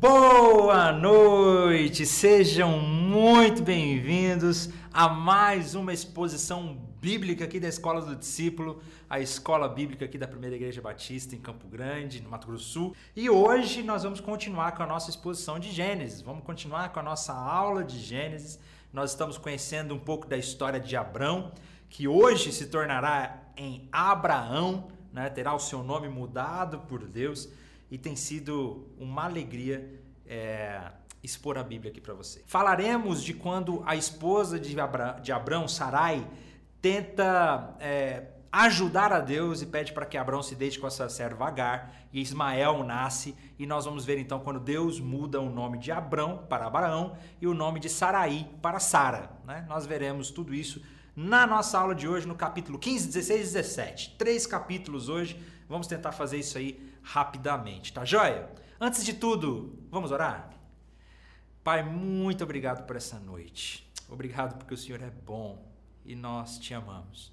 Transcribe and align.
Boa 0.00 0.92
noite, 0.92 2.06
sejam 2.06 2.78
muito 2.78 3.64
bem-vindos 3.64 4.70
a 4.92 5.08
mais 5.08 5.74
uma 5.74 5.92
exposição 5.92 6.78
bíblica 7.00 7.44
aqui 7.44 7.58
da 7.58 7.66
Escola 7.66 8.00
do 8.02 8.14
Discípulo, 8.14 8.80
a 9.10 9.18
escola 9.18 9.68
bíblica 9.68 10.04
aqui 10.04 10.16
da 10.16 10.28
Primeira 10.28 10.54
Igreja 10.54 10.80
Batista 10.80 11.34
em 11.34 11.40
Campo 11.40 11.66
Grande, 11.66 12.22
no 12.22 12.30
Mato 12.30 12.46
Grosso 12.46 12.64
do 12.64 12.70
Sul. 12.70 12.96
E 13.16 13.28
hoje 13.28 13.82
nós 13.82 14.04
vamos 14.04 14.20
continuar 14.20 14.70
com 14.76 14.84
a 14.84 14.86
nossa 14.86 15.10
exposição 15.10 15.58
de 15.58 15.72
Gênesis, 15.72 16.22
vamos 16.22 16.44
continuar 16.44 16.92
com 16.92 17.00
a 17.00 17.02
nossa 17.02 17.32
aula 17.32 17.82
de 17.82 17.98
Gênesis. 17.98 18.60
Nós 18.92 19.10
estamos 19.10 19.36
conhecendo 19.36 19.96
um 19.96 19.98
pouco 19.98 20.28
da 20.28 20.36
história 20.36 20.78
de 20.78 20.94
Abrão, 20.94 21.50
que 21.90 22.06
hoje 22.06 22.52
se 22.52 22.66
tornará 22.66 23.42
em 23.56 23.88
Abraão, 23.90 24.86
né? 25.12 25.28
terá 25.28 25.52
o 25.56 25.58
seu 25.58 25.82
nome 25.82 26.08
mudado 26.08 26.78
por 26.86 27.04
Deus 27.04 27.48
e 27.90 27.96
tem 27.98 28.16
sido 28.16 28.86
uma 28.98 29.24
alegria 29.24 30.00
é, 30.26 30.92
expor 31.22 31.58
a 31.58 31.62
Bíblia 31.62 31.90
aqui 31.90 32.00
para 32.00 32.14
você. 32.14 32.42
Falaremos 32.46 33.22
de 33.22 33.34
quando 33.34 33.82
a 33.86 33.96
esposa 33.96 34.58
de, 34.58 34.78
Abra, 34.78 35.18
de 35.22 35.32
Abrão, 35.32 35.66
Sarai, 35.66 36.26
tenta 36.80 37.76
é, 37.80 38.28
ajudar 38.52 39.12
a 39.12 39.20
Deus 39.20 39.62
e 39.62 39.66
pede 39.66 39.92
para 39.92 40.06
que 40.06 40.16
Abrão 40.16 40.42
se 40.42 40.54
deite 40.54 40.78
com 40.78 40.86
a 40.86 40.90
sua 40.90 41.08
serva 41.08 41.46
Agar 41.46 41.94
e 42.12 42.20
Ismael 42.20 42.82
nasce 42.84 43.34
e 43.58 43.66
nós 43.66 43.84
vamos 43.84 44.04
ver 44.04 44.18
então 44.18 44.40
quando 44.40 44.60
Deus 44.60 45.00
muda 45.00 45.40
o 45.40 45.50
nome 45.50 45.78
de 45.78 45.92
Abrão 45.92 46.44
para 46.48 46.66
Abraão 46.66 47.16
e 47.40 47.46
o 47.46 47.54
nome 47.54 47.80
de 47.80 47.88
Sarai 47.88 48.48
para 48.62 48.78
Sara. 48.78 49.30
Né? 49.44 49.64
Nós 49.68 49.86
veremos 49.86 50.30
tudo 50.30 50.54
isso 50.54 50.82
na 51.14 51.46
nossa 51.46 51.78
aula 51.78 51.94
de 51.94 52.06
hoje 52.06 52.28
no 52.28 52.34
capítulo 52.34 52.78
15, 52.78 53.08
16 53.08 53.40
e 53.40 53.52
17. 53.54 54.14
Três 54.16 54.46
capítulos 54.46 55.08
hoje. 55.08 55.38
Vamos 55.68 55.86
tentar 55.86 56.12
fazer 56.12 56.38
isso 56.38 56.56
aí 56.56 56.87
rapidamente, 57.02 57.92
tá 57.92 58.04
joia? 58.04 58.50
Antes 58.80 59.04
de 59.04 59.14
tudo, 59.14 59.78
vamos 59.90 60.10
orar? 60.12 60.50
Pai, 61.64 61.82
muito 61.82 62.44
obrigado 62.44 62.86
por 62.86 62.96
essa 62.96 63.18
noite. 63.18 63.90
Obrigado 64.08 64.56
porque 64.56 64.74
o 64.74 64.76
Senhor 64.76 65.02
é 65.02 65.10
bom 65.10 65.70
e 66.04 66.14
nós 66.14 66.58
te 66.58 66.72
amamos. 66.72 67.32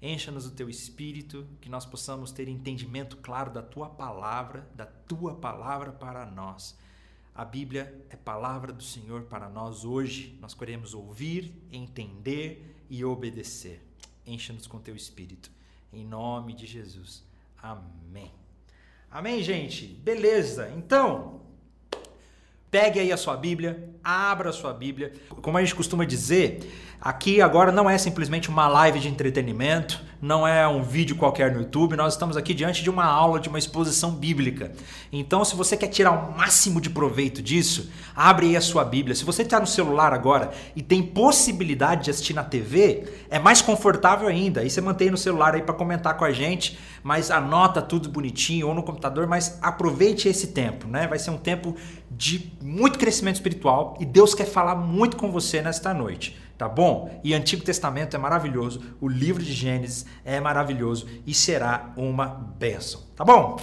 Encha-nos 0.00 0.46
o 0.46 0.52
teu 0.52 0.68
espírito, 0.68 1.46
que 1.60 1.68
nós 1.68 1.86
possamos 1.86 2.30
ter 2.30 2.48
entendimento 2.48 3.16
claro 3.16 3.50
da 3.50 3.62
tua 3.62 3.88
palavra, 3.88 4.68
da 4.74 4.86
tua 4.86 5.34
palavra 5.34 5.90
para 5.90 6.26
nós. 6.26 6.78
A 7.34 7.44
Bíblia 7.44 8.06
é 8.08 8.16
palavra 8.16 8.72
do 8.72 8.82
Senhor 8.82 9.24
para 9.24 9.48
nós 9.48 9.84
hoje. 9.84 10.38
Nós 10.40 10.54
queremos 10.54 10.94
ouvir, 10.94 11.52
entender 11.72 12.84
e 12.88 13.04
obedecer. 13.04 13.82
Encha-nos 14.24 14.66
com 14.66 14.80
teu 14.80 14.94
espírito. 14.94 15.50
Em 15.92 16.04
nome 16.04 16.54
de 16.54 16.66
Jesus. 16.66 17.24
Amém. 17.62 18.45
Amém, 19.10 19.42
gente? 19.42 19.86
Beleza. 19.86 20.70
Então, 20.76 21.40
pegue 22.70 23.00
aí 23.00 23.12
a 23.12 23.16
sua 23.16 23.36
Bíblia, 23.36 23.88
abra 24.02 24.50
a 24.50 24.52
sua 24.52 24.72
Bíblia. 24.72 25.12
Como 25.40 25.56
a 25.56 25.60
gente 25.60 25.74
costuma 25.74 26.04
dizer, 26.04 26.96
aqui 27.00 27.40
agora 27.40 27.72
não 27.72 27.88
é 27.88 27.96
simplesmente 27.96 28.48
uma 28.48 28.68
live 28.68 28.98
de 29.00 29.08
entretenimento, 29.08 30.04
não 30.20 30.46
é 30.46 30.66
um 30.66 30.82
vídeo 30.82 31.16
qualquer 31.16 31.52
no 31.52 31.60
YouTube, 31.60 31.96
nós 31.96 32.14
estamos 32.14 32.36
aqui 32.36 32.52
diante 32.52 32.82
de 32.82 32.90
uma 32.90 33.04
aula, 33.04 33.38
de 33.38 33.48
uma 33.48 33.58
exposição 33.58 34.10
bíblica. 34.10 34.72
Então, 35.12 35.44
se 35.44 35.54
você 35.54 35.76
quer 35.76 35.88
tirar 35.88 36.10
o 36.10 36.36
máximo 36.36 36.80
de 36.80 36.90
proveito 36.90 37.40
disso, 37.40 37.90
abre 38.14 38.46
aí 38.46 38.56
a 38.56 38.60
sua 38.60 38.84
Bíblia. 38.84 39.14
Se 39.14 39.24
você 39.24 39.42
está 39.42 39.60
no 39.60 39.66
celular 39.66 40.12
agora 40.12 40.50
e 40.74 40.82
tem 40.82 41.02
possibilidade 41.02 42.04
de 42.04 42.10
assistir 42.10 42.34
na 42.34 42.44
TV, 42.44 43.04
é 43.30 43.38
mais 43.38 43.62
confortável 43.62 44.26
ainda. 44.28 44.60
Aí 44.60 44.70
você 44.70 44.80
mantém 44.80 45.10
no 45.10 45.16
celular 45.16 45.54
aí 45.54 45.62
para 45.62 45.74
comentar 45.74 46.16
com 46.16 46.24
a 46.24 46.32
gente, 46.32 46.78
mas 47.06 47.30
anota 47.30 47.80
tudo 47.80 48.08
bonitinho 48.08 48.66
ou 48.66 48.74
no 48.74 48.82
computador, 48.82 49.28
mas 49.28 49.60
aproveite 49.62 50.28
esse 50.28 50.48
tempo, 50.48 50.88
né? 50.88 51.06
Vai 51.06 51.20
ser 51.20 51.30
um 51.30 51.38
tempo 51.38 51.76
de 52.10 52.52
muito 52.60 52.98
crescimento 52.98 53.36
espiritual 53.36 53.96
e 54.00 54.04
Deus 54.04 54.34
quer 54.34 54.46
falar 54.46 54.74
muito 54.74 55.16
com 55.16 55.30
você 55.30 55.62
nesta 55.62 55.94
noite 55.94 56.36
tá 56.58 56.66
bom? 56.66 57.20
E 57.22 57.34
Antigo 57.34 57.62
Testamento 57.62 58.16
é 58.16 58.18
maravilhoso, 58.18 58.80
o 58.98 59.06
livro 59.06 59.42
de 59.42 59.52
Gênesis 59.52 60.06
é 60.24 60.40
maravilhoso 60.40 61.06
e 61.26 61.34
será 61.34 61.92
uma 61.98 62.26
bênção, 62.26 63.02
tá 63.14 63.22
bom? 63.22 63.60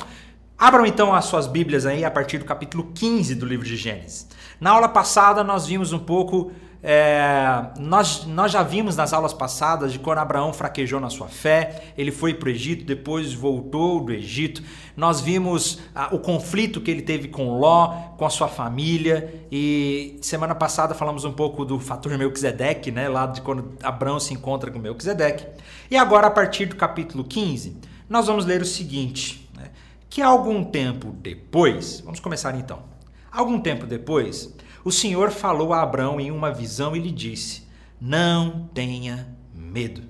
Abram 0.56 0.86
então 0.86 1.14
as 1.14 1.26
suas 1.26 1.48
Bíblias 1.48 1.88
aí 1.88 2.06
a 2.06 2.12
partir 2.12 2.38
do 2.38 2.46
capítulo 2.46 2.92
15 2.94 3.34
do 3.34 3.48
livro 3.48 3.66
de 3.66 3.76
Gênesis. 3.76 4.28
Na 4.62 4.70
aula 4.70 4.88
passada 4.88 5.44
nós 5.44 5.66
vimos 5.66 5.92
um 5.92 6.00
pouco 6.00 6.52
é, 6.86 7.68
nós, 7.80 8.26
nós 8.26 8.52
já 8.52 8.62
vimos 8.62 8.98
nas 8.98 9.14
aulas 9.14 9.34
passadas 9.34 9.94
de 9.94 10.00
quando 10.00 10.18
Abraão 10.18 10.52
fraquejou 10.52 11.00
na 11.00 11.10
sua 11.10 11.30
fé, 11.30 11.94
ele 11.98 12.12
foi 12.12 12.34
para 12.34 12.48
o 12.48 12.52
Egito, 12.52 12.84
depois 12.84 13.34
voltou 13.34 14.02
do 14.04 14.12
Egito. 14.12 14.62
Nós 14.98 15.22
vimos 15.22 15.80
ah, 15.96 16.10
o 16.12 16.20
conflito 16.20 16.82
que 16.82 16.92
ele 16.92 17.02
teve 17.02 17.30
com 17.30 17.58
Ló, 17.58 17.88
com 18.18 18.26
a 18.26 18.30
sua 18.30 18.50
família. 18.50 19.46
E 19.50 20.20
semana 20.22 20.54
passada 20.54 20.94
falamos 20.94 21.24
um 21.24 21.32
pouco 21.32 21.64
do 21.64 21.80
fator 21.80 22.18
Melquisedeque, 22.18 22.92
né, 22.92 23.08
lá 23.08 23.28
de 23.28 23.42
quando 23.42 23.78
Abraão 23.82 24.20
se 24.20 24.34
encontra 24.34 24.70
com 24.70 24.78
Melquisedeque. 24.78 25.48
E 25.90 25.96
agora, 25.96 26.28
a 26.28 26.32
partir 26.32 26.66
do 26.66 26.76
capítulo 26.76 27.24
15, 27.24 27.78
nós 28.10 28.28
vamos 28.28 28.46
ler 28.46 28.62
o 28.62 28.66
seguinte: 28.66 29.50
né, 29.56 29.70
que 30.10 30.22
algum 30.22 30.66
tempo 30.66 31.16
depois, 31.22 32.02
vamos 32.02 32.20
começar 32.20 32.54
então. 32.56 32.92
Algum 33.32 33.60
tempo 33.60 33.88
depois, 33.88 34.54
o 34.84 34.92
Senhor 34.92 35.32
falou 35.32 35.74
a 35.74 35.82
Abraão 35.82 36.20
em 36.20 36.30
uma 36.30 36.52
visão 36.52 36.96
e 36.96 37.00
lhe 37.00 37.12
disse: 37.12 37.64
Não 38.00 38.70
tenha 38.74 39.28
medo. 39.54 40.04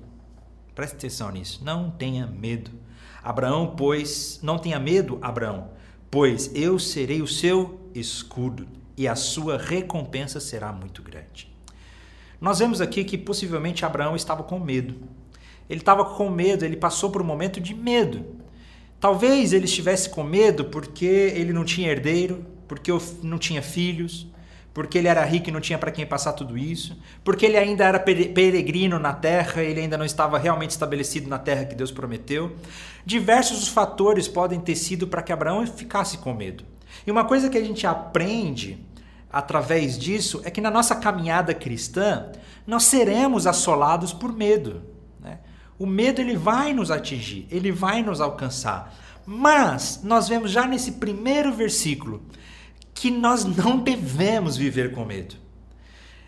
Preste 0.74 0.96
atenção 0.96 1.32
nisso. 1.32 1.64
Não 1.64 1.92
tenha 1.92 2.26
medo. 2.26 2.72
Abraão, 3.24 3.76
pois, 3.78 4.40
não 4.42 4.58
tenha 4.58 4.80
medo, 4.80 5.18
Abraão, 5.22 5.70
pois 6.12 6.52
eu 6.54 6.78
serei 6.78 7.22
o 7.22 7.28
seu 7.28 7.80
escudo 7.96 8.68
e 8.98 9.08
a 9.08 9.16
sua 9.16 9.58
recompensa 9.58 10.40
será 10.40 10.74
muito 10.74 11.02
grande. 11.02 11.54
Nós 12.42 12.60
vemos 12.60 12.82
aqui 12.82 13.06
que 13.06 13.18
possivelmente 13.18 13.86
Abraão 13.86 14.16
estava 14.16 14.44
com 14.44 14.60
medo. 14.60 14.96
Ele 15.70 15.80
estava 15.80 16.04
com 16.04 16.30
medo, 16.30 16.66
ele 16.66 16.76
passou 16.76 17.10
por 17.10 17.22
um 17.22 17.26
momento 17.26 17.62
de 17.62 17.74
medo. 17.74 18.26
Talvez 19.00 19.54
ele 19.54 19.66
estivesse 19.66 20.10
com 20.10 20.24
medo 20.24 20.66
porque 20.66 21.06
ele 21.06 21.54
não 21.54 21.64
tinha 21.64 21.90
herdeiro, 21.90 22.46
porque 22.68 22.92
não 23.22 23.38
tinha 23.38 23.62
filhos, 23.62 24.28
porque 24.74 24.98
ele 24.98 25.08
era 25.08 25.24
rico 25.24 25.50
e 25.50 25.52
não 25.52 25.62
tinha 25.62 25.78
para 25.78 25.92
quem 25.92 26.06
passar 26.06 26.34
tudo 26.34 26.58
isso, 26.58 26.98
porque 27.24 27.46
ele 27.46 27.58
ainda 27.58 27.86
era 27.86 28.00
peregrino 28.00 28.98
na 28.98 29.14
terra, 29.14 29.62
ele 29.62 29.82
ainda 29.82 29.98
não 29.98 30.06
estava 30.06 30.38
realmente 30.40 30.72
estabelecido 30.72 31.30
na 31.30 31.38
terra 31.38 31.66
que 31.66 31.76
Deus 31.76 31.92
prometeu. 31.92 32.56
Diversos 33.06 33.62
os 33.62 33.68
fatores 33.68 34.28
podem 34.28 34.60
ter 34.60 34.76
sido 34.76 35.08
para 35.08 35.22
que 35.22 35.32
Abraão 35.32 35.66
ficasse 35.68 36.18
com 36.18 36.34
medo. 36.34 36.64
E 37.06 37.12
uma 37.12 37.24
coisa 37.24 37.50
que 37.50 37.58
a 37.58 37.64
gente 37.64 37.86
aprende 37.86 38.84
através 39.32 39.98
disso 39.98 40.42
é 40.44 40.50
que 40.50 40.62
na 40.62 40.72
nossa 40.72 40.96
caminhada 40.96 41.54
cristã 41.54 42.32
nós 42.66 42.84
seremos 42.84 43.46
assolados 43.46 44.12
por 44.12 44.34
medo. 44.34 44.82
Né? 45.20 45.40
O 45.78 45.86
medo 45.86 46.20
ele 46.20 46.36
vai 46.36 46.74
nos 46.74 46.90
atingir, 46.90 47.48
ele 47.52 47.72
vai 47.72 48.02
nos 48.02 48.20
alcançar. 48.20 48.96
Mas 49.26 50.02
nós 50.04 50.28
vemos 50.28 50.52
já 50.52 50.66
nesse 50.66 50.94
primeiro 50.94 51.54
versículo 51.54 52.24
que 52.94 53.10
nós 53.10 53.44
não 53.44 53.78
devemos 53.78 54.56
viver 54.56 54.94
com 54.94 55.06
medo. 55.06 55.36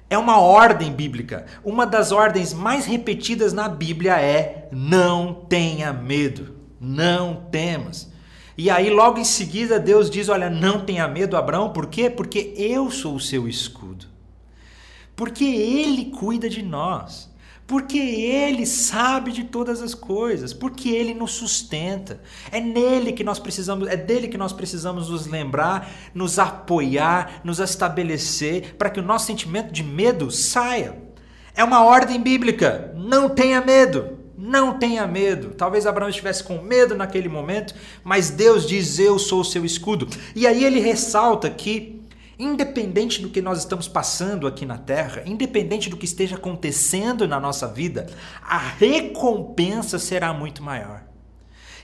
É 0.10 0.18
uma 0.18 0.40
ordem 0.40 0.92
bíblica. 0.92 1.46
Uma 1.64 1.86
das 1.86 2.12
ordens 2.12 2.54
mais 2.54 2.86
repetidas 2.86 3.54
na 3.54 3.68
Bíblia 3.68 4.20
é: 4.20 4.70
não 4.72 5.34
tenha 5.34 5.92
medo, 5.92 6.56
não 6.80 7.48
temas. 7.52 8.12
E 8.58 8.70
aí, 8.70 8.90
logo 8.90 9.20
em 9.20 9.26
seguida, 9.26 9.80
Deus 9.80 10.10
diz: 10.10 10.30
Olha, 10.30 10.50
não 10.50 10.86
tenha 10.86 11.08
medo, 11.08 11.36
Abraão, 11.36 11.74
por 11.74 11.88
quê? 11.88 12.10
Porque 12.10 12.54
eu 12.56 12.90
sou 12.92 13.16
o 13.16 13.20
seu 13.20 13.48
escudo. 13.48 14.06
Porque 15.16 15.44
Ele 15.44 16.06
cuida 16.06 16.50
de 16.50 16.62
nós. 16.62 17.34
Porque 17.68 17.98
Ele 17.98 18.66
sabe 18.66 19.32
de 19.32 19.44
todas 19.44 19.82
as 19.82 19.96
coisas, 19.96 20.54
porque 20.54 20.90
Ele 20.90 21.16
nos 21.16 21.32
sustenta. 21.32 22.22
É 22.52 22.60
nele 22.60 23.12
que 23.12 23.24
nós 23.24 23.40
precisamos, 23.40 23.88
é 23.88 23.98
dele 23.98 24.28
que 24.28 24.38
nós 24.38 24.54
precisamos 24.54 25.10
nos 25.10 25.26
lembrar, 25.26 25.90
nos 26.14 26.38
apoiar, 26.38 27.42
nos 27.44 27.60
estabelecer, 27.60 28.76
para 28.76 28.90
que 28.90 29.00
o 29.00 29.04
nosso 29.04 29.26
sentimento 29.26 29.72
de 29.72 29.84
medo 29.84 30.30
saia. 30.30 30.96
É 31.56 31.64
uma 31.64 31.84
ordem 31.84 32.22
bíblica. 32.22 32.94
Não 32.96 33.30
tenha 33.30 33.62
medo. 33.62 34.20
Não 34.38 34.78
tenha 34.78 35.08
medo. 35.08 35.56
Talvez 35.56 35.88
Abraão 35.88 36.10
estivesse 36.10 36.44
com 36.44 36.62
medo 36.62 36.94
naquele 36.94 37.30
momento, 37.30 37.74
mas 38.04 38.30
Deus 38.30 38.68
diz: 38.68 39.00
Eu 39.00 39.18
sou 39.18 39.40
o 39.40 39.46
seu 39.46 39.66
escudo. 39.66 40.08
E 40.36 40.46
aí 40.46 40.64
ele 40.64 40.80
ressalta 40.80 41.50
que 41.50 41.95
Independente 42.38 43.22
do 43.22 43.30
que 43.30 43.42
nós 43.42 43.60
estamos 43.60 43.88
passando 43.88 44.46
aqui 44.46 44.66
na 44.66 44.78
Terra, 44.78 45.24
independente 45.26 45.90
do 45.90 45.96
que 45.96 46.06
esteja 46.06 46.36
acontecendo 46.36 47.28
na 47.28 47.40
nossa 47.40 47.68
vida, 47.68 48.08
a 48.42 48.58
recompensa 48.58 49.98
será 49.98 50.34
muito 50.34 50.62
maior. 50.62 51.04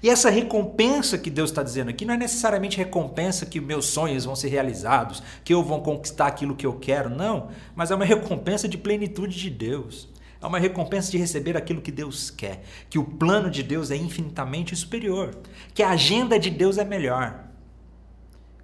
E 0.03 0.09
essa 0.09 0.29
recompensa 0.29 1.17
que 1.17 1.29
Deus 1.29 1.51
está 1.51 1.61
dizendo 1.61 1.89
aqui 1.89 2.05
não 2.05 2.15
é 2.15 2.17
necessariamente 2.17 2.77
recompensa 2.77 3.45
que 3.45 3.61
meus 3.61 3.85
sonhos 3.85 4.25
vão 4.25 4.35
ser 4.35 4.49
realizados, 4.49 5.21
que 5.43 5.53
eu 5.53 5.63
vou 5.63 5.81
conquistar 5.81 6.27
aquilo 6.27 6.55
que 6.55 6.65
eu 6.65 6.73
quero, 6.73 7.09
não. 7.09 7.49
Mas 7.75 7.91
é 7.91 7.95
uma 7.95 8.03
recompensa 8.03 8.67
de 8.67 8.77
plenitude 8.77 9.39
de 9.39 9.49
Deus. 9.49 10.09
É 10.41 10.47
uma 10.47 10.57
recompensa 10.57 11.11
de 11.11 11.19
receber 11.19 11.55
aquilo 11.55 11.81
que 11.81 11.91
Deus 11.91 12.31
quer. 12.31 12.63
Que 12.89 12.97
o 12.97 13.03
plano 13.03 13.49
de 13.49 13.61
Deus 13.61 13.91
é 13.91 13.95
infinitamente 13.95 14.75
superior. 14.75 15.37
Que 15.71 15.83
a 15.83 15.91
agenda 15.91 16.39
de 16.39 16.49
Deus 16.49 16.79
é 16.79 16.83
melhor. 16.83 17.45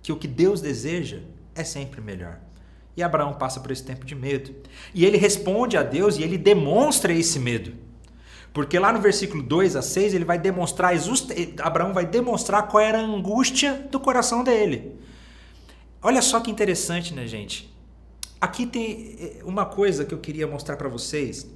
Que 0.01 0.11
o 0.11 0.17
que 0.17 0.27
Deus 0.27 0.59
deseja 0.59 1.19
é 1.57 1.63
sempre 1.63 1.99
melhor. 1.99 2.39
E 2.95 3.03
Abraão 3.03 3.33
passa 3.33 3.59
por 3.59 3.71
esse 3.71 3.83
tempo 3.83 4.05
de 4.05 4.15
medo. 4.15 4.55
E 4.93 5.05
ele 5.05 5.17
responde 5.17 5.77
a 5.77 5.83
Deus 5.83 6.17
e 6.17 6.23
ele 6.23 6.37
demonstra 6.37 7.13
esse 7.13 7.39
medo. 7.39 7.73
Porque 8.53 8.79
lá 8.79 8.91
no 8.91 8.99
versículo 8.99 9.43
2 9.43 9.75
a 9.75 9.81
6 9.81 10.15
ele 10.15 10.25
vai 10.25 10.39
demonstrar, 10.39 10.93
Abraão 11.61 11.93
vai 11.93 12.05
demonstrar 12.05 12.67
qual 12.67 12.81
era 12.81 12.97
a 12.97 13.01
angústia 13.01 13.87
do 13.91 13.99
coração 13.99 14.43
dele. 14.43 14.95
Olha 16.01 16.21
só 16.21 16.39
que 16.39 16.49
interessante, 16.49 17.13
né, 17.13 17.27
gente? 17.27 17.71
Aqui 18.41 18.65
tem 18.65 19.15
eh, 19.19 19.41
uma 19.43 19.65
coisa 19.65 20.05
que 20.05 20.13
eu 20.13 20.19
queria 20.19 20.47
mostrar 20.47 20.75
para 20.77 20.89
vocês. 20.89 21.47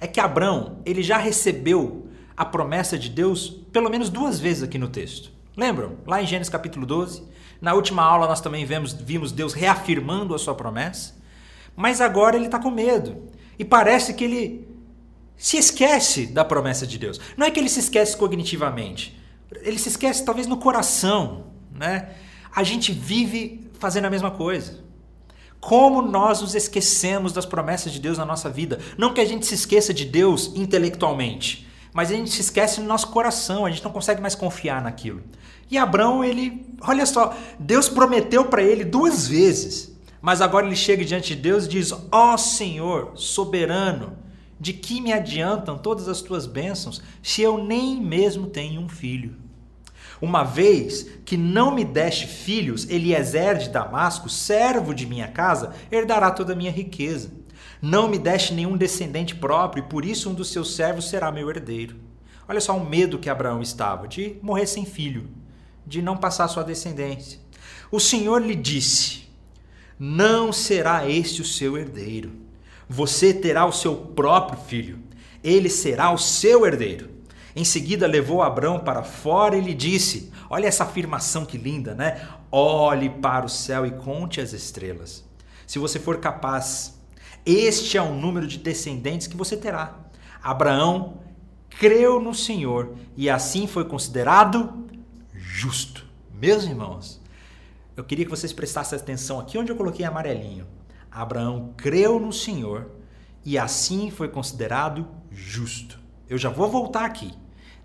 É 0.00 0.06
que 0.06 0.18
Abraão, 0.18 0.80
ele 0.84 1.02
já 1.02 1.18
recebeu 1.18 2.08
a 2.36 2.44
promessa 2.44 2.98
de 2.98 3.08
Deus 3.08 3.50
pelo 3.72 3.90
menos 3.90 4.08
duas 4.08 4.40
vezes 4.40 4.62
aqui 4.62 4.78
no 4.78 4.88
texto. 4.88 5.30
Lembram? 5.56 5.98
Lá 6.06 6.22
em 6.22 6.26
Gênesis 6.26 6.50
capítulo 6.50 6.86
12. 6.86 7.22
Na 7.60 7.74
última 7.74 8.02
aula 8.02 8.26
nós 8.26 8.40
também 8.40 8.64
vemos, 8.64 8.92
vimos 8.92 9.32
Deus 9.32 9.52
reafirmando 9.52 10.34
a 10.34 10.38
sua 10.38 10.54
promessa. 10.54 11.14
Mas 11.74 12.00
agora 12.00 12.36
ele 12.36 12.46
está 12.46 12.58
com 12.58 12.70
medo. 12.70 13.28
E 13.58 13.64
parece 13.64 14.14
que 14.14 14.24
ele 14.24 14.68
se 15.36 15.56
esquece 15.56 16.26
da 16.26 16.44
promessa 16.44 16.86
de 16.86 16.98
Deus. 16.98 17.20
Não 17.36 17.46
é 17.46 17.50
que 17.50 17.60
ele 17.60 17.68
se 17.68 17.80
esquece 17.80 18.16
cognitivamente. 18.16 19.18
Ele 19.62 19.78
se 19.78 19.88
esquece 19.88 20.24
talvez 20.24 20.46
no 20.46 20.56
coração. 20.56 21.46
Né? 21.72 22.10
A 22.54 22.62
gente 22.62 22.92
vive 22.92 23.70
fazendo 23.78 24.06
a 24.06 24.10
mesma 24.10 24.30
coisa. 24.30 24.80
Como 25.60 26.02
nós 26.02 26.40
nos 26.40 26.54
esquecemos 26.54 27.32
das 27.32 27.46
promessas 27.46 27.92
de 27.92 28.00
Deus 28.00 28.18
na 28.18 28.24
nossa 28.24 28.48
vida. 28.48 28.78
Não 28.96 29.12
que 29.12 29.20
a 29.20 29.24
gente 29.24 29.46
se 29.46 29.54
esqueça 29.54 29.92
de 29.92 30.04
Deus 30.04 30.52
intelectualmente, 30.54 31.68
mas 31.92 32.10
a 32.10 32.14
gente 32.14 32.30
se 32.30 32.40
esquece 32.40 32.80
no 32.80 32.86
nosso 32.86 33.08
coração, 33.08 33.66
a 33.66 33.70
gente 33.70 33.82
não 33.82 33.90
consegue 33.90 34.20
mais 34.20 34.34
confiar 34.34 34.82
naquilo. 34.82 35.22
E 35.70 35.76
Abraão, 35.76 36.24
ele, 36.24 36.66
olha 36.80 37.04
só, 37.04 37.36
Deus 37.58 37.88
prometeu 37.88 38.46
para 38.46 38.62
ele 38.62 38.84
duas 38.84 39.28
vezes, 39.28 39.94
mas 40.20 40.40
agora 40.40 40.66
ele 40.66 40.76
chega 40.76 41.04
diante 41.04 41.34
de 41.34 41.42
Deus 41.42 41.66
e 41.66 41.68
diz: 41.68 41.92
Ó 41.92 42.34
oh, 42.34 42.38
Senhor, 42.38 43.12
soberano, 43.14 44.16
de 44.58 44.72
que 44.72 45.00
me 45.00 45.12
adiantam 45.12 45.76
todas 45.76 46.08
as 46.08 46.22
tuas 46.22 46.46
bênçãos 46.46 47.02
se 47.22 47.42
eu 47.42 47.62
nem 47.62 48.00
mesmo 48.00 48.46
tenho 48.46 48.80
um 48.80 48.88
filho? 48.88 49.36
Uma 50.20 50.42
vez 50.42 51.06
que 51.24 51.36
não 51.36 51.72
me 51.72 51.84
deste 51.84 52.26
filhos, 52.26 52.88
Eliezer 52.90 53.58
de 53.58 53.68
Damasco, 53.68 54.28
servo 54.28 54.92
de 54.92 55.06
minha 55.06 55.28
casa, 55.28 55.74
herdará 55.92 56.30
toda 56.30 56.54
a 56.54 56.56
minha 56.56 56.72
riqueza. 56.72 57.30
Não 57.80 58.08
me 58.08 58.18
deste 58.18 58.52
nenhum 58.52 58.76
descendente 58.76 59.36
próprio, 59.36 59.84
e 59.84 59.88
por 59.88 60.04
isso 60.04 60.28
um 60.28 60.34
dos 60.34 60.50
seus 60.50 60.74
servos 60.74 61.08
será 61.08 61.30
meu 61.30 61.48
herdeiro. 61.48 61.96
Olha 62.48 62.60
só 62.60 62.76
o 62.76 62.84
medo 62.84 63.18
que 63.18 63.30
Abraão 63.30 63.62
estava 63.62 64.08
de 64.08 64.36
morrer 64.42 64.66
sem 64.66 64.84
filho 64.84 65.28
de 65.88 66.02
não 66.02 66.16
passar 66.16 66.46
sua 66.48 66.62
descendência. 66.62 67.40
O 67.90 67.98
Senhor 67.98 68.42
lhe 68.42 68.54
disse: 68.54 69.28
Não 69.98 70.52
será 70.52 71.08
este 71.08 71.40
o 71.40 71.44
seu 71.44 71.78
herdeiro. 71.78 72.32
Você 72.88 73.32
terá 73.32 73.64
o 73.64 73.72
seu 73.72 73.96
próprio 73.96 74.60
filho. 74.60 74.98
Ele 75.42 75.68
será 75.68 76.10
o 76.12 76.18
seu 76.18 76.66
herdeiro. 76.66 77.10
Em 77.56 77.64
seguida 77.64 78.06
levou 78.06 78.42
Abraão 78.42 78.78
para 78.78 79.02
fora 79.02 79.56
e 79.56 79.60
lhe 79.60 79.74
disse: 79.74 80.30
Olha 80.50 80.66
essa 80.66 80.84
afirmação 80.84 81.46
que 81.46 81.56
linda, 81.56 81.94
né? 81.94 82.28
Olhe 82.52 83.08
para 83.08 83.46
o 83.46 83.48
céu 83.48 83.86
e 83.86 83.90
conte 83.90 84.40
as 84.40 84.52
estrelas. 84.52 85.24
Se 85.66 85.78
você 85.78 85.98
for 85.98 86.18
capaz, 86.18 86.98
este 87.44 87.96
é 87.96 88.02
o 88.02 88.14
número 88.14 88.46
de 88.46 88.58
descendentes 88.58 89.26
que 89.26 89.36
você 89.36 89.56
terá. 89.56 89.96
Abraão 90.42 91.20
creu 91.70 92.20
no 92.20 92.34
Senhor 92.34 92.94
e 93.16 93.28
assim 93.28 93.66
foi 93.66 93.84
considerado 93.84 94.86
justo. 95.58 96.06
Meus 96.32 96.62
irmãos, 96.62 97.20
eu 97.96 98.04
queria 98.04 98.24
que 98.24 98.30
vocês 98.30 98.52
prestassem 98.52 98.96
atenção 98.96 99.40
aqui 99.40 99.58
onde 99.58 99.72
eu 99.72 99.76
coloquei 99.76 100.06
amarelinho. 100.06 100.68
Abraão 101.10 101.74
creu 101.76 102.20
no 102.20 102.32
Senhor 102.32 102.88
e 103.44 103.58
assim 103.58 104.08
foi 104.08 104.28
considerado 104.28 105.08
justo. 105.32 105.98
Eu 106.28 106.38
já 106.38 106.48
vou 106.48 106.70
voltar 106.70 107.04
aqui. 107.04 107.34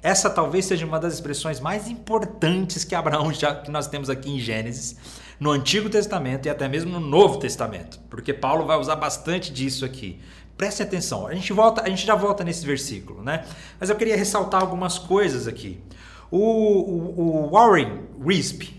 Essa 0.04 0.30
talvez 0.30 0.66
seja 0.66 0.86
uma 0.86 1.00
das 1.00 1.16
expressões 1.16 1.60
mais 1.60 1.88
importantes 1.88 2.84
que 2.84 2.94
Abraão 2.94 3.34
já 3.34 3.56
que 3.56 3.72
nós 3.72 3.88
temos 3.88 4.08
aqui 4.08 4.30
em 4.30 4.40
Gênesis, 4.40 4.96
no 5.40 5.50
Antigo 5.50 5.90
Testamento 5.90 6.46
e 6.46 6.50
até 6.50 6.68
mesmo 6.68 6.92
no 6.92 7.00
Novo 7.00 7.40
Testamento, 7.40 8.00
porque 8.08 8.36
Paulo 8.36 8.68
vai 8.68 8.78
usar 8.78 8.98
bastante 8.98 9.52
disso 9.52 9.84
aqui. 9.84 10.20
Prestem 10.56 10.86
atenção. 10.86 11.26
A 11.26 11.34
gente 11.34 11.52
volta, 11.52 11.82
a 11.82 11.90
gente 11.90 12.06
já 12.06 12.14
volta 12.14 12.44
nesse 12.44 12.64
versículo, 12.68 13.24
né? 13.24 13.46
Mas 13.80 13.90
eu 13.90 13.96
queria 13.96 14.16
ressaltar 14.16 14.62
algumas 14.62 15.00
coisas 15.00 15.48
aqui. 15.48 15.82
O, 16.36 16.40
o, 16.40 17.46
o 17.46 17.50
Warren 17.52 18.06
Wisp, 18.20 18.76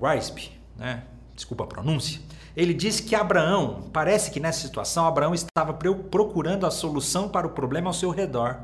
Wisp, 0.00 0.52
né? 0.76 1.02
desculpa 1.34 1.64
a 1.64 1.66
pronúncia, 1.66 2.20
ele 2.56 2.72
disse 2.72 3.02
que 3.02 3.16
Abraão, 3.16 3.90
parece 3.92 4.30
que 4.30 4.38
nessa 4.38 4.60
situação, 4.60 5.04
Abraão 5.04 5.34
estava 5.34 5.74
procurando 5.74 6.64
a 6.64 6.70
solução 6.70 7.28
para 7.28 7.48
o 7.48 7.50
problema 7.50 7.90
ao 7.90 7.92
seu 7.92 8.10
redor, 8.10 8.60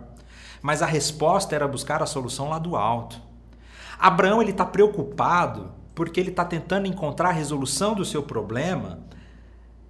mas 0.63 0.81
a 0.81 0.87
resposta 0.87 1.57
era 1.57 1.67
buscar 1.67 2.05
a 2.05 2.07
solução 2.07 2.49
lá 2.49 2.61
do 2.61 2.77
alto. 2.77 3.21
Abraão 3.99 4.41
ele 4.41 4.53
está 4.53 4.65
preocupado 4.65 5.73
porque 5.93 6.21
ele 6.21 6.31
está 6.31 6.45
tentando 6.45 6.87
encontrar 6.87 7.31
a 7.31 7.33
resolução 7.33 7.97
do 7.97 8.05
seu 8.05 8.23
problema 8.23 9.01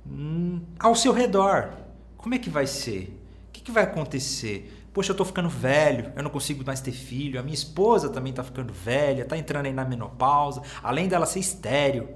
hum, 0.06 0.62
ao 0.78 0.94
seu 0.94 1.12
redor. 1.12 1.72
Como 2.16 2.34
é 2.34 2.38
que 2.38 2.48
vai 2.48 2.66
ser? 2.66 3.20
O 3.48 3.52
que, 3.52 3.60
que 3.60 3.70
vai 3.70 3.84
acontecer? 3.84 4.79
Poxa, 4.92 5.12
eu 5.12 5.16
tô 5.16 5.24
ficando 5.24 5.48
velho, 5.48 6.12
eu 6.16 6.22
não 6.22 6.30
consigo 6.30 6.64
mais 6.64 6.80
ter 6.80 6.90
filho, 6.90 7.38
a 7.38 7.42
minha 7.42 7.54
esposa 7.54 8.08
também 8.08 8.32
tá 8.32 8.42
ficando 8.42 8.72
velha, 8.72 9.24
tá 9.24 9.36
entrando 9.36 9.66
aí 9.66 9.72
na 9.72 9.84
menopausa, 9.84 10.62
além 10.82 11.06
dela 11.06 11.26
ser 11.26 11.38
estéreo. 11.38 12.08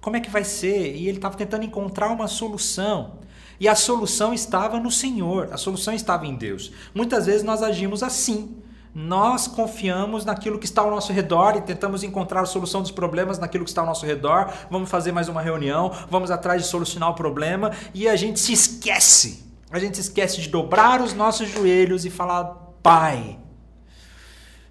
Como 0.00 0.16
é 0.16 0.20
que 0.20 0.30
vai 0.30 0.42
ser? 0.42 0.96
E 0.96 1.08
ele 1.08 1.18
estava 1.18 1.36
tentando 1.36 1.62
encontrar 1.64 2.08
uma 2.08 2.26
solução. 2.26 3.18
E 3.58 3.68
a 3.68 3.74
solução 3.74 4.32
estava 4.32 4.80
no 4.80 4.90
Senhor, 4.90 5.50
a 5.52 5.58
solução 5.58 5.92
estava 5.92 6.26
em 6.26 6.34
Deus. 6.34 6.72
Muitas 6.94 7.26
vezes 7.26 7.42
nós 7.42 7.62
agimos 7.62 8.02
assim. 8.02 8.56
Nós 8.94 9.46
confiamos 9.46 10.24
naquilo 10.24 10.58
que 10.58 10.64
está 10.64 10.80
ao 10.80 10.90
nosso 10.90 11.12
redor 11.12 11.54
e 11.56 11.60
tentamos 11.60 12.02
encontrar 12.02 12.40
a 12.40 12.46
solução 12.46 12.80
dos 12.80 12.90
problemas 12.90 13.38
naquilo 13.38 13.62
que 13.62 13.70
está 13.70 13.82
ao 13.82 13.86
nosso 13.86 14.06
redor. 14.06 14.50
Vamos 14.70 14.88
fazer 14.88 15.12
mais 15.12 15.28
uma 15.28 15.42
reunião, 15.42 15.92
vamos 16.10 16.30
atrás 16.30 16.62
de 16.62 16.68
solucionar 16.68 17.10
o 17.10 17.14
problema 17.14 17.70
e 17.92 18.08
a 18.08 18.16
gente 18.16 18.40
se 18.40 18.54
esquece 18.54 19.49
a 19.70 19.78
gente 19.78 20.00
esquece 20.00 20.40
de 20.40 20.48
dobrar 20.48 21.00
os 21.00 21.14
nossos 21.14 21.48
joelhos 21.48 22.04
e 22.04 22.10
falar: 22.10 22.44
Pai, 22.82 23.38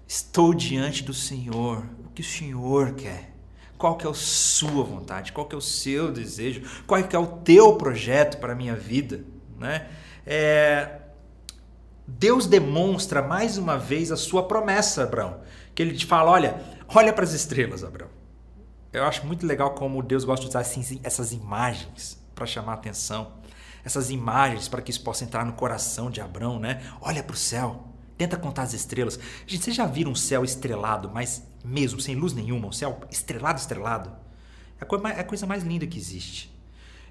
estou 0.06 0.52
diante 0.52 1.02
do 1.02 1.14
Senhor. 1.14 1.84
O 2.04 2.10
que 2.10 2.20
o 2.20 2.24
Senhor 2.24 2.92
quer? 2.92 3.34
Qual 3.78 3.96
que 3.96 4.06
é 4.06 4.10
a 4.10 4.14
sua 4.14 4.84
vontade? 4.84 5.32
Qual 5.32 5.46
que 5.46 5.54
é 5.54 5.58
o 5.58 5.62
seu 5.62 6.12
desejo? 6.12 6.62
Qual 6.86 7.02
que 7.02 7.16
é 7.16 7.18
o 7.18 7.26
teu 7.26 7.76
projeto 7.76 8.38
para 8.38 8.52
a 8.52 8.56
minha 8.56 8.76
vida? 8.76 9.24
Né? 9.58 9.88
É... 10.26 10.98
Deus 12.06 12.46
demonstra 12.46 13.22
mais 13.22 13.56
uma 13.56 13.78
vez 13.78 14.12
a 14.12 14.16
sua 14.16 14.46
promessa, 14.46 15.04
Abraão. 15.04 15.40
Que 15.74 15.82
ele 15.82 15.96
te 15.96 16.04
fala: 16.04 16.30
olha, 16.30 16.60
olha 16.88 17.12
para 17.12 17.24
as 17.24 17.32
estrelas, 17.32 17.82
Abraão. 17.82 18.10
Eu 18.92 19.04
acho 19.04 19.26
muito 19.26 19.46
legal 19.46 19.70
como 19.70 20.02
Deus 20.02 20.24
gosta 20.24 20.42
de 20.42 20.50
usar 20.50 20.60
assim, 20.60 21.00
essas 21.02 21.32
imagens 21.32 22.20
para 22.34 22.44
chamar 22.44 22.72
a 22.72 22.74
atenção 22.74 23.39
essas 23.84 24.10
imagens 24.10 24.68
para 24.68 24.82
que 24.82 24.90
isso 24.90 25.02
possa 25.02 25.24
entrar 25.24 25.44
no 25.44 25.52
coração 25.52 26.10
de 26.10 26.20
Abraão, 26.20 26.58
né? 26.58 26.82
Olha 27.00 27.22
para 27.22 27.34
o 27.34 27.38
céu, 27.38 27.88
tenta 28.16 28.36
contar 28.36 28.62
as 28.62 28.74
estrelas. 28.74 29.18
Gente, 29.46 29.64
vocês 29.64 29.76
já 29.76 29.86
viram 29.86 30.12
um 30.12 30.16
céu 30.16 30.44
estrelado, 30.44 31.10
mas 31.12 31.46
mesmo 31.64 32.00
sem 32.00 32.14
luz 32.14 32.32
nenhuma, 32.32 32.68
um 32.68 32.72
céu 32.72 33.00
estrelado, 33.10 33.58
estrelado? 33.58 34.12
É 34.80 34.84
é 35.16 35.20
a 35.20 35.24
coisa 35.24 35.46
mais 35.46 35.62
linda 35.62 35.86
que 35.86 35.98
existe. 35.98 36.50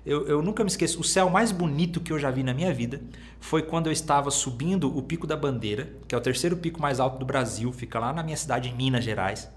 Eu, 0.05 0.25
eu, 0.27 0.41
nunca 0.41 0.63
me 0.63 0.69
esqueço, 0.69 0.99
o 0.99 1.03
céu 1.03 1.29
mais 1.29 1.51
bonito 1.51 1.99
que 1.99 2.11
eu 2.11 2.17
já 2.17 2.31
vi 2.31 2.41
na 2.41 2.53
minha 2.53 2.73
vida 2.73 3.01
foi 3.39 3.61
quando 3.61 3.87
eu 3.87 3.91
estava 3.91 4.31
subindo 4.31 4.97
o 4.97 5.03
Pico 5.03 5.27
da 5.27 5.35
Bandeira, 5.35 5.93
que 6.07 6.15
é 6.15 6.17
o 6.17 6.21
terceiro 6.21 6.57
pico 6.57 6.81
mais 6.81 6.99
alto 6.99 7.19
do 7.19 7.25
Brasil, 7.25 7.71
fica 7.71 7.99
lá 7.99 8.13
na 8.13 8.23
minha 8.23 8.37
cidade, 8.37 8.69
em 8.69 8.73
Minas 8.73 9.03
Gerais. 9.03 9.49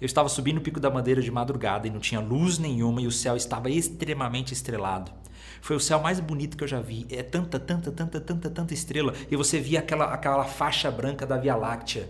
Eu 0.00 0.06
estava 0.06 0.28
subindo 0.28 0.58
o 0.58 0.60
Pico 0.62 0.80
da 0.80 0.88
Bandeira 0.88 1.20
de 1.20 1.30
madrugada 1.30 1.86
e 1.86 1.90
não 1.90 2.00
tinha 2.00 2.20
luz 2.20 2.58
nenhuma 2.58 3.02
e 3.02 3.06
o 3.06 3.12
céu 3.12 3.36
estava 3.36 3.68
extremamente 3.68 4.54
estrelado. 4.54 5.12
Foi 5.60 5.76
o 5.76 5.80
céu 5.80 6.00
mais 6.00 6.18
bonito 6.20 6.56
que 6.56 6.64
eu 6.64 6.68
já 6.68 6.80
vi. 6.80 7.06
É 7.10 7.22
tanta, 7.22 7.58
tanta, 7.58 7.92
tanta, 7.92 8.20
tanta, 8.20 8.50
tanta 8.50 8.74
estrela. 8.74 9.14
E 9.30 9.36
você 9.36 9.60
via 9.60 9.80
aquela, 9.80 10.06
aquela 10.06 10.44
faixa 10.44 10.90
branca 10.90 11.26
da 11.26 11.36
Via 11.36 11.54
Láctea. 11.54 12.08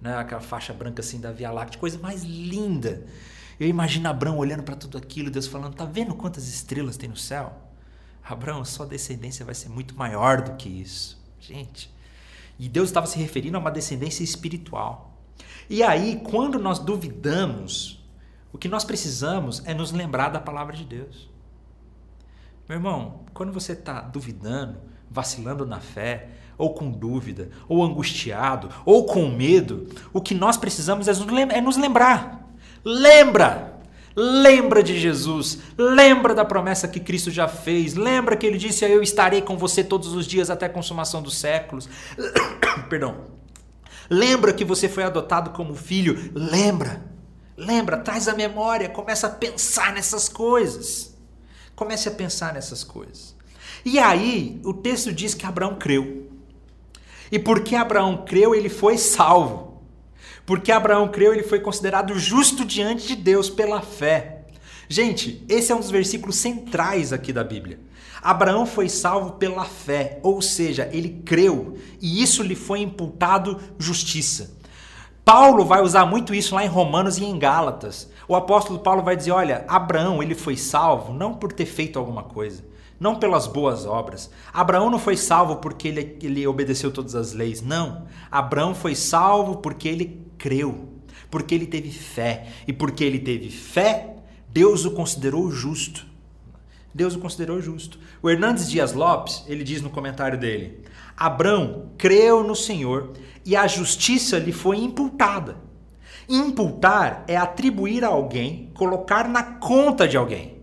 Né? 0.00 0.16
Aquela 0.16 0.40
faixa 0.40 0.72
branca 0.72 1.00
assim 1.00 1.20
da 1.20 1.30
Via 1.30 1.50
Láctea. 1.50 1.78
Coisa 1.78 1.98
mais 1.98 2.22
linda. 2.22 3.04
Eu 3.58 3.68
imagino 3.68 4.08
Abraão 4.08 4.38
olhando 4.38 4.62
para 4.62 4.74
tudo 4.74 4.96
aquilo, 4.96 5.30
Deus 5.30 5.46
falando: 5.46 5.74
tá 5.74 5.84
vendo 5.84 6.14
quantas 6.14 6.48
estrelas 6.48 6.96
tem 6.96 7.08
no 7.08 7.16
céu? 7.16 7.52
Abraão, 8.24 8.64
sua 8.64 8.86
descendência 8.86 9.44
vai 9.44 9.54
ser 9.54 9.68
muito 9.68 9.94
maior 9.96 10.40
do 10.40 10.56
que 10.56 10.68
isso. 10.68 11.20
Gente. 11.38 11.92
E 12.58 12.68
Deus 12.68 12.88
estava 12.88 13.06
se 13.06 13.18
referindo 13.18 13.56
a 13.56 13.60
uma 13.60 13.70
descendência 13.70 14.22
espiritual. 14.22 15.18
E 15.68 15.82
aí, 15.82 16.20
quando 16.24 16.58
nós 16.58 16.78
duvidamos, 16.78 18.02
o 18.52 18.58
que 18.58 18.68
nós 18.68 18.84
precisamos 18.84 19.62
é 19.64 19.74
nos 19.74 19.92
lembrar 19.92 20.28
da 20.28 20.40
palavra 20.40 20.76
de 20.76 20.84
Deus. 20.84 21.28
Meu 22.70 22.76
irmão, 22.76 23.22
quando 23.34 23.50
você 23.52 23.72
está 23.72 24.00
duvidando, 24.00 24.78
vacilando 25.10 25.66
na 25.66 25.80
fé, 25.80 26.28
ou 26.56 26.72
com 26.72 26.88
dúvida, 26.88 27.50
ou 27.68 27.82
angustiado, 27.82 28.68
ou 28.84 29.06
com 29.06 29.28
medo, 29.28 29.88
o 30.12 30.20
que 30.20 30.36
nós 30.36 30.56
precisamos 30.56 31.08
é 31.08 31.60
nos 31.60 31.76
é 31.76 31.80
lembrar. 31.80 32.48
Lembra! 32.84 33.80
Lembra 34.14 34.84
de 34.84 34.96
Jesus, 34.96 35.58
lembra 35.76 36.32
da 36.32 36.44
promessa 36.44 36.86
que 36.86 37.00
Cristo 37.00 37.28
já 37.28 37.48
fez, 37.48 37.94
lembra 37.94 38.36
que 38.36 38.46
ele 38.46 38.56
disse: 38.56 38.84
Eu 38.84 39.02
estarei 39.02 39.42
com 39.42 39.56
você 39.56 39.82
todos 39.82 40.14
os 40.14 40.24
dias 40.24 40.48
até 40.48 40.66
a 40.66 40.70
consumação 40.70 41.20
dos 41.20 41.38
séculos. 41.38 41.88
Perdão. 42.88 43.16
Lembra 44.08 44.52
que 44.52 44.64
você 44.64 44.88
foi 44.88 45.02
adotado 45.02 45.50
como 45.50 45.74
filho, 45.74 46.30
lembra. 46.32 47.04
Lembra, 47.56 47.98
traz 47.98 48.28
a 48.28 48.34
memória, 48.34 48.88
começa 48.88 49.26
a 49.26 49.30
pensar 49.30 49.92
nessas 49.92 50.28
coisas. 50.28 51.09
Comece 51.80 52.10
a 52.10 52.12
pensar 52.12 52.52
nessas 52.52 52.84
coisas. 52.84 53.34
E 53.86 53.98
aí, 53.98 54.60
o 54.62 54.74
texto 54.74 55.10
diz 55.10 55.32
que 55.32 55.46
Abraão 55.46 55.76
creu. 55.76 56.30
E 57.32 57.38
porque 57.38 57.74
Abraão 57.74 58.22
creu, 58.26 58.54
ele 58.54 58.68
foi 58.68 58.98
salvo. 58.98 59.80
Porque 60.44 60.70
Abraão 60.70 61.08
creu, 61.08 61.32
ele 61.32 61.42
foi 61.42 61.58
considerado 61.58 62.18
justo 62.18 62.66
diante 62.66 63.06
de 63.06 63.16
Deus 63.16 63.48
pela 63.48 63.80
fé. 63.80 64.42
Gente, 64.90 65.42
esse 65.48 65.72
é 65.72 65.74
um 65.74 65.80
dos 65.80 65.90
versículos 65.90 66.36
centrais 66.36 67.14
aqui 67.14 67.32
da 67.32 67.42
Bíblia. 67.42 67.80
Abraão 68.20 68.66
foi 68.66 68.90
salvo 68.90 69.38
pela 69.38 69.64
fé, 69.64 70.20
ou 70.22 70.42
seja, 70.42 70.86
ele 70.92 71.22
creu 71.24 71.78
e 71.98 72.22
isso 72.22 72.42
lhe 72.42 72.54
foi 72.54 72.80
imputado 72.80 73.58
justiça. 73.78 74.60
Paulo 75.24 75.64
vai 75.64 75.80
usar 75.80 76.04
muito 76.04 76.34
isso 76.34 76.54
lá 76.54 76.62
em 76.62 76.68
Romanos 76.68 77.16
e 77.16 77.24
em 77.24 77.38
Gálatas. 77.38 78.10
O 78.30 78.36
apóstolo 78.36 78.78
Paulo 78.78 79.02
vai 79.02 79.16
dizer: 79.16 79.32
olha, 79.32 79.64
Abraão 79.66 80.22
ele 80.22 80.36
foi 80.36 80.56
salvo 80.56 81.12
não 81.12 81.34
por 81.34 81.52
ter 81.52 81.66
feito 81.66 81.98
alguma 81.98 82.22
coisa, 82.22 82.64
não 83.00 83.16
pelas 83.16 83.48
boas 83.48 83.84
obras. 83.84 84.30
Abraão 84.52 84.88
não 84.88 85.00
foi 85.00 85.16
salvo 85.16 85.56
porque 85.56 85.88
ele, 85.88 86.16
ele 86.22 86.46
obedeceu 86.46 86.92
todas 86.92 87.16
as 87.16 87.32
leis, 87.32 87.60
não. 87.60 88.06
Abraão 88.30 88.72
foi 88.72 88.94
salvo 88.94 89.56
porque 89.56 89.88
ele 89.88 90.24
creu, 90.38 90.90
porque 91.28 91.56
ele 91.56 91.66
teve 91.66 91.90
fé. 91.90 92.46
E 92.68 92.72
porque 92.72 93.02
ele 93.02 93.18
teve 93.18 93.50
fé, 93.50 94.14
Deus 94.48 94.84
o 94.84 94.92
considerou 94.92 95.50
justo. 95.50 96.06
Deus 96.94 97.16
o 97.16 97.18
considerou 97.18 97.60
justo. 97.60 97.98
O 98.22 98.30
Hernandes 98.30 98.70
Dias 98.70 98.92
Lopes, 98.92 99.42
ele 99.48 99.64
diz 99.64 99.82
no 99.82 99.90
comentário 99.90 100.38
dele: 100.38 100.84
Abraão 101.16 101.90
creu 101.98 102.44
no 102.44 102.54
Senhor 102.54 103.10
e 103.44 103.56
a 103.56 103.66
justiça 103.66 104.38
lhe 104.38 104.52
foi 104.52 104.76
imputada. 104.76 105.68
Imputar 106.32 107.24
é 107.26 107.36
atribuir 107.36 108.04
a 108.04 108.08
alguém, 108.08 108.70
colocar 108.72 109.28
na 109.28 109.42
conta 109.42 110.06
de 110.06 110.16
alguém. 110.16 110.62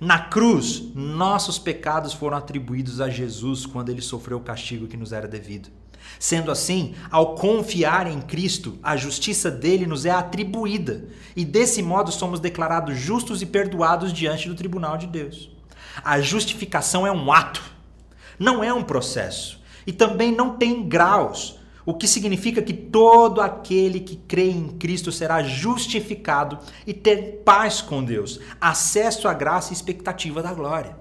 Na 0.00 0.18
cruz, 0.18 0.92
nossos 0.92 1.56
pecados 1.56 2.12
foram 2.12 2.36
atribuídos 2.36 3.00
a 3.00 3.08
Jesus 3.08 3.64
quando 3.64 3.90
ele 3.90 4.02
sofreu 4.02 4.38
o 4.38 4.42
castigo 4.42 4.88
que 4.88 4.96
nos 4.96 5.12
era 5.12 5.28
devido. 5.28 5.68
Sendo 6.18 6.50
assim, 6.50 6.96
ao 7.12 7.36
confiar 7.36 8.08
em 8.08 8.20
Cristo, 8.20 8.76
a 8.82 8.96
justiça 8.96 9.52
dele 9.52 9.86
nos 9.86 10.04
é 10.04 10.10
atribuída, 10.10 11.06
e 11.36 11.44
desse 11.44 11.80
modo 11.80 12.10
somos 12.10 12.40
declarados 12.40 12.96
justos 12.98 13.40
e 13.40 13.46
perdoados 13.46 14.12
diante 14.12 14.48
do 14.48 14.56
tribunal 14.56 14.98
de 14.98 15.06
Deus. 15.06 15.48
A 16.02 16.20
justificação 16.20 17.06
é 17.06 17.12
um 17.12 17.32
ato, 17.32 17.62
não 18.36 18.64
é 18.64 18.74
um 18.74 18.82
processo, 18.82 19.60
e 19.86 19.92
também 19.92 20.34
não 20.34 20.56
tem 20.56 20.88
graus, 20.88 21.57
o 21.88 21.94
que 21.94 22.06
significa 22.06 22.60
que 22.60 22.74
todo 22.74 23.40
aquele 23.40 24.00
que 24.00 24.14
crê 24.14 24.50
em 24.50 24.68
Cristo 24.68 25.10
será 25.10 25.42
justificado 25.42 26.58
e 26.86 26.92
ter 26.92 27.40
paz 27.46 27.80
com 27.80 28.04
Deus, 28.04 28.38
acesso 28.60 29.26
à 29.26 29.32
graça 29.32 29.72
e 29.72 29.74
expectativa 29.74 30.42
da 30.42 30.52
glória. 30.52 30.98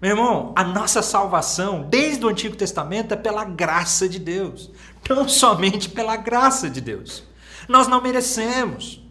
Meu 0.00 0.12
irmão, 0.12 0.52
a 0.54 0.62
nossa 0.62 1.02
salvação, 1.02 1.82
desde 1.90 2.24
o 2.24 2.28
Antigo 2.28 2.54
Testamento, 2.54 3.12
é 3.12 3.16
pela 3.16 3.44
graça 3.44 4.08
de 4.08 4.20
Deus, 4.20 4.70
tão 5.02 5.28
somente 5.28 5.88
pela 5.88 6.14
graça 6.14 6.70
de 6.70 6.80
Deus. 6.80 7.24
Nós 7.68 7.88
não 7.88 8.00
merecemos. 8.00 9.04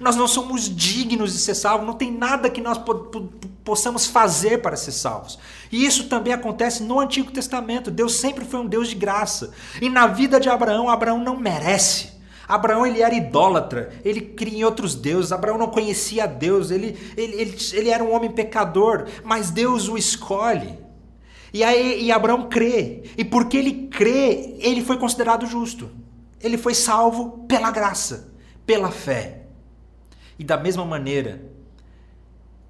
Nós 0.00 0.16
não 0.16 0.26
somos 0.26 0.74
dignos 0.74 1.32
de 1.32 1.38
ser 1.38 1.54
salvos, 1.54 1.86
não 1.86 1.94
tem 1.94 2.10
nada 2.10 2.50
que 2.50 2.60
nós 2.60 2.78
po 2.78 3.30
possamos 3.64 4.06
fazer 4.06 4.60
para 4.60 4.76
ser 4.76 4.90
salvos. 4.90 5.38
E 5.70 5.84
isso 5.86 6.08
também 6.08 6.32
acontece 6.32 6.82
no 6.82 6.98
Antigo 6.98 7.30
Testamento. 7.30 7.90
Deus 7.90 8.16
sempre 8.16 8.44
foi 8.44 8.60
um 8.60 8.66
Deus 8.66 8.88
de 8.88 8.96
graça. 8.96 9.52
E 9.80 9.88
na 9.88 10.08
vida 10.08 10.40
de 10.40 10.48
Abraão, 10.48 10.88
Abraão 10.88 11.22
não 11.22 11.36
merece. 11.36 12.12
Abraão 12.48 12.86
ele 12.86 13.00
era 13.00 13.14
idólatra, 13.14 13.92
ele 14.04 14.20
cria 14.20 14.58
em 14.58 14.64
outros 14.64 14.94
deuses, 14.94 15.32
Abraão 15.32 15.56
não 15.56 15.68
conhecia 15.68 16.26
Deus, 16.26 16.70
ele, 16.70 16.98
ele, 17.16 17.40
ele, 17.40 17.56
ele 17.72 17.88
era 17.88 18.02
um 18.02 18.12
homem 18.12 18.30
pecador, 18.30 19.06
mas 19.24 19.50
Deus 19.50 19.88
o 19.88 19.96
escolhe. 19.96 20.78
E 21.54 21.62
aí 21.62 22.02
e 22.04 22.10
Abraão 22.10 22.48
crê, 22.48 23.04
e 23.16 23.24
porque 23.24 23.56
ele 23.56 23.88
crê, 23.88 24.56
ele 24.58 24.82
foi 24.82 24.98
considerado 24.98 25.46
justo. 25.46 25.88
Ele 26.42 26.58
foi 26.58 26.74
salvo 26.74 27.46
pela 27.46 27.70
graça, 27.70 28.32
pela 28.66 28.90
fé. 28.90 29.41
E 30.38 30.44
da 30.44 30.56
mesma 30.56 30.84
maneira, 30.84 31.42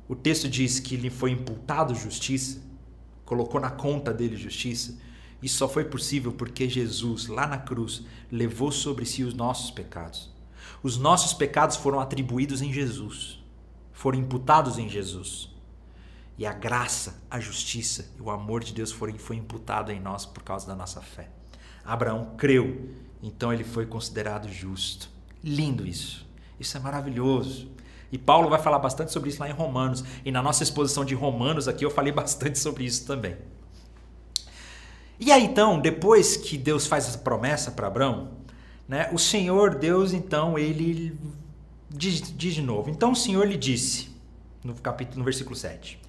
o 0.09 0.14
texto 0.14 0.49
diz 0.49 0.78
que 0.78 0.97
lhe 0.97 1.11
foi 1.11 1.31
imputado 1.31 1.95
justiça, 1.95 2.61
colocou 3.25 3.61
na 3.61 3.71
conta 3.71 4.12
dele 4.12 4.37
justiça. 4.37 4.99
Isso 5.42 5.57
só 5.57 5.69
foi 5.69 5.85
possível 5.85 6.33
porque 6.33 6.69
Jesus, 6.69 7.26
lá 7.26 7.47
na 7.47 7.59
cruz, 7.59 8.02
levou 8.31 8.71
sobre 8.71 9.04
si 9.07 9.25
os 9.25 9.35
nossos 9.35 9.71
pecados. 9.71 10.31
Os 10.83 10.99
nossos 10.99 11.33
pecados 11.33 11.76
foram 11.76 12.00
atribuídos 12.00 12.61
em 12.61 12.73
Jesus, 12.73 13.42
foram 13.92 14.19
imputados 14.19 14.78
em 14.78 14.88
Jesus. 14.88 15.49
E 16.37 16.47
a 16.47 16.52
graça, 16.52 17.23
a 17.31 17.38
justiça 17.38 18.11
e 18.19 18.23
o 18.23 18.31
amor 18.31 18.64
de 18.64 18.73
Deus 18.73 18.90
foram, 18.90 19.16
foi 19.19 19.37
imputado 19.37 19.92
em 19.92 20.00
nós 20.00 20.26
por 20.26 20.42
causa 20.42 20.66
da 20.66 20.75
nossa 20.75 21.00
fé. 21.00 21.31
Abraão 21.85 22.35
creu, 22.37 22.90
então 23.23 23.52
ele 23.52 23.64
foi 23.64 23.87
considerado 23.87 24.49
justo. 24.49 25.09
Lindo 25.42 25.87
isso. 25.87 26.26
Isso 26.62 26.76
é 26.76 26.81
maravilhoso. 26.81 27.69
E 28.11 28.16
Paulo 28.16 28.49
vai 28.49 28.61
falar 28.61 28.78
bastante 28.78 29.11
sobre 29.11 29.31
isso 29.31 29.40
lá 29.40 29.49
em 29.49 29.52
Romanos. 29.52 30.04
E 30.25 30.31
na 30.31 30.42
nossa 30.42 30.62
exposição 30.62 31.04
de 31.04 31.14
Romanos 31.14 31.66
aqui 31.66 31.85
eu 31.85 31.90
falei 31.90 32.12
bastante 32.14 32.59
sobre 32.59 32.85
isso 32.85 33.07
também. 33.07 33.37
E 35.19 35.31
aí 35.31 35.45
então, 35.45 35.81
depois 35.81 36.37
que 36.37 36.57
Deus 36.57 36.87
faz 36.87 37.07
essa 37.07 37.19
promessa 37.19 37.71
para 37.71 37.87
Abraão, 37.87 38.31
né, 38.88 39.09
o 39.12 39.19
Senhor 39.19 39.75
Deus 39.75 40.12
então 40.12 40.59
ele 40.59 41.19
diz, 41.88 42.33
diz 42.37 42.54
de 42.54 42.62
novo. 42.62 42.90
Então 42.90 43.12
o 43.12 43.16
Senhor 43.16 43.47
lhe 43.47 43.57
disse 43.57 44.11
no 44.62 44.75
capítulo 44.75 45.19
no 45.19 45.25
versículo 45.25 45.57
7. 45.57 46.01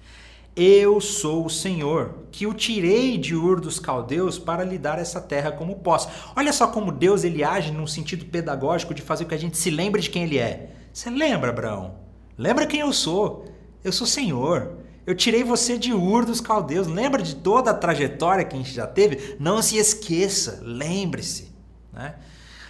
Eu 0.56 1.00
sou 1.00 1.46
o 1.46 1.50
Senhor, 1.50 2.14
que 2.30 2.46
o 2.46 2.54
tirei 2.54 3.18
de 3.18 3.34
Ur 3.34 3.60
dos 3.60 3.80
caldeus 3.80 4.38
para 4.38 4.62
lhe 4.62 4.78
dar 4.78 5.00
essa 5.00 5.20
terra 5.20 5.50
como 5.50 5.80
posse. 5.80 6.06
Olha 6.36 6.52
só 6.52 6.68
como 6.68 6.92
Deus 6.92 7.24
ele 7.24 7.42
age 7.42 7.72
num 7.72 7.88
sentido 7.88 8.24
pedagógico 8.26 8.94
de 8.94 9.02
fazer 9.02 9.24
com 9.24 9.30
que 9.30 9.34
a 9.34 9.38
gente 9.38 9.58
se 9.58 9.68
lembre 9.68 10.00
de 10.00 10.10
quem 10.10 10.22
ele 10.22 10.38
é. 10.38 10.70
Você 10.92 11.10
lembra, 11.10 11.50
Abraão? 11.50 11.96
Lembra 12.38 12.68
quem 12.68 12.80
eu 12.80 12.92
sou? 12.92 13.46
Eu 13.82 13.90
sou 13.90 14.06
Senhor. 14.06 14.78
Eu 15.04 15.16
tirei 15.16 15.42
você 15.42 15.76
de 15.76 15.92
Ur 15.92 16.24
dos 16.24 16.40
caldeus. 16.40 16.86
Lembra 16.86 17.20
de 17.20 17.34
toda 17.34 17.72
a 17.72 17.74
trajetória 17.74 18.44
que 18.44 18.54
a 18.54 18.58
gente 18.58 18.72
já 18.72 18.86
teve? 18.86 19.36
Não 19.40 19.60
se 19.60 19.76
esqueça, 19.76 20.60
lembre-se. 20.62 21.52
Né? 21.92 22.14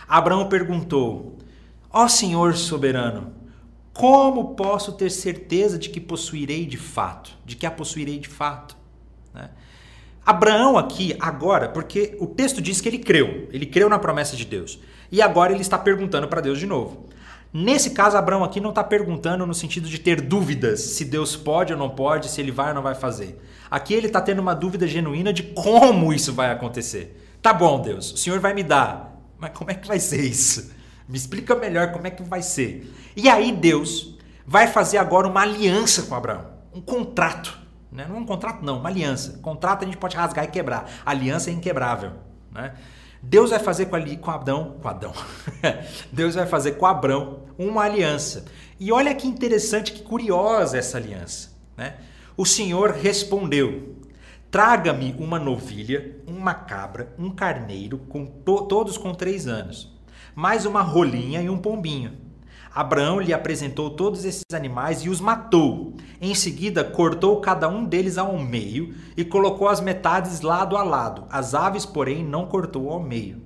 Abraão 0.08 0.48
perguntou: 0.48 1.36
Ó 1.92 2.08
Senhor 2.08 2.56
soberano, 2.56 3.34
como 3.94 4.56
posso 4.56 4.92
ter 4.92 5.08
certeza 5.08 5.78
de 5.78 5.88
que 5.88 6.00
possuirei 6.00 6.66
de 6.66 6.76
fato? 6.76 7.30
De 7.46 7.54
que 7.54 7.64
a 7.64 7.70
possuirei 7.70 8.18
de 8.18 8.28
fato? 8.28 8.76
Né? 9.32 9.48
Abraão 10.26 10.76
aqui, 10.76 11.16
agora, 11.20 11.68
porque 11.68 12.16
o 12.18 12.26
texto 12.26 12.60
diz 12.60 12.80
que 12.80 12.88
ele 12.88 12.98
creu, 12.98 13.48
ele 13.52 13.64
creu 13.64 13.88
na 13.88 13.98
promessa 13.98 14.36
de 14.36 14.44
Deus. 14.44 14.80
E 15.12 15.22
agora 15.22 15.52
ele 15.52 15.62
está 15.62 15.78
perguntando 15.78 16.26
para 16.26 16.40
Deus 16.40 16.58
de 16.58 16.66
novo. 16.66 17.06
Nesse 17.52 17.90
caso, 17.90 18.16
Abraão 18.16 18.42
aqui 18.42 18.60
não 18.60 18.70
está 18.70 18.82
perguntando 18.82 19.46
no 19.46 19.54
sentido 19.54 19.88
de 19.88 20.00
ter 20.00 20.20
dúvidas 20.20 20.80
se 20.80 21.04
Deus 21.04 21.36
pode 21.36 21.72
ou 21.72 21.78
não 21.78 21.88
pode, 21.88 22.28
se 22.28 22.40
ele 22.40 22.50
vai 22.50 22.70
ou 22.70 22.74
não 22.74 22.82
vai 22.82 22.96
fazer. 22.96 23.40
Aqui 23.70 23.94
ele 23.94 24.08
está 24.08 24.20
tendo 24.20 24.40
uma 24.40 24.54
dúvida 24.54 24.88
genuína 24.88 25.32
de 25.32 25.44
como 25.44 26.12
isso 26.12 26.32
vai 26.32 26.50
acontecer. 26.50 27.36
Tá 27.40 27.52
bom, 27.52 27.80
Deus, 27.80 28.12
o 28.12 28.16
Senhor 28.16 28.40
vai 28.40 28.54
me 28.54 28.64
dar, 28.64 29.22
mas 29.38 29.52
como 29.52 29.70
é 29.70 29.74
que 29.74 29.86
vai 29.86 30.00
ser 30.00 30.20
isso? 30.20 30.72
Me 31.08 31.16
explica 31.16 31.54
melhor 31.54 31.92
como 31.92 32.06
é 32.06 32.10
que 32.10 32.22
vai 32.22 32.42
ser. 32.42 32.92
E 33.14 33.28
aí 33.28 33.52
Deus 33.52 34.16
vai 34.46 34.66
fazer 34.66 34.98
agora 34.98 35.28
uma 35.28 35.42
aliança 35.42 36.02
com 36.02 36.14
Abraão, 36.14 36.46
um 36.74 36.80
contrato. 36.80 37.58
Né? 37.92 38.06
Não 38.08 38.16
é 38.16 38.18
um 38.18 38.26
contrato, 38.26 38.64
não, 38.64 38.78
uma 38.78 38.88
aliança. 38.88 39.38
Contrato 39.38 39.82
a 39.82 39.84
gente 39.84 39.98
pode 39.98 40.16
rasgar 40.16 40.44
e 40.44 40.48
quebrar. 40.48 40.90
aliança 41.04 41.50
é 41.50 41.52
inquebrável. 41.52 42.12
Né? 42.50 42.74
Deus 43.22 43.50
vai 43.50 43.58
fazer 43.58 43.86
com, 43.86 43.96
ali, 43.96 44.16
com 44.16 44.30
Adão, 44.30 44.76
com 44.82 44.88
Adão. 44.88 45.12
Deus 46.10 46.34
vai 46.34 46.46
fazer 46.46 46.72
com 46.72 46.86
Abraão 46.86 47.44
uma 47.58 47.82
aliança. 47.82 48.46
E 48.80 48.90
olha 48.90 49.14
que 49.14 49.28
interessante, 49.28 49.92
que 49.92 50.02
curiosa 50.02 50.78
essa 50.78 50.98
aliança. 50.98 51.52
Né? 51.76 51.94
O 52.36 52.44
Senhor 52.44 52.90
respondeu: 52.90 53.96
Traga-me 54.50 55.14
uma 55.18 55.38
novilha, 55.38 56.16
uma 56.26 56.52
cabra, 56.52 57.14
um 57.18 57.30
carneiro, 57.30 57.98
com 57.98 58.26
to 58.26 58.62
todos 58.62 58.98
com 58.98 59.14
três 59.14 59.46
anos 59.46 59.93
mais 60.34 60.66
uma 60.66 60.82
rolinha 60.82 61.40
e 61.40 61.48
um 61.48 61.58
pombinho. 61.58 62.24
Abraão 62.74 63.20
lhe 63.20 63.32
apresentou 63.32 63.90
todos 63.90 64.24
esses 64.24 64.42
animais 64.52 65.04
e 65.04 65.08
os 65.08 65.20
matou. 65.20 65.94
Em 66.20 66.34
seguida, 66.34 66.82
cortou 66.82 67.40
cada 67.40 67.68
um 67.68 67.84
deles 67.84 68.18
ao 68.18 68.36
meio 68.36 68.92
e 69.16 69.24
colocou 69.24 69.68
as 69.68 69.80
metades 69.80 70.40
lado 70.40 70.76
a 70.76 70.82
lado. 70.82 71.24
As 71.30 71.54
aves, 71.54 71.86
porém, 71.86 72.24
não 72.24 72.46
cortou 72.46 72.90
ao 72.90 72.98
meio. 72.98 73.40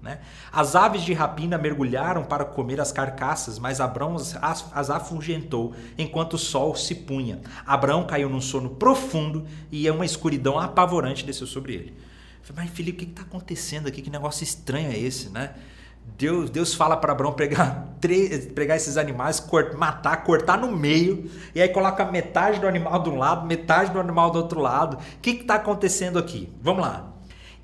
Né? 0.00 0.20
As 0.50 0.74
aves 0.74 1.02
de 1.02 1.12
rapina 1.12 1.58
mergulharam 1.58 2.24
para 2.24 2.42
comer 2.42 2.80
as 2.80 2.90
carcaças, 2.90 3.58
mas 3.58 3.82
Abrão 3.82 4.16
as, 4.16 4.64
as 4.72 4.88
afugentou 4.88 5.74
enquanto 5.98 6.34
o 6.34 6.38
sol 6.38 6.74
se 6.74 6.94
punha. 6.94 7.40
Abraão 7.66 8.06
caiu 8.06 8.30
num 8.30 8.40
sono 8.40 8.70
profundo 8.70 9.44
e 9.70 9.90
uma 9.90 10.06
escuridão 10.06 10.58
apavorante 10.58 11.22
desceu 11.22 11.46
sobre 11.46 11.74
ele. 11.74 11.94
falei, 12.42 12.64
mas 12.64 12.70
Felipe, 12.74 13.02
o 13.02 13.06
que 13.06 13.12
está 13.12 13.22
acontecendo 13.22 13.88
aqui? 13.88 14.00
Que 14.00 14.08
negócio 14.08 14.42
estranho 14.42 14.90
é 14.90 14.98
esse, 14.98 15.28
né? 15.28 15.54
Deus, 16.04 16.50
Deus 16.50 16.74
fala 16.74 16.96
para 16.96 17.12
Abraão 17.12 17.32
pegar, 17.32 17.88
pegar 18.54 18.76
esses 18.76 18.96
animais, 18.96 19.42
matar, 19.76 20.22
cortar 20.22 20.58
no 20.58 20.70
meio, 20.70 21.30
e 21.54 21.62
aí 21.62 21.68
coloca 21.68 22.04
metade 22.04 22.60
do 22.60 22.68
animal 22.68 23.02
de 23.02 23.08
um 23.08 23.16
lado, 23.16 23.46
metade 23.46 23.90
do 23.90 23.98
animal 23.98 24.30
do 24.30 24.38
outro 24.38 24.60
lado. 24.60 24.96
O 24.96 25.20
que 25.20 25.30
está 25.30 25.54
acontecendo 25.54 26.18
aqui? 26.18 26.52
Vamos 26.62 26.82
lá. 26.82 27.12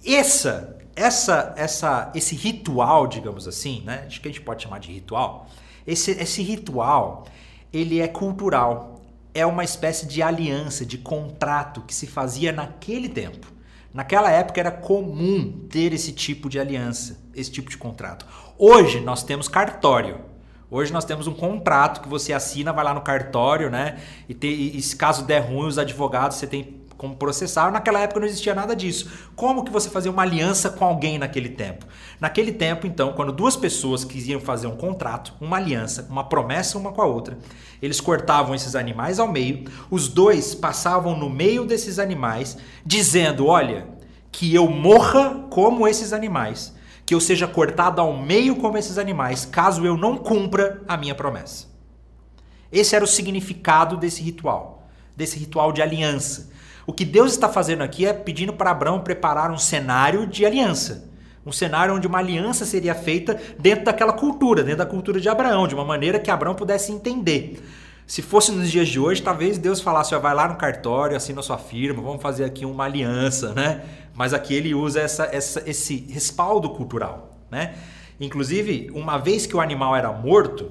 Essa 0.04 0.76
essa, 0.96 1.52
essa, 1.58 2.10
esse 2.14 2.34
ritual, 2.34 3.06
digamos 3.06 3.46
assim, 3.46 3.82
né? 3.84 4.04
Acho 4.06 4.18
que 4.18 4.28
a 4.28 4.32
gente 4.32 4.40
pode 4.40 4.62
chamar 4.62 4.80
de 4.80 4.90
ritual. 4.90 5.46
Esse, 5.86 6.12
esse 6.12 6.42
ritual, 6.42 7.26
ele 7.70 8.00
é 8.00 8.08
cultural. 8.08 9.02
É 9.34 9.44
uma 9.44 9.62
espécie 9.62 10.06
de 10.06 10.22
aliança, 10.22 10.86
de 10.86 10.96
contrato 10.96 11.82
que 11.82 11.94
se 11.94 12.06
fazia 12.06 12.50
naquele 12.50 13.10
tempo. 13.10 13.46
Naquela 13.92 14.30
época 14.30 14.58
era 14.58 14.70
comum 14.70 15.66
ter 15.68 15.92
esse 15.92 16.12
tipo 16.12 16.48
de 16.48 16.58
aliança, 16.58 17.18
esse 17.36 17.50
tipo 17.50 17.70
de 17.70 17.76
contrato. 17.76 18.26
Hoje 18.58 19.00
nós 19.00 19.22
temos 19.22 19.46
cartório. 19.46 20.20
Hoje 20.68 20.92
nós 20.92 21.04
temos 21.04 21.28
um 21.28 21.34
contrato 21.34 22.00
que 22.00 22.08
você 22.08 22.32
assina, 22.32 22.72
vai 22.72 22.84
lá 22.84 22.92
no 22.92 23.00
cartório, 23.00 23.70
né? 23.70 24.00
E, 24.28 24.78
e 24.78 24.82
se 24.82 24.96
caso 24.96 25.24
der 25.24 25.40
ruim, 25.40 25.68
os 25.68 25.78
advogados, 25.78 26.38
você 26.38 26.46
tem 26.46 26.86
como 26.96 27.14
processar. 27.16 27.70
Naquela 27.70 28.00
época 28.00 28.20
não 28.20 28.26
existia 28.26 28.54
nada 28.54 28.74
disso. 28.74 29.30
Como 29.34 29.64
que 29.64 29.70
você 29.70 29.88
fazia 29.88 30.10
uma 30.10 30.22
aliança 30.22 30.70
com 30.70 30.84
alguém 30.84 31.18
naquele 31.18 31.50
tempo? 31.50 31.86
Naquele 32.20 32.52
tempo, 32.52 32.86
então, 32.86 33.12
quando 33.12 33.32
duas 33.32 33.56
pessoas 33.56 34.04
quisiam 34.04 34.40
fazer 34.40 34.66
um 34.66 34.76
contrato, 34.76 35.34
uma 35.40 35.56
aliança, 35.56 36.06
uma 36.10 36.24
promessa 36.24 36.78
uma 36.78 36.92
com 36.92 37.02
a 37.02 37.06
outra, 37.06 37.38
eles 37.80 38.00
cortavam 38.00 38.54
esses 38.54 38.74
animais 38.74 39.18
ao 39.18 39.30
meio, 39.30 39.64
os 39.90 40.08
dois 40.08 40.54
passavam 40.54 41.16
no 41.16 41.28
meio 41.28 41.64
desses 41.64 41.98
animais, 41.98 42.56
dizendo: 42.84 43.46
Olha, 43.46 43.86
que 44.32 44.54
eu 44.54 44.68
morra 44.68 45.46
como 45.50 45.86
esses 45.86 46.12
animais, 46.12 46.74
que 47.06 47.14
eu 47.14 47.20
seja 47.20 47.46
cortado 47.46 48.00
ao 48.00 48.16
meio 48.16 48.56
como 48.56 48.76
esses 48.76 48.98
animais, 48.98 49.44
caso 49.44 49.86
eu 49.86 49.96
não 49.96 50.18
cumpra 50.18 50.82
a 50.88 50.96
minha 50.96 51.14
promessa. 51.14 51.68
Esse 52.72 52.96
era 52.96 53.04
o 53.04 53.08
significado 53.08 53.96
desse 53.96 54.20
ritual, 54.20 54.88
desse 55.16 55.38
ritual 55.38 55.72
de 55.72 55.80
aliança. 55.80 56.50
O 56.84 56.92
que 56.92 57.04
Deus 57.04 57.30
está 57.30 57.48
fazendo 57.48 57.82
aqui 57.82 58.04
é 58.04 58.12
pedindo 58.12 58.52
para 58.52 58.72
Abraão 58.72 59.00
preparar 59.00 59.52
um 59.52 59.58
cenário 59.58 60.26
de 60.26 60.44
aliança. 60.44 61.08
Um 61.44 61.52
cenário 61.52 61.94
onde 61.94 62.08
uma 62.08 62.18
aliança 62.18 62.64
seria 62.64 62.94
feita 62.94 63.40
dentro 63.56 63.84
daquela 63.84 64.12
cultura, 64.12 64.64
dentro 64.64 64.78
da 64.78 64.86
cultura 64.86 65.20
de 65.20 65.28
Abraão, 65.28 65.68
de 65.68 65.76
uma 65.76 65.84
maneira 65.84 66.18
que 66.18 66.28
Abraão 66.28 66.56
pudesse 66.56 66.90
entender. 66.90 67.62
Se 68.06 68.22
fosse 68.22 68.52
nos 68.52 68.70
dias 68.70 68.86
de 68.86 69.00
hoje, 69.00 69.20
talvez 69.20 69.58
Deus 69.58 69.80
falasse: 69.80 70.14
ó, 70.14 70.20
vai 70.20 70.32
lá 70.32 70.46
no 70.46 70.54
cartório, 70.54 71.16
assina 71.16 71.42
sua 71.42 71.58
firma, 71.58 72.00
vamos 72.00 72.22
fazer 72.22 72.44
aqui 72.44 72.64
uma 72.64 72.84
aliança, 72.84 73.52
né? 73.52 73.82
Mas 74.14 74.32
aqui 74.32 74.54
ele 74.54 74.74
usa 74.74 75.00
essa, 75.00 75.24
essa, 75.24 75.62
esse 75.68 76.06
respaldo 76.08 76.70
cultural, 76.70 77.36
né? 77.50 77.74
Inclusive, 78.20 78.90
uma 78.94 79.18
vez 79.18 79.44
que 79.44 79.56
o 79.56 79.60
animal 79.60 79.94
era 79.96 80.12
morto, 80.12 80.70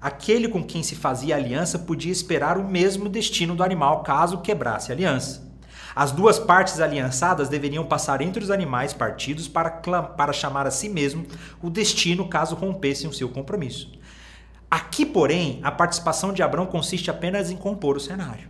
aquele 0.00 0.48
com 0.48 0.64
quem 0.64 0.82
se 0.82 0.96
fazia 0.96 1.36
aliança 1.36 1.78
podia 1.78 2.10
esperar 2.10 2.56
o 2.56 2.66
mesmo 2.66 3.10
destino 3.10 3.54
do 3.54 3.62
animal 3.62 4.02
caso 4.02 4.38
quebrasse 4.38 4.90
a 4.90 4.94
aliança. 4.94 5.50
As 5.94 6.12
duas 6.12 6.38
partes 6.38 6.80
aliançadas 6.80 7.48
deveriam 7.48 7.84
passar 7.84 8.22
entre 8.22 8.42
os 8.42 8.50
animais 8.50 8.94
partidos 8.94 9.46
para, 9.48 9.70
para 9.70 10.32
chamar 10.32 10.66
a 10.66 10.70
si 10.70 10.88
mesmo 10.88 11.26
o 11.60 11.68
destino 11.68 12.28
caso 12.28 12.54
rompessem 12.54 13.10
o 13.10 13.12
seu 13.12 13.28
compromisso. 13.28 13.99
Aqui, 14.70 15.04
porém, 15.04 15.58
a 15.62 15.72
participação 15.72 16.32
de 16.32 16.42
Abrão 16.42 16.64
consiste 16.64 17.10
apenas 17.10 17.50
em 17.50 17.56
compor 17.56 17.96
o 17.96 18.00
cenário. 18.00 18.48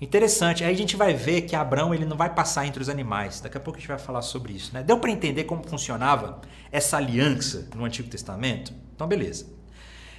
Interessante, 0.00 0.62
aí 0.62 0.72
a 0.72 0.76
gente 0.76 0.96
vai 0.96 1.14
ver 1.14 1.42
que 1.42 1.56
Abrão 1.56 1.94
ele 1.94 2.04
não 2.04 2.16
vai 2.16 2.32
passar 2.32 2.66
entre 2.66 2.82
os 2.82 2.88
animais. 2.88 3.40
Daqui 3.40 3.56
a 3.56 3.60
pouco 3.60 3.78
a 3.78 3.80
gente 3.80 3.88
vai 3.88 3.98
falar 3.98 4.22
sobre 4.22 4.52
isso. 4.52 4.72
Né? 4.74 4.82
Deu 4.82 4.98
para 4.98 5.10
entender 5.10 5.44
como 5.44 5.66
funcionava 5.66 6.40
essa 6.70 6.98
aliança 6.98 7.68
no 7.74 7.84
Antigo 7.84 8.08
Testamento? 8.08 8.72
Então, 8.94 9.06
beleza. 9.06 9.46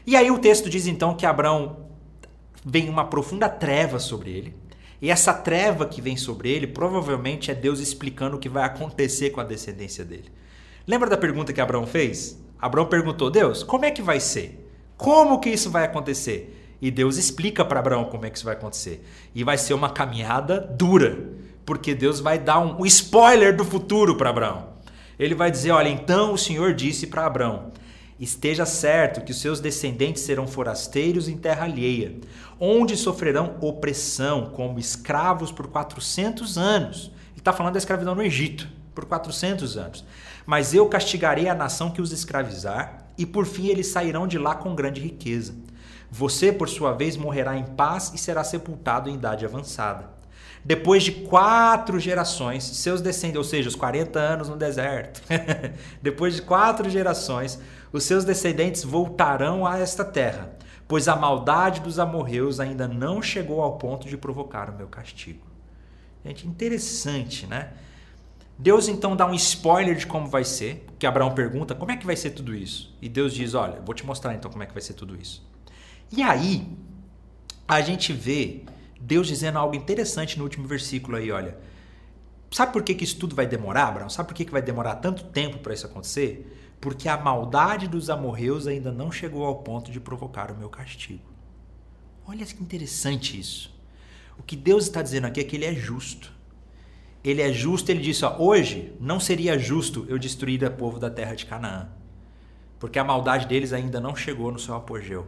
E 0.05 0.15
aí 0.15 0.31
o 0.31 0.39
texto 0.39 0.69
diz 0.69 0.87
então 0.87 1.15
que 1.15 1.25
Abrão 1.25 1.85
vem 2.65 2.89
uma 2.89 3.05
profunda 3.05 3.47
treva 3.47 3.99
sobre 3.99 4.31
ele. 4.31 4.55
E 5.01 5.11
essa 5.11 5.33
treva 5.33 5.85
que 5.85 6.01
vem 6.01 6.17
sobre 6.17 6.49
ele 6.49 6.67
provavelmente 6.67 7.51
é 7.51 7.53
Deus 7.53 7.79
explicando 7.79 8.37
o 8.37 8.39
que 8.39 8.49
vai 8.49 8.63
acontecer 8.63 9.29
com 9.29 9.41
a 9.41 9.43
descendência 9.43 10.03
dele. 10.03 10.31
Lembra 10.87 11.09
da 11.09 11.17
pergunta 11.17 11.53
que 11.53 11.61
Abraão 11.61 11.85
fez? 11.85 12.41
Abraão 12.59 12.87
perguntou: 12.87 13.29
Deus, 13.29 13.61
como 13.61 13.85
é 13.85 13.91
que 13.91 14.01
vai 14.01 14.19
ser? 14.19 14.64
Como 14.97 15.39
que 15.39 15.49
isso 15.49 15.69
vai 15.69 15.85
acontecer? 15.85 16.77
E 16.81 16.91
Deus 16.91 17.17
explica 17.17 17.63
para 17.65 17.79
Abraão 17.79 18.05
como 18.05 18.25
é 18.25 18.29
que 18.29 18.37
isso 18.37 18.45
vai 18.45 18.53
acontecer. 18.55 19.05
E 19.33 19.43
vai 19.43 19.57
ser 19.57 19.73
uma 19.73 19.89
caminhada 19.89 20.59
dura, 20.59 21.29
porque 21.65 21.95
Deus 21.95 22.19
vai 22.19 22.37
dar 22.37 22.59
um, 22.59 22.85
spoiler 22.85 23.55
do 23.55 23.65
futuro 23.65 24.15
para 24.15 24.29
Abraão. 24.29 24.69
Ele 25.17 25.33
vai 25.33 25.49
dizer: 25.49 25.71
Olha, 25.71 25.89
então 25.89 26.33
o 26.33 26.37
Senhor 26.37 26.73
disse 26.73 27.07
para 27.07 27.25
Abraão: 27.25 27.71
Esteja 28.19 28.65
certo 28.65 29.21
que 29.21 29.31
os 29.31 29.41
seus 29.41 29.59
descendentes 29.59 30.23
serão 30.23 30.47
forasteiros 30.47 31.27
em 31.27 31.37
terra 31.37 31.65
alheia, 31.65 32.15
onde 32.59 32.95
sofrerão 32.95 33.57
opressão 33.61 34.51
como 34.51 34.79
escravos 34.79 35.51
por 35.51 35.67
400 35.67 36.57
anos. 36.57 37.11
Ele 37.31 37.39
está 37.39 37.51
falando 37.51 37.73
da 37.73 37.79
escravidão 37.79 38.15
no 38.15 38.23
Egito, 38.23 38.67
por 38.93 39.05
400 39.05 39.77
anos. 39.77 40.05
Mas 40.45 40.73
eu 40.73 40.87
castigarei 40.87 41.49
a 41.49 41.55
nação 41.55 41.91
que 41.91 42.01
os 42.01 42.11
escravizar, 42.11 43.04
e 43.17 43.25
por 43.25 43.45
fim 43.45 43.67
eles 43.67 43.87
sairão 43.87 44.27
de 44.27 44.37
lá 44.37 44.55
com 44.55 44.75
grande 44.75 45.01
riqueza. 45.01 45.55
Você, 46.11 46.51
por 46.51 46.69
sua 46.69 46.93
vez, 46.93 47.17
morrerá 47.17 47.57
em 47.57 47.65
paz 47.65 48.11
e 48.13 48.17
será 48.17 48.43
sepultado 48.43 49.09
em 49.09 49.15
idade 49.15 49.45
avançada. 49.45 50.09
Depois 50.63 51.03
de 51.03 51.11
quatro 51.11 51.99
gerações, 51.99 52.63
seus 52.63 53.01
descendentes, 53.01 53.37
ou 53.37 53.43
seja, 53.43 53.69
os 53.69 53.75
40 53.75 54.19
anos 54.19 54.49
no 54.49 54.57
deserto, 54.57 55.21
depois 56.01 56.35
de 56.35 56.41
quatro 56.41 56.89
gerações, 56.89 57.59
os 57.93 58.03
seus 58.03 58.25
descendentes 58.25 58.83
voltarão 58.83 59.65
a 59.65 59.77
esta 59.77 60.03
terra, 60.03 60.49
pois 60.87 61.07
a 61.07 61.15
maldade 61.15 61.81
dos 61.81 61.99
amorreus 61.99 62.59
ainda 62.59 62.87
não 62.87 63.21
chegou 63.21 63.61
ao 63.61 63.77
ponto 63.77 64.07
de 64.07 64.17
provocar 64.17 64.69
o 64.69 64.75
meu 64.75 64.87
castigo. 64.87 65.45
Gente, 66.25 66.47
interessante, 66.47 67.45
né? 67.45 67.73
Deus 68.57 68.87
então 68.87 69.15
dá 69.15 69.25
um 69.25 69.33
spoiler 69.33 69.95
de 69.95 70.07
como 70.07 70.27
vai 70.27 70.43
ser, 70.43 70.85
que 70.97 71.05
Abraão 71.05 71.33
pergunta: 71.33 71.75
como 71.75 71.91
é 71.91 71.97
que 71.97 72.05
vai 72.05 72.15
ser 72.15 72.31
tudo 72.31 72.55
isso? 72.55 72.95
E 73.01 73.09
Deus 73.09 73.33
diz: 73.33 73.53
olha, 73.53 73.81
vou 73.81 73.93
te 73.93 74.05
mostrar 74.05 74.33
então 74.33 74.49
como 74.49 74.63
é 74.63 74.65
que 74.65 74.73
vai 74.73 74.81
ser 74.81 74.93
tudo 74.93 75.15
isso. 75.15 75.45
E 76.11 76.21
aí, 76.21 76.67
a 77.67 77.81
gente 77.81 78.13
vê 78.13 78.63
Deus 78.99 79.27
dizendo 79.27 79.57
algo 79.57 79.75
interessante 79.75 80.37
no 80.37 80.43
último 80.43 80.67
versículo 80.67 81.17
aí, 81.17 81.31
olha. 81.31 81.57
Sabe 82.51 82.71
por 82.71 82.83
que, 82.83 82.93
que 82.93 83.03
isso 83.03 83.17
tudo 83.17 83.35
vai 83.35 83.45
demorar, 83.45 83.87
Abraão? 83.87 84.09
Sabe 84.09 84.29
por 84.29 84.35
que, 84.35 84.45
que 84.45 84.51
vai 84.51 84.61
demorar 84.61 84.95
tanto 84.95 85.25
tempo 85.25 85.57
para 85.57 85.73
isso 85.73 85.85
acontecer? 85.85 86.55
porque 86.85 87.09
a 87.09 87.17
maldade 87.17 87.87
dos 87.87 88.11
amorreus 88.11 88.67
ainda 88.67 88.91
não 88.91 89.11
chegou 89.11 89.43
ao 89.43 89.55
ponto 89.63 89.91
de 89.91 89.99
provocar 89.99 90.51
o 90.51 90.55
meu 90.55 90.69
castigo. 90.69 91.23
Olha 92.27 92.45
que 92.45 92.61
interessante 92.61 93.39
isso. 93.39 93.73
O 94.37 94.43
que 94.43 94.55
Deus 94.55 94.83
está 94.83 95.01
dizendo 95.01 95.25
aqui 95.25 95.39
é 95.39 95.43
que 95.43 95.55
Ele 95.55 95.65
é 95.65 95.73
justo. 95.73 96.31
Ele 97.25 97.41
é 97.41 97.51
justo, 97.51 97.89
ele 97.89 98.01
disse: 98.01 98.23
ó, 98.23 98.35
hoje 98.37 98.93
não 98.99 99.19
seria 99.19 99.57
justo 99.57 100.05
eu 100.07 100.19
destruir 100.19 100.63
o 100.63 100.69
povo 100.69 100.99
da 100.99 101.09
terra 101.09 101.33
de 101.33 101.47
Canaã, 101.47 101.87
porque 102.79 102.99
a 102.99 103.03
maldade 103.03 103.47
deles 103.47 103.73
ainda 103.73 103.99
não 103.99 104.15
chegou 104.15 104.51
no 104.51 104.59
seu 104.59 104.75
apogeu. 104.75 105.25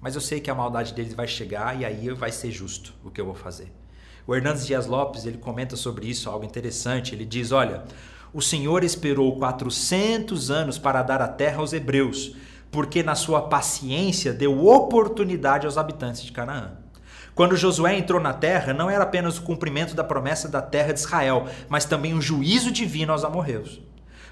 Mas 0.00 0.14
eu 0.14 0.20
sei 0.20 0.40
que 0.40 0.50
a 0.50 0.54
maldade 0.54 0.94
deles 0.94 1.14
vai 1.14 1.26
chegar 1.26 1.80
e 1.80 1.84
aí 1.84 2.08
vai 2.10 2.30
ser 2.30 2.52
justo 2.52 2.94
o 3.04 3.10
que 3.10 3.20
eu 3.20 3.24
vou 3.24 3.34
fazer. 3.34 3.72
O 4.24 4.34
Hernandes 4.34 4.64
Dias 4.64 4.86
Lopes 4.86 5.26
ele 5.26 5.36
comenta 5.36 5.74
sobre 5.74 6.06
isso 6.06 6.30
algo 6.30 6.44
interessante. 6.44 7.12
Ele 7.12 7.24
diz: 7.24 7.50
olha, 7.50 7.82
o 8.32 8.40
Senhor 8.40 8.84
esperou 8.84 9.36
400 9.36 10.48
anos 10.48 10.78
para 10.78 11.02
dar 11.02 11.20
a 11.20 11.26
terra 11.26 11.58
aos 11.58 11.72
hebreus, 11.72 12.36
porque 12.70 13.02
na 13.02 13.16
sua 13.16 13.42
paciência 13.42 14.32
deu 14.32 14.64
oportunidade 14.64 15.66
aos 15.66 15.76
habitantes 15.76 16.22
de 16.22 16.30
Canaã. 16.30 16.81
Quando 17.34 17.56
Josué 17.56 17.96
entrou 17.96 18.20
na 18.20 18.34
terra, 18.34 18.74
não 18.74 18.90
era 18.90 19.04
apenas 19.04 19.38
o 19.38 19.42
cumprimento 19.42 19.94
da 19.94 20.04
promessa 20.04 20.48
da 20.48 20.60
terra 20.60 20.92
de 20.92 21.00
Israel, 21.00 21.46
mas 21.68 21.86
também 21.86 22.12
um 22.12 22.20
juízo 22.20 22.70
divino 22.70 23.12
aos 23.12 23.24
amorreus. 23.24 23.80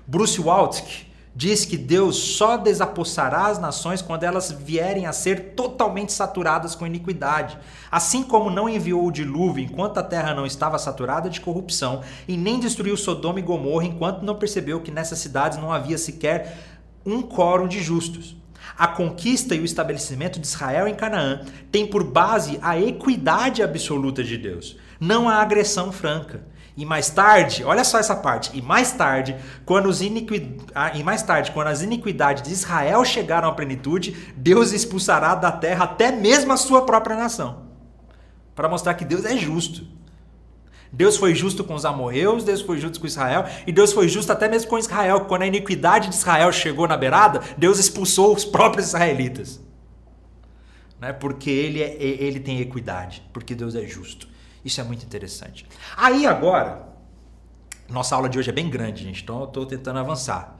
Bruce 0.06 0.40
Waltke 0.40 1.06
diz 1.34 1.64
que 1.64 1.78
Deus 1.78 2.16
só 2.16 2.56
desapossará 2.56 3.46
as 3.46 3.58
nações 3.58 4.02
quando 4.02 4.24
elas 4.24 4.50
vierem 4.50 5.06
a 5.06 5.12
ser 5.12 5.54
totalmente 5.54 6.12
saturadas 6.12 6.74
com 6.74 6.86
iniquidade. 6.86 7.56
Assim 7.90 8.22
como 8.22 8.50
não 8.50 8.68
enviou 8.68 9.06
o 9.06 9.12
dilúvio 9.12 9.64
enquanto 9.64 9.98
a 9.98 10.02
terra 10.02 10.34
não 10.34 10.44
estava 10.44 10.78
saturada 10.78 11.30
de 11.30 11.40
corrupção, 11.40 12.02
e 12.26 12.36
nem 12.36 12.60
destruiu 12.60 12.96
Sodoma 12.96 13.38
e 13.38 13.42
Gomorra 13.42 13.86
enquanto 13.86 14.24
não 14.24 14.34
percebeu 14.34 14.80
que 14.80 14.90
nessas 14.90 15.20
cidades 15.20 15.56
não 15.56 15.72
havia 15.72 15.96
sequer 15.96 16.58
um 17.06 17.22
quórum 17.22 17.66
de 17.66 17.82
justos. 17.82 18.36
A 18.80 18.88
conquista 18.88 19.54
e 19.54 19.60
o 19.60 19.64
estabelecimento 19.66 20.40
de 20.40 20.46
Israel 20.46 20.88
em 20.88 20.94
Canaã 20.94 21.42
tem 21.70 21.86
por 21.86 22.02
base 22.02 22.58
a 22.62 22.78
equidade 22.80 23.62
absoluta 23.62 24.24
de 24.24 24.38
Deus, 24.38 24.74
não 24.98 25.28
a 25.28 25.34
agressão 25.34 25.92
franca. 25.92 26.46
E 26.74 26.86
mais 26.86 27.10
tarde, 27.10 27.62
olha 27.62 27.84
só 27.84 27.98
essa 27.98 28.16
parte. 28.16 28.56
E 28.56 28.62
mais 28.62 28.90
tarde, 28.92 29.36
quando 29.66 29.84
os 29.84 30.00
iniqui... 30.00 30.56
ah, 30.74 30.96
e 30.96 31.02
mais 31.02 31.22
tarde, 31.22 31.50
quando 31.52 31.66
as 31.66 31.82
iniquidades 31.82 32.42
de 32.42 32.52
Israel 32.52 33.04
chegaram 33.04 33.50
à 33.50 33.52
plenitude, 33.52 34.32
Deus 34.34 34.72
expulsará 34.72 35.34
da 35.34 35.52
terra 35.52 35.84
até 35.84 36.10
mesmo 36.10 36.50
a 36.50 36.56
sua 36.56 36.86
própria 36.86 37.16
nação. 37.16 37.66
Para 38.54 38.66
mostrar 38.66 38.94
que 38.94 39.04
Deus 39.04 39.26
é 39.26 39.36
justo. 39.36 39.86
Deus 40.92 41.16
foi 41.16 41.34
justo 41.34 41.62
com 41.62 41.74
os 41.74 41.84
amorreus, 41.84 42.42
Deus 42.42 42.60
foi 42.60 42.78
justo 42.78 43.00
com 43.00 43.06
Israel, 43.06 43.44
e 43.66 43.70
Deus 43.70 43.92
foi 43.92 44.08
justo 44.08 44.32
até 44.32 44.48
mesmo 44.48 44.68
com 44.68 44.78
Israel. 44.78 45.22
Quando 45.22 45.42
a 45.42 45.46
iniquidade 45.46 46.08
de 46.08 46.14
Israel 46.14 46.50
chegou 46.50 46.88
na 46.88 46.96
beirada, 46.96 47.40
Deus 47.56 47.78
expulsou 47.78 48.34
os 48.34 48.44
próprios 48.44 48.88
israelitas. 48.88 49.60
Né? 51.00 51.12
Porque 51.12 51.48
ele, 51.48 51.80
é, 51.82 51.94
ele 52.02 52.40
tem 52.40 52.60
equidade, 52.60 53.22
porque 53.32 53.54
Deus 53.54 53.74
é 53.76 53.86
justo. 53.86 54.28
Isso 54.64 54.80
é 54.80 54.84
muito 54.84 55.04
interessante. 55.04 55.64
Aí 55.96 56.26
agora, 56.26 56.88
nossa 57.88 58.16
aula 58.16 58.28
de 58.28 58.38
hoje 58.38 58.50
é 58.50 58.52
bem 58.52 58.68
grande, 58.68 59.04
gente, 59.04 59.22
então 59.22 59.38
eu 59.40 59.46
estou 59.46 59.64
tentando 59.64 60.00
avançar. 60.00 60.58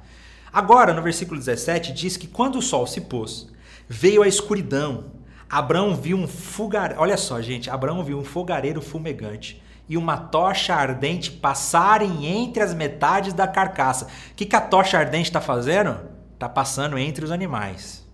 Agora, 0.52 0.94
no 0.94 1.02
versículo 1.02 1.38
17, 1.38 1.92
diz 1.92 2.16
que 2.16 2.26
quando 2.26 2.58
o 2.58 2.62
sol 2.62 2.86
se 2.86 3.00
pôs, 3.02 3.48
veio 3.88 4.22
a 4.22 4.28
escuridão. 4.28 5.12
Abraão 5.48 5.94
viu 5.94 6.16
um 6.16 6.28
fogareiro. 6.28 7.02
Olha 7.02 7.16
só, 7.16 7.42
gente, 7.42 7.68
Abraão 7.68 8.04
viu 8.04 8.18
um 8.18 8.24
fogareiro 8.24 8.80
fumegante 8.80 9.60
e 9.90 9.96
uma 9.96 10.16
tocha 10.16 10.72
ardente 10.72 11.33
passarem 11.33 12.24
entre 12.24 12.62
as 12.62 12.72
metades 12.72 13.33
da 13.33 13.48
carcaça. 13.48 14.05
O 14.05 14.35
que, 14.37 14.46
que 14.46 14.55
a 14.55 14.61
tocha 14.61 14.96
ardente 14.96 15.29
está 15.29 15.40
fazendo? 15.40 15.98
Está 16.33 16.48
passando 16.48 16.96
entre 16.96 17.24
os 17.24 17.33
animais. 17.33 18.07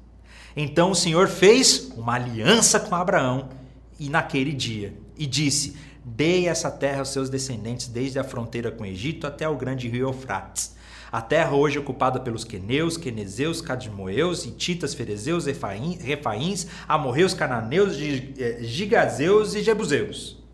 Então 0.57 0.93
o 0.93 0.97
Senhor 0.97 1.29
fez 1.29 1.93
uma 1.95 2.15
aliança 2.15 2.81
com 2.81 2.95
Abraão 2.95 3.51
e 4.01 4.09
naquele 4.09 4.55
dia 4.55 4.95
e 5.19 5.27
disse: 5.27 5.77
Dei 6.03 6.49
essa 6.49 6.71
terra 6.71 7.01
aos 7.01 7.11
seus 7.11 7.29
descendentes 7.29 7.89
desde 7.89 8.19
a 8.19 8.25
fronteira 8.25 8.71
com 8.71 8.83
o 8.83 8.87
Egito 8.87 9.27
até 9.27 9.47
o 9.47 9.55
grande 9.55 9.87
rio 9.87 10.09
Eufrates. 10.09 10.75
A 11.13 11.21
terra 11.21 11.55
hoje 11.55 11.79
ocupada 11.79 12.19
pelos 12.19 12.43
queneus, 12.43 12.97
quenezeus, 12.97 13.61
cadmoeus, 13.61 14.47
hititas, 14.47 14.95
ferezeus, 14.95 15.45
refaíns, 15.45 16.67
amorreus, 16.89 17.35
cananeus, 17.35 17.99
eh, 18.01 18.61
gigazeus 18.63 19.55
e 19.55 19.63
jebuseus. 19.63 20.46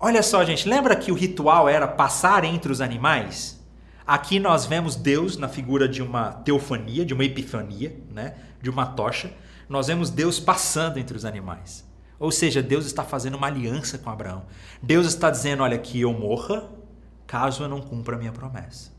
Olha 0.00 0.22
só, 0.22 0.44
gente, 0.44 0.68
lembra 0.68 0.94
que 0.94 1.10
o 1.10 1.14
ritual 1.14 1.68
era 1.68 1.88
passar 1.88 2.44
entre 2.44 2.70
os 2.70 2.80
animais? 2.80 3.58
Aqui 4.06 4.38
nós 4.38 4.64
vemos 4.64 4.94
Deus 4.94 5.36
na 5.36 5.48
figura 5.48 5.88
de 5.88 6.02
uma 6.02 6.32
teofania, 6.32 7.04
de 7.04 7.12
uma 7.12 7.24
epifania, 7.24 7.98
né? 8.10 8.36
de 8.62 8.70
uma 8.70 8.86
tocha. 8.86 9.32
Nós 9.68 9.88
vemos 9.88 10.08
Deus 10.08 10.38
passando 10.38 10.98
entre 10.98 11.16
os 11.16 11.24
animais. 11.24 11.84
Ou 12.18 12.30
seja, 12.30 12.62
Deus 12.62 12.86
está 12.86 13.04
fazendo 13.04 13.36
uma 13.36 13.48
aliança 13.48 13.98
com 13.98 14.08
Abraão. 14.08 14.44
Deus 14.82 15.06
está 15.06 15.30
dizendo: 15.30 15.62
olha, 15.62 15.78
que 15.78 16.00
eu 16.00 16.12
morra 16.12 16.68
caso 17.26 17.62
eu 17.62 17.68
não 17.68 17.80
cumpra 17.80 18.16
a 18.16 18.18
minha 18.18 18.32
promessa. 18.32 18.90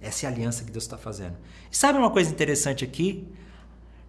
Essa 0.00 0.26
é 0.26 0.28
a 0.28 0.32
aliança 0.32 0.64
que 0.64 0.70
Deus 0.70 0.84
está 0.84 0.96
fazendo. 0.96 1.36
E 1.70 1.76
sabe 1.76 1.98
uma 1.98 2.10
coisa 2.10 2.30
interessante 2.30 2.84
aqui? 2.84 3.26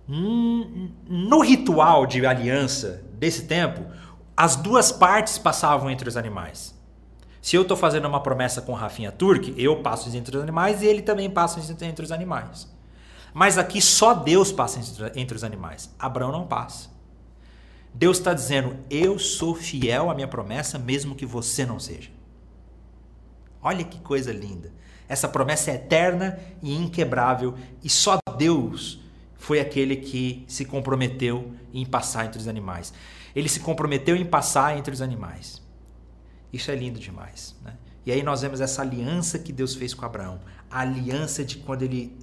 No 0.08 1.42
ritual 1.42 2.06
de 2.06 2.26
aliança 2.26 3.04
desse 3.14 3.46
tempo, 3.48 3.84
as 4.40 4.56
duas 4.56 4.90
partes 4.90 5.38
passavam 5.38 5.92
entre 5.92 6.08
os 6.08 6.16
animais. 6.16 6.74
Se 7.42 7.58
eu 7.58 7.64
estou 7.64 7.76
fazendo 7.76 8.08
uma 8.08 8.24
promessa 8.24 8.62
com 8.62 8.72
Rafinha 8.72 9.12
Turk, 9.12 9.54
eu 9.58 9.84
passo 9.84 10.16
entre 10.16 10.38
os 10.38 10.42
animais 10.42 10.82
e 10.82 10.86
ele 10.86 11.02
também 11.02 11.30
passa 11.30 11.60
entre 11.84 12.06
os 12.06 12.10
animais. 12.10 12.66
Mas 13.34 13.58
aqui 13.58 13.82
só 13.82 14.14
Deus 14.14 14.50
passa 14.50 14.80
entre 15.14 15.36
os 15.36 15.44
animais. 15.44 15.94
Abraão 16.00 16.32
não 16.32 16.48
passa. 16.48 16.88
Deus 17.94 18.18
está 18.18 18.34
dizendo: 18.34 18.78
Eu 18.90 19.20
sou 19.20 19.54
fiel 19.54 20.10
à 20.10 20.16
minha 20.16 20.28
promessa, 20.28 20.80
mesmo 20.80 21.16
que 21.16 21.26
você 21.26 21.66
não 21.66 21.78
seja. 21.78 22.10
Olha 23.62 23.84
que 23.84 24.00
coisa 24.00 24.32
linda. 24.32 24.72
Essa 25.10 25.28
promessa 25.28 25.72
é 25.72 25.76
eterna 25.76 26.40
e 26.64 26.74
inquebrável, 26.78 27.56
e 27.84 27.90
só 27.90 28.18
Deus 28.38 29.02
foi 29.36 29.60
aquele 29.60 29.98
que 29.98 30.46
se 30.48 30.64
comprometeu 30.64 31.52
em 31.74 31.86
passar 31.86 32.26
entre 32.26 32.40
os 32.40 32.48
animais. 32.48 32.94
Ele 33.36 33.50
se 33.50 33.60
comprometeu 33.60 34.16
em 34.16 34.26
passar 34.26 34.78
entre 34.78 34.94
os 34.94 35.02
animais. 35.02 35.62
Isso 36.52 36.72
é 36.72 36.76
lindo 36.76 37.00
demais. 37.00 37.56
Né? 37.64 37.76
E 38.06 38.12
aí 38.12 38.24
nós 38.24 38.42
vemos 38.42 38.62
essa 38.62 38.82
aliança 38.82 39.38
que 39.38 39.54
Deus 39.54 39.76
fez 39.76 39.94
com 39.94 40.06
Abraão. 40.06 40.40
A 40.70 40.82
aliança 40.82 41.44
de 41.44 41.58
quando 41.58 41.84
ele 41.84 42.18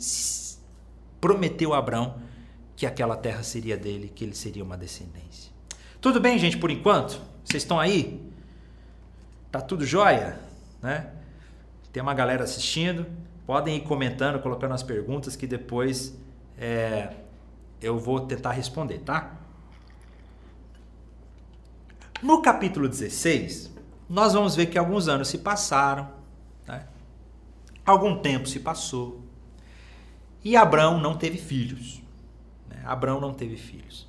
prometeu 1.21 1.75
a 1.75 1.79
Abraão 1.79 2.21
que 2.75 2.85
aquela 2.85 3.17
terra 3.17 3.43
seria 3.43 3.77
dele, 3.77 4.13
que 4.15 4.25
ele 4.25 4.35
seria 4.35 4.63
uma 4.63 4.77
descendência. 4.77 5.51
Tudo 6.01 6.21
bem, 6.21 6.39
gente, 6.39 6.59
por 6.59 6.71
enquanto? 6.71 7.21
Vocês 7.45 7.63
estão 7.63 7.81
aí? 7.81 8.21
Tá 9.51 9.61
tudo 9.61 9.87
jóia? 9.87 10.39
Né? 10.83 11.11
Tem 11.93 12.03
uma 12.03 12.15
galera 12.15 12.45
assistindo. 12.45 13.07
Podem 13.47 13.77
ir 13.77 13.81
comentando, 13.83 14.41
colocando 14.41 14.75
as 14.75 14.83
perguntas 14.83 15.37
que 15.37 15.47
depois 15.47 16.15
é, 16.59 17.15
eu 17.81 17.99
vou 17.99 18.21
tentar 18.21 18.53
responder, 18.53 18.99
tá? 18.99 19.37
No 22.23 22.41
capítulo 22.41 22.89
16, 22.89 23.71
nós 24.09 24.33
vamos 24.33 24.57
ver 24.57 24.67
que 24.67 24.79
alguns 24.79 25.07
anos 25.07 25.29
se 25.29 25.39
passaram, 25.39 26.09
né? 26.67 26.87
algum 27.85 28.19
tempo 28.19 28.49
se 28.49 28.61
passou, 28.61 29.23
e 30.43 30.57
Abraão 30.57 30.99
não 30.99 31.17
teve 31.17 31.37
filhos. 31.37 32.01
Né? 32.69 32.81
Abraão 32.85 33.21
não 33.21 33.35
teve 33.35 33.57
filhos. 33.57 34.07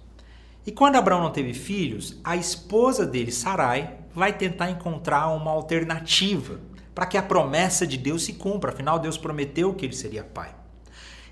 E 0.66 0.72
quando 0.72 0.96
Abraão 0.96 1.22
não 1.22 1.32
teve 1.32 1.54
filhos, 1.54 2.20
a 2.24 2.36
esposa 2.36 3.06
dele, 3.06 3.32
Sarai, 3.32 3.98
vai 4.14 4.32
tentar 4.38 4.70
encontrar 4.70 5.28
uma 5.30 5.52
alternativa 5.52 6.60
para 6.94 7.06
que 7.06 7.18
a 7.18 7.24
promessa 7.24 7.86
de 7.86 7.98
Deus 7.98 8.24
se 8.24 8.34
cumpra. 8.34 8.72
Afinal, 8.72 9.00
Deus 9.00 9.18
prometeu 9.18 9.74
que 9.74 9.86
ele 9.86 9.96
seria 9.96 10.24
pai. 10.24 10.54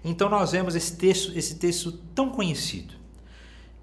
Então 0.04 0.30
nós 0.30 0.52
vemos 0.52 0.76
esse 0.76 0.96
texto, 0.96 1.32
esse 1.38 1.56
texto 1.56 1.92
tão 2.14 2.30
conhecido. 2.30 3.05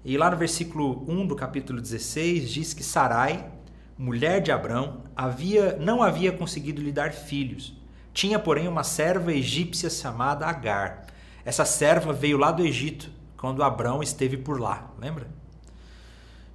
E 0.05 0.17
lá 0.17 0.29
no 0.29 0.35
versículo 0.35 1.05
1 1.07 1.27
do 1.27 1.35
capítulo 1.35 1.79
16 1.79 2.49
diz 2.49 2.73
que 2.73 2.83
Sarai, 2.83 3.49
mulher 3.97 4.41
de 4.41 4.51
Abrão, 4.51 5.03
havia, 5.15 5.77
não 5.77 6.03
havia 6.03 6.31
conseguido 6.31 6.81
lhe 6.81 6.91
dar 6.91 7.13
filhos. 7.13 7.73
Tinha, 8.13 8.37
porém, 8.37 8.67
uma 8.67 8.83
serva 8.83 9.31
egípcia 9.31 9.89
chamada 9.89 10.45
Agar. 10.45 11.05
Essa 11.45 11.63
serva 11.63 12.11
veio 12.11 12.37
lá 12.37 12.51
do 12.51 12.65
Egito, 12.65 13.09
quando 13.37 13.63
Abrão 13.63 14.03
esteve 14.03 14.35
por 14.37 14.59
lá, 14.59 14.91
lembra? 14.99 15.27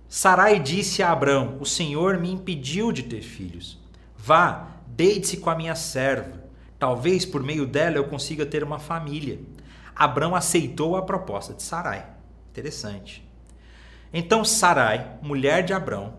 Sarai 0.08 0.58
disse 0.58 1.02
a 1.02 1.10
Abrão: 1.10 1.56
O 1.60 1.66
Senhor 1.66 2.18
me 2.18 2.30
impediu 2.30 2.92
de 2.92 3.02
ter 3.02 3.22
filhos. 3.22 3.78
Vá, 4.16 4.68
deite-se 4.86 5.38
com 5.38 5.50
a 5.50 5.54
minha 5.54 5.74
serva. 5.74 6.44
Talvez 6.78 7.26
por 7.26 7.42
meio 7.42 7.66
dela 7.66 7.96
eu 7.96 8.04
consiga 8.04 8.46
ter 8.46 8.62
uma 8.62 8.78
família. 8.78 9.40
Abrão 9.94 10.34
aceitou 10.34 10.96
a 10.96 11.02
proposta 11.02 11.52
de 11.52 11.62
Sarai. 11.62 12.06
Interessante. 12.50 13.27
Então 14.12 14.44
Sarai, 14.44 15.18
mulher 15.20 15.62
de 15.62 15.72
Abrão, 15.72 16.14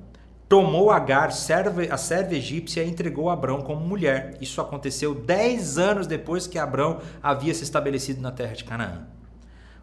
tomou 0.47 0.89
Agar, 0.91 1.29
a 1.29 1.97
serva 1.97 2.35
egípcia, 2.35 2.83
e 2.83 2.89
entregou 2.89 3.29
Abrão 3.29 3.61
como 3.61 3.85
mulher. 3.85 4.35
Isso 4.41 4.59
aconteceu 4.59 5.13
dez 5.13 5.77
anos 5.77 6.07
depois 6.07 6.47
que 6.47 6.57
Abrão 6.57 6.99
havia 7.21 7.53
se 7.53 7.63
estabelecido 7.63 8.19
na 8.19 8.31
terra 8.31 8.53
de 8.53 8.63
Canaã. 8.63 9.07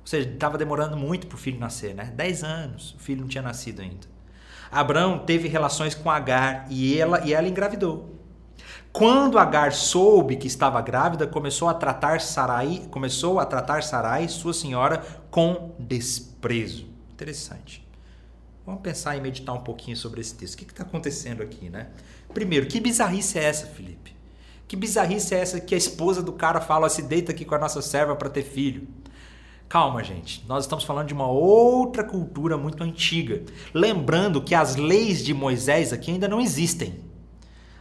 Ou 0.00 0.06
seja, 0.06 0.28
estava 0.28 0.58
demorando 0.58 0.96
muito 0.96 1.26
para 1.26 1.36
o 1.36 1.38
filho 1.38 1.58
nascer, 1.58 1.94
né? 1.94 2.12
Dez 2.14 2.44
anos, 2.44 2.94
o 2.94 2.98
filho 2.98 3.20
não 3.20 3.28
tinha 3.28 3.42
nascido 3.42 3.80
ainda. 3.80 4.06
Abrão 4.70 5.20
teve 5.20 5.46
relações 5.46 5.94
com 5.94 6.10
Agar 6.10 6.66
e 6.68 6.98
ela, 6.98 7.24
e 7.24 7.32
ela 7.32 7.48
engravidou. 7.48 8.14
Quando 8.92 9.38
Agar 9.38 9.72
soube 9.72 10.36
que 10.36 10.46
estava 10.46 10.80
grávida, 10.80 11.26
começou 11.26 11.68
a 11.68 11.74
tratar 11.74 12.20
Sarai, 12.20 12.82
começou 12.90 13.38
a 13.38 13.46
tratar 13.46 13.82
Sarai, 13.82 14.26
sua 14.26 14.52
senhora, 14.52 15.04
com 15.30 15.74
desprezo. 15.78 16.88
Interessante. 17.12 17.85
Vamos 18.66 18.82
pensar 18.82 19.16
e 19.16 19.20
meditar 19.20 19.54
um 19.54 19.62
pouquinho 19.62 19.96
sobre 19.96 20.20
esse 20.20 20.34
texto. 20.34 20.54
O 20.54 20.58
que 20.58 20.64
está 20.64 20.82
acontecendo 20.82 21.40
aqui, 21.40 21.70
né? 21.70 21.86
Primeiro, 22.34 22.66
que 22.66 22.80
bizarrice 22.80 23.38
é 23.38 23.44
essa, 23.44 23.64
Felipe? 23.66 24.12
Que 24.66 24.74
bizarrice 24.74 25.36
é 25.36 25.38
essa 25.38 25.60
que 25.60 25.72
a 25.72 25.78
esposa 25.78 26.20
do 26.20 26.32
cara 26.32 26.60
fala, 26.60 26.88
se 26.88 27.02
deita 27.02 27.30
aqui 27.30 27.44
com 27.44 27.54
a 27.54 27.58
nossa 27.58 27.80
serva 27.80 28.16
para 28.16 28.28
ter 28.28 28.42
filho? 28.42 28.88
Calma, 29.68 30.02
gente. 30.02 30.44
Nós 30.48 30.64
estamos 30.64 30.84
falando 30.84 31.06
de 31.06 31.14
uma 31.14 31.28
outra 31.28 32.02
cultura 32.02 32.56
muito 32.56 32.82
antiga. 32.82 33.44
Lembrando 33.72 34.42
que 34.42 34.54
as 34.54 34.74
leis 34.74 35.24
de 35.24 35.32
Moisés 35.32 35.92
aqui 35.92 36.10
ainda 36.10 36.26
não 36.26 36.40
existem. 36.40 37.04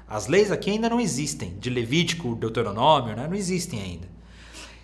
As 0.08 0.28
leis 0.28 0.52
aqui 0.52 0.70
ainda 0.70 0.88
não 0.88 1.00
existem. 1.00 1.58
De 1.58 1.72
Levítico, 1.72 2.36
Deuteronômio, 2.36 3.16
né? 3.16 3.28
não 3.28 3.36
existem 3.36 3.82
ainda. 3.82 4.08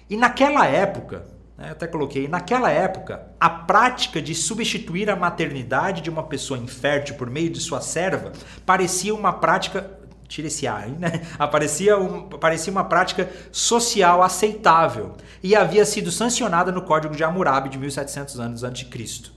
E 0.09 0.17
naquela 0.17 0.65
época? 0.65 1.27
Eu 1.67 1.71
até 1.71 1.87
coloquei, 1.87 2.27
naquela 2.27 2.69
época, 2.69 3.27
a 3.39 3.49
prática 3.49 4.21
de 4.21 4.33
substituir 4.33 5.09
a 5.09 5.15
maternidade 5.15 6.01
de 6.01 6.09
uma 6.09 6.23
pessoa 6.23 6.59
infértil 6.59 7.15
por 7.15 7.29
meio 7.29 7.49
de 7.49 7.59
sua 7.59 7.81
serva 7.81 8.31
parecia 8.65 9.13
uma 9.13 9.33
prática 9.33 9.99
tira 10.27 10.47
esse 10.47 10.65
ar, 10.65 10.87
né? 10.87 11.27
Aparecia 11.37 11.97
um, 11.97 12.29
parecia 12.29 12.71
uma 12.71 12.85
prática 12.85 13.29
social 13.51 14.23
aceitável 14.23 15.15
e 15.43 15.55
havia 15.55 15.85
sido 15.85 16.09
sancionada 16.09 16.71
no 16.71 16.81
Código 16.81 17.15
de 17.15 17.23
Hammurabi 17.23 17.69
de 17.69 17.77
1700 17.77 18.39
anos 18.39 18.63
antes 18.63 18.83
de 18.83 18.89
Cristo. 18.89 19.33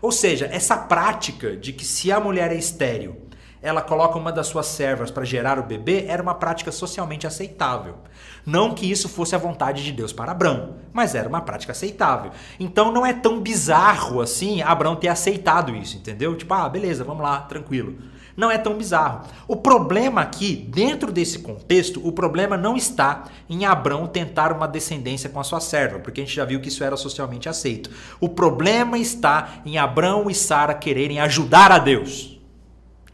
Ou 0.00 0.10
seja, 0.10 0.48
essa 0.50 0.76
prática 0.78 1.54
de 1.54 1.74
que 1.74 1.84
se 1.84 2.10
a 2.10 2.18
mulher 2.18 2.50
é 2.50 2.56
estéril, 2.56 3.29
ela 3.62 3.82
coloca 3.82 4.18
uma 4.18 4.32
das 4.32 4.46
suas 4.46 4.66
servas 4.66 5.10
para 5.10 5.24
gerar 5.24 5.58
o 5.58 5.62
bebê 5.62 6.06
era 6.08 6.22
uma 6.22 6.34
prática 6.34 6.72
socialmente 6.72 7.26
aceitável. 7.26 7.96
Não 8.44 8.74
que 8.74 8.90
isso 8.90 9.08
fosse 9.08 9.34
a 9.34 9.38
vontade 9.38 9.84
de 9.84 9.92
Deus 9.92 10.12
para 10.12 10.32
Abraão, 10.32 10.76
mas 10.92 11.14
era 11.14 11.28
uma 11.28 11.42
prática 11.42 11.72
aceitável. 11.72 12.30
Então 12.58 12.90
não 12.90 13.04
é 13.04 13.12
tão 13.12 13.40
bizarro 13.40 14.20
assim 14.20 14.62
Abraão 14.62 14.96
ter 14.96 15.08
aceitado 15.08 15.76
isso, 15.76 15.96
entendeu? 15.96 16.34
Tipo, 16.34 16.54
ah, 16.54 16.68
beleza, 16.68 17.04
vamos 17.04 17.22
lá, 17.22 17.40
tranquilo. 17.40 17.98
Não 18.34 18.50
é 18.50 18.56
tão 18.56 18.78
bizarro. 18.78 19.26
O 19.46 19.56
problema 19.56 20.22
aqui, 20.22 20.56
dentro 20.56 21.12
desse 21.12 21.40
contexto, 21.40 22.00
o 22.06 22.12
problema 22.12 22.56
não 22.56 22.74
está 22.74 23.24
em 23.50 23.66
Abraão 23.66 24.06
tentar 24.06 24.52
uma 24.52 24.66
descendência 24.66 25.28
com 25.28 25.38
a 25.38 25.44
sua 25.44 25.60
serva, 25.60 25.98
porque 25.98 26.22
a 26.22 26.24
gente 26.24 26.36
já 26.36 26.46
viu 26.46 26.60
que 26.60 26.68
isso 26.68 26.82
era 26.82 26.96
socialmente 26.96 27.50
aceito. 27.50 27.90
O 28.18 28.30
problema 28.30 28.96
está 28.96 29.60
em 29.66 29.76
Abraão 29.76 30.30
e 30.30 30.34
Sara 30.34 30.72
quererem 30.72 31.20
ajudar 31.20 31.70
a 31.70 31.78
Deus. 31.78 32.39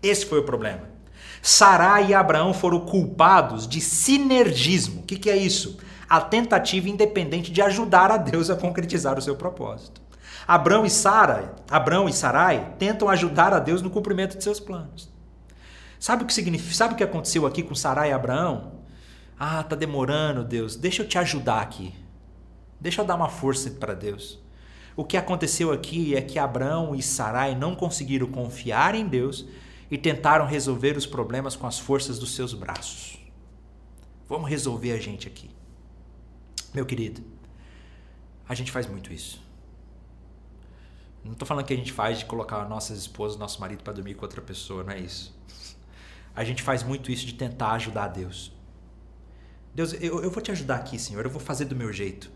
Esse 0.07 0.27
foi 0.27 0.41
o 0.41 0.45
problema. 0.45 0.83
Sarai 1.43 2.09
e 2.09 2.15
Abraão 2.15 2.53
foram 2.53 2.81
culpados 2.81 3.69
de 3.69 3.81
sinergismo. 3.81 5.01
O 5.01 5.03
que, 5.05 5.17
que 5.17 5.31
é 5.31 5.37
isso? 5.37 5.79
A 6.09 6.21
tentativa 6.21 6.89
independente 6.89 7.53
de 7.53 7.63
ajudar 7.63 8.11
a 8.11 8.17
Deus 8.17 8.51
a 8.51 8.57
concretizar 8.57 9.19
o 9.19 9.23
seu 9.23 9.37
propósito. 9.37 10.01
Abraão 10.47 10.85
e 10.85 10.91
Sara, 10.91 11.57
Abraão 11.71 12.09
e 12.09 12.13
Sarai 12.13 12.75
tentam 12.79 13.09
ajudar 13.09 13.53
a 13.53 13.59
Deus 13.59 13.83
no 13.83 13.91
cumprimento 13.91 14.37
de 14.37 14.45
seus 14.45 14.61
planos. 14.61 15.09
Sabe 15.99 16.23
o 16.23 16.27
que 16.27 16.35
significa? 16.35 16.75
Sabe 16.75 16.95
o 16.95 16.97
que 16.97 17.03
aconteceu 17.03 17.47
aqui 17.47 17.63
com 17.63 17.75
Sarai 17.75 18.11
e 18.11 18.13
Abraão? 18.13 18.73
Ah, 19.39 19.63
tá 19.63 19.75
demorando, 19.75 20.45
Deus. 20.45 20.77
Deixa 20.77 21.03
eu 21.03 21.09
te 21.09 21.19
ajudar 21.19 21.61
aqui. 21.61 21.95
Deixa 22.81 23.01
eu 23.01 23.05
dar 23.05 23.17
uma 23.17 23.29
força 23.29 23.71
para 23.71 23.95
Deus. 23.95 24.39
O 24.95 25.05
que 25.05 25.17
aconteceu 25.17 25.73
aqui 25.73 26.15
é 26.15 26.23
que 26.23 26.39
Abraão 26.39 26.95
e 26.95 27.03
Sarai 27.03 27.55
não 27.55 27.75
conseguiram 27.75 28.27
confiar 28.29 28.95
em 28.95 29.07
Deus 29.07 29.47
e 29.91 29.97
tentaram 29.97 30.47
resolver 30.47 30.97
os 30.97 31.07
problemas 31.07 31.55
com 31.55 31.67
as 31.67 31.79
forças 31.79 32.19
dos 32.19 32.35
seus 32.35 32.55
braços. 32.55 33.19
Vamos 34.29 34.51
resolver 34.51 34.93
a 34.93 34.99
gente 34.99 35.29
aqui. 35.29 35.51
Meu 36.75 36.85
querido, 36.85 37.23
a 38.49 38.55
gente 38.55 38.73
faz 38.73 38.87
muito 38.87 39.13
isso. 39.13 39.41
Não 41.25 41.33
estou 41.33 41.47
falando 41.47 41.65
que 41.65 41.73
a 41.73 41.77
gente 41.77 41.93
faz 41.93 42.19
de 42.19 42.25
colocar 42.25 42.69
nossas 42.69 42.99
esposas, 42.99 43.39
nosso 43.39 43.61
marido 43.61 43.83
para 43.83 43.93
dormir 43.93 44.15
com 44.15 44.23
outra 44.25 44.41
pessoa, 44.41 44.85
não 44.85 44.93
é 44.93 45.01
isso. 45.01 45.35
A 46.35 46.45
gente 46.45 46.63
faz 46.63 46.83
muito 46.83 47.11
isso 47.11 47.27
de 47.27 47.35
tentar 47.35 47.73
ajudar 47.73 48.05
a 48.05 48.09
Deus. 48.09 48.53
Deus, 49.75 49.93
eu, 49.95 50.23
eu 50.23 50.31
vou 50.31 50.43
te 50.43 50.51
ajudar 50.51 50.77
aqui, 50.77 50.99
Senhor, 50.99 51.25
eu 51.25 51.31
vou 51.31 51.41
fazer 51.41 51.65
do 51.65 51.75
meu 51.75 51.93
jeito. 51.93 52.31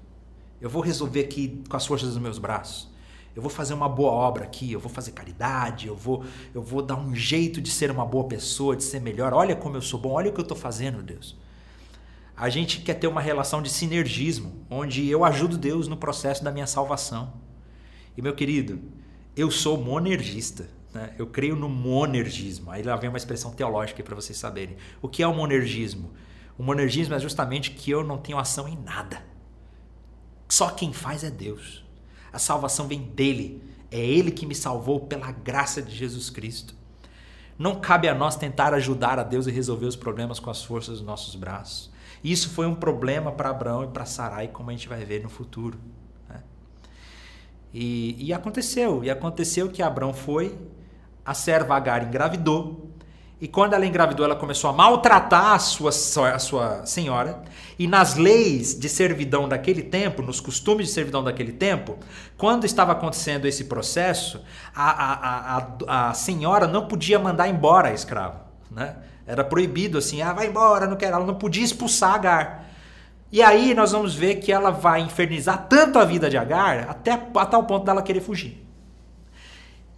Eu 0.60 0.68
vou 0.68 0.82
resolver 0.82 1.20
aqui 1.20 1.62
com 1.68 1.76
as 1.76 1.86
forças 1.86 2.10
dos 2.10 2.18
meus 2.18 2.38
braços 2.38 2.90
eu 3.34 3.40
vou 3.42 3.50
fazer 3.50 3.74
uma 3.74 3.88
boa 3.88 4.10
obra 4.10 4.44
aqui, 4.44 4.72
eu 4.72 4.80
vou 4.80 4.90
fazer 4.90 5.12
caridade, 5.12 5.86
eu 5.86 5.94
vou, 5.94 6.24
eu 6.54 6.62
vou 6.62 6.82
dar 6.82 6.96
um 6.96 7.14
jeito 7.14 7.60
de 7.60 7.70
ser 7.70 7.90
uma 7.90 8.04
boa 8.04 8.24
pessoa, 8.24 8.76
de 8.76 8.82
ser 8.82 9.00
melhor. 9.00 9.32
Olha 9.32 9.54
como 9.54 9.76
eu 9.76 9.82
sou 9.82 10.00
bom, 10.00 10.10
olha 10.10 10.30
o 10.30 10.32
que 10.32 10.40
eu 10.40 10.42
estou 10.42 10.56
fazendo, 10.56 11.02
Deus. 11.02 11.36
A 12.36 12.48
gente 12.48 12.80
quer 12.80 12.94
ter 12.94 13.06
uma 13.06 13.20
relação 13.20 13.60
de 13.62 13.68
sinergismo, 13.68 14.64
onde 14.70 15.08
eu 15.08 15.24
ajudo 15.24 15.58
Deus 15.58 15.86
no 15.86 15.96
processo 15.96 16.42
da 16.42 16.50
minha 16.50 16.66
salvação. 16.66 17.34
E 18.16 18.22
meu 18.22 18.34
querido, 18.34 18.80
eu 19.36 19.50
sou 19.50 19.76
monergista. 19.76 20.68
Né? 20.92 21.14
Eu 21.18 21.26
creio 21.26 21.54
no 21.54 21.68
monergismo. 21.68 22.70
Aí 22.70 22.82
lá 22.82 22.96
vem 22.96 23.08
uma 23.08 23.18
expressão 23.18 23.52
teológica 23.52 24.02
para 24.02 24.14
vocês 24.14 24.38
saberem. 24.38 24.76
O 25.00 25.08
que 25.08 25.22
é 25.22 25.26
o 25.26 25.34
monergismo? 25.34 26.12
O 26.58 26.62
monergismo 26.62 27.14
é 27.14 27.18
justamente 27.18 27.70
que 27.70 27.90
eu 27.90 28.02
não 28.02 28.18
tenho 28.18 28.38
ação 28.38 28.68
em 28.68 28.76
nada. 28.76 29.22
Só 30.48 30.70
quem 30.70 30.92
faz 30.92 31.22
é 31.22 31.30
Deus. 31.30 31.84
A 32.32 32.38
salvação 32.38 32.86
vem 32.86 33.00
dele. 33.00 33.62
É 33.90 33.98
ele 33.98 34.30
que 34.30 34.46
me 34.46 34.54
salvou 34.54 35.00
pela 35.00 35.32
graça 35.32 35.82
de 35.82 35.94
Jesus 35.94 36.30
Cristo. 36.30 36.74
Não 37.58 37.80
cabe 37.80 38.08
a 38.08 38.14
nós 38.14 38.36
tentar 38.36 38.72
ajudar 38.72 39.18
a 39.18 39.22
Deus 39.22 39.46
e 39.46 39.50
resolver 39.50 39.86
os 39.86 39.96
problemas 39.96 40.40
com 40.40 40.48
as 40.48 40.64
forças 40.64 40.98
dos 40.98 41.06
nossos 41.06 41.34
braços. 41.34 41.90
Isso 42.22 42.50
foi 42.50 42.66
um 42.66 42.74
problema 42.74 43.32
para 43.32 43.50
Abraão 43.50 43.84
e 43.84 43.88
para 43.88 44.04
Sarai, 44.04 44.48
como 44.48 44.70
a 44.70 44.72
gente 44.72 44.88
vai 44.88 45.04
ver 45.04 45.22
no 45.22 45.28
futuro. 45.28 45.78
Né? 46.28 46.42
E, 47.72 48.16
e 48.18 48.32
aconteceu. 48.32 49.04
E 49.04 49.10
aconteceu 49.10 49.70
que 49.70 49.82
Abraão 49.82 50.12
foi, 50.12 50.58
a 51.24 51.34
serva 51.34 51.76
Agar 51.76 52.02
engravidou, 52.04 52.89
e 53.40 53.48
quando 53.48 53.72
ela 53.72 53.86
engravidou, 53.86 54.26
ela 54.26 54.36
começou 54.36 54.68
a 54.68 54.72
maltratar 54.72 55.54
a 55.54 55.58
sua, 55.58 55.90
a 56.34 56.38
sua 56.38 56.84
senhora. 56.84 57.42
E 57.78 57.86
nas 57.86 58.16
leis 58.16 58.78
de 58.78 58.86
servidão 58.86 59.48
daquele 59.48 59.82
tempo, 59.82 60.20
nos 60.20 60.40
costumes 60.40 60.88
de 60.88 60.92
servidão 60.92 61.24
daquele 61.24 61.52
tempo, 61.52 61.96
quando 62.36 62.66
estava 62.66 62.92
acontecendo 62.92 63.46
esse 63.46 63.64
processo, 63.64 64.44
a, 64.74 64.90
a, 64.90 65.66
a, 65.88 66.10
a 66.10 66.14
senhora 66.14 66.66
não 66.66 66.86
podia 66.86 67.18
mandar 67.18 67.48
embora 67.48 67.88
a 67.88 67.94
escrava. 67.94 68.44
Né? 68.70 68.94
Era 69.26 69.42
proibido 69.42 69.96
assim, 69.96 70.20
ah, 70.20 70.34
vai 70.34 70.48
embora, 70.48 70.86
não 70.86 70.96
quero. 70.96 71.16
Ela 71.16 71.24
não 71.24 71.36
podia 71.36 71.64
expulsar 71.64 72.16
Agar. 72.16 72.68
E 73.32 73.40
aí 73.40 73.72
nós 73.72 73.92
vamos 73.92 74.14
ver 74.14 74.34
que 74.36 74.52
ela 74.52 74.70
vai 74.70 75.00
infernizar 75.00 75.66
tanto 75.66 75.98
a 75.98 76.04
vida 76.04 76.28
de 76.28 76.36
Agar, 76.36 76.90
até 76.90 77.12
a 77.12 77.46
tal 77.46 77.64
ponto 77.64 77.86
dela 77.86 78.02
querer 78.02 78.20
fugir. 78.20 78.66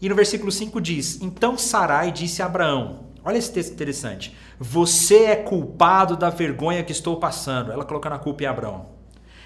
E 0.01 0.09
no 0.09 0.15
versículo 0.15 0.53
5 0.53 0.81
diz: 0.81 1.21
Então 1.21 1.59
Sarai 1.59 2.13
disse 2.13 2.43
a 2.43 2.47
Abraão: 2.47 3.12
Olha 3.25 3.39
esse 3.39 3.53
texto 3.53 3.73
interessante. 3.73 4.37
Você 4.59 5.25
é 5.25 5.37
culpado 5.37 6.17
da 6.17 6.31
vergonha 6.31 6.83
que 6.83 6.93
estou 6.93 7.17
passando. 7.17 7.71
Ela 7.71 7.85
colocando 7.85 8.15
a 8.15 8.19
culpa 8.19 8.43
em 8.43 8.47
Abraão. 8.47 8.87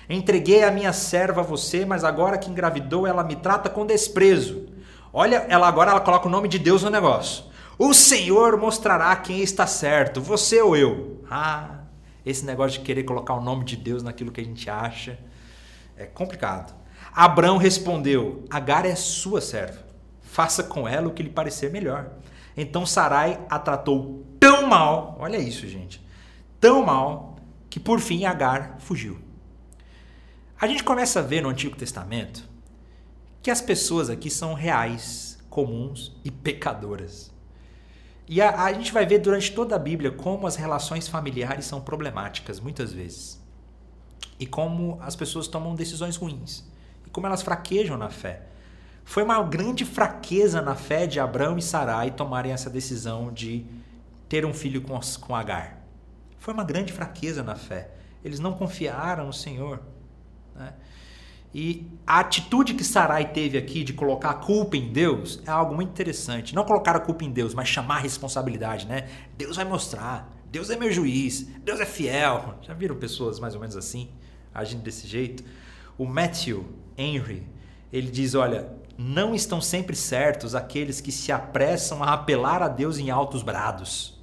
Entreguei 0.09 0.63
a 0.63 0.71
minha 0.71 0.93
serva 0.93 1.41
a 1.41 1.45
você, 1.45 1.85
mas 1.85 2.05
agora 2.05 2.39
que 2.39 2.51
engravidou, 2.51 3.07
ela 3.07 3.25
me 3.25 3.37
trata 3.37 3.69
com 3.69 3.85
desprezo. 3.85 4.67
Olha, 5.13 5.47
ela 5.49 5.67
agora 5.67 5.91
ela 5.91 6.01
coloca 6.01 6.29
o 6.29 6.31
nome 6.31 6.49
de 6.49 6.59
Deus 6.59 6.83
no 6.83 6.91
negócio. 6.91 7.45
O 7.79 7.93
Senhor 7.93 8.57
mostrará 8.57 9.15
quem 9.17 9.41
está 9.41 9.67
certo, 9.67 10.21
você 10.21 10.63
ou 10.63 10.77
eu. 10.77 11.23
Ah, 11.31 11.81
esse 12.25 12.45
negócio 12.45 12.79
de 12.79 12.85
querer 12.85 13.03
colocar 13.03 13.35
o 13.35 13.41
nome 13.41 13.65
de 13.65 13.77
Deus 13.77 14.03
naquilo 14.03 14.31
que 14.31 14.41
a 14.41 14.45
gente 14.45 14.71
acha 14.71 15.19
é 15.97 16.07
complicado. 16.07 16.75
Abraão 17.13 17.57
respondeu: 17.57 18.45
Agar 18.49 18.87
é 18.87 18.95
sua 18.95 19.41
serva. 19.41 19.85
Faça 20.23 20.63
com 20.63 20.87
ela 20.87 21.09
o 21.09 21.13
que 21.13 21.23
lhe 21.23 21.31
parecer 21.31 21.71
melhor. 21.71 22.11
Então 22.57 22.87
Sarai 22.87 23.45
a 23.51 23.59
tratou 23.59 24.25
tão 24.41 24.67
mal, 24.67 25.17
olha 25.19 25.37
isso, 25.37 25.67
gente, 25.69 26.05
tão 26.61 26.85
mal, 26.85 27.37
que 27.69 27.79
por 27.79 28.01
fim 28.01 28.25
Agar 28.25 28.77
fugiu. 28.79 29.19
A 30.59 30.67
gente 30.67 30.83
começa 30.83 31.19
a 31.19 31.23
ver 31.23 31.43
no 31.43 31.51
Antigo 31.51 31.77
Testamento 31.77 32.49
que 33.43 33.51
as 33.51 33.61
pessoas 33.61 34.09
aqui 34.09 34.31
são 34.31 34.55
reais, 34.55 35.39
comuns 35.51 36.17
e 36.25 36.31
pecadoras. 36.31 37.31
E 38.29 38.41
a, 38.41 38.65
a, 38.65 38.73
gente 38.73 38.93
vai 38.93 39.07
ver 39.07 39.19
durante 39.19 39.53
toda 39.53 39.77
a 39.77 39.79
Bíblia 39.79 40.11
como 40.11 40.47
as 40.47 40.57
relações 40.57 41.07
familiares 41.07 41.65
são 41.65 41.81
problemáticas, 41.81 42.59
muitas 42.59 42.93
vezes. 42.93 43.41
E 44.41 44.47
como 44.47 44.99
as 45.01 45.15
pessoas 45.15 45.47
tomam 45.47 45.75
decisões 45.75 46.17
ruins. 46.17 46.65
E 47.07 47.11
como 47.11 47.27
elas 47.27 47.43
fraquejam 47.43 47.97
na 47.97 48.11
fé. 48.11 48.43
Foi 49.07 49.23
uma 49.23 49.41
grande 49.45 49.85
fraqueza 49.85 50.61
na 50.61 50.75
fé 50.75 51.07
de 51.07 51.21
Abraão 51.21 51.57
e 51.57 51.63
Sarai 51.63 52.11
tomarem 52.11 52.51
essa 52.51 52.69
decisão 52.69 53.33
de 53.33 53.65
ter 54.29 54.45
um 54.45 54.53
filho 54.53 54.83
com, 54.83 54.99
com 55.21 55.35
Agar. 55.35 55.79
Foi 56.41 56.53
uma 56.53 56.65
grande 56.65 56.93
fraqueza 56.93 57.41
na 57.41 57.55
fé. 57.55 57.93
Eles 58.25 58.41
não 58.41 58.53
confiaram 58.53 59.27
no 59.27 59.33
Senhor. 59.33 59.81
Né? 60.57 60.75
E 61.55 61.87
a 62.05 62.19
atitude 62.19 62.75
que 62.75 62.83
Sarai 62.83 63.33
teve 63.33 63.57
aqui 63.57 63.85
de 63.85 63.93
colocar 63.93 64.31
a 64.31 64.35
culpa 64.35 64.77
em 64.77 64.93
Deus 64.93 65.41
é 65.47 65.51
algo 65.51 65.77
muito 65.77 65.91
interessante. 65.91 66.53
Não 66.53 66.65
colocar 66.65 66.97
a 66.97 67.01
culpa 67.01 67.25
em 67.25 67.31
Deus, 67.31 67.55
mas 67.55 67.69
chamar 67.69 67.99
a 67.99 68.01
responsabilidade, 68.01 68.87
né? 68.87 69.09
Deus 69.39 69.55
vai 69.55 69.65
mostrar. 69.65 70.29
Deus 70.51 70.69
é 70.69 70.77
meu 70.77 70.91
juiz. 70.91 71.43
Deus 71.65 71.79
é 71.79 71.87
fiel. 71.87 72.59
Já 72.61 72.75
viram 72.75 72.97
pessoas 72.97 73.39
mais 73.39 73.55
ou 73.55 73.61
menos 73.61 73.77
assim, 73.77 74.11
agindo 74.53 74.83
desse 74.83 75.07
jeito? 75.07 75.45
O 75.97 76.05
Matthew 76.05 76.67
Henry, 76.99 77.47
ele 77.93 78.11
diz, 78.11 78.35
olha, 78.35 78.85
não 78.99 79.35
estão 79.35 79.61
sempre 79.61 79.95
certos 79.95 80.55
aqueles 80.55 81.01
que 81.01 81.13
se 81.13 81.31
apressam 81.31 82.03
a 82.03 82.13
apelar 82.15 82.63
a 82.63 82.69
Deus 82.69 82.99
em 82.99 83.11
altos 83.11 83.43
brados. 83.43 84.17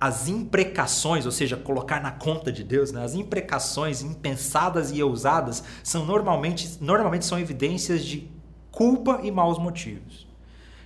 As 0.00 0.28
imprecações, 0.28 1.26
ou 1.26 1.32
seja, 1.32 1.56
colocar 1.56 2.00
na 2.00 2.10
conta 2.10 2.50
de 2.50 2.64
Deus, 2.64 2.90
né? 2.90 3.04
as 3.04 3.14
imprecações 3.14 4.02
impensadas 4.02 4.90
e 4.90 5.02
ousadas 5.02 5.62
são 5.84 6.06
normalmente, 6.06 6.78
normalmente 6.80 7.26
são 7.26 7.38
evidências 7.38 8.04
de 8.04 8.28
culpa 8.72 9.20
e 9.22 9.30
maus 9.30 9.58
motivos. 9.58 10.26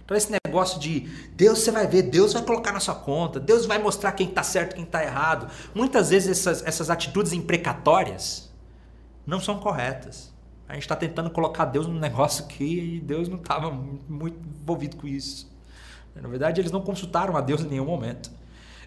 Então 0.05 0.17
esse 0.17 0.31
negócio 0.31 0.79
de 0.79 1.01
Deus 1.35 1.61
você 1.61 1.71
vai 1.71 1.87
ver, 1.87 2.03
Deus 2.03 2.33
vai 2.33 2.43
colocar 2.43 2.73
na 2.73 2.81
sua 2.81 2.95
conta, 2.95 3.41
Deus 3.41 3.65
vai 3.65 3.79
mostrar 3.79 4.13
quem 4.13 4.29
está 4.29 4.43
certo 4.43 4.73
e 4.73 4.75
quem 4.75 4.85
está 4.85 5.03
errado. 5.03 5.51
Muitas 5.75 6.11
vezes 6.11 6.41
essas, 6.41 6.67
essas 6.67 6.91
atitudes 6.91 7.33
imprecatórias 7.33 8.53
não 9.27 9.41
são 9.41 9.59
corretas. 9.59 10.34
A 10.68 10.74
gente 10.74 10.83
está 10.83 10.96
tentando 10.96 11.31
colocar 11.31 11.66
Deus 11.66 11.87
num 11.87 11.98
negócio 11.98 12.46
que 12.46 13.00
Deus 13.05 13.29
não 13.29 13.37
estava 13.37 13.70
muito 13.70 14.38
envolvido 14.62 14.96
com 14.96 15.07
isso. 15.07 15.53
Na 16.14 16.29
verdade, 16.29 16.61
eles 16.61 16.72
não 16.72 16.81
consultaram 16.81 17.37
a 17.37 17.40
Deus 17.40 17.62
em 17.62 17.68
nenhum 17.68 17.85
momento. 17.85 18.31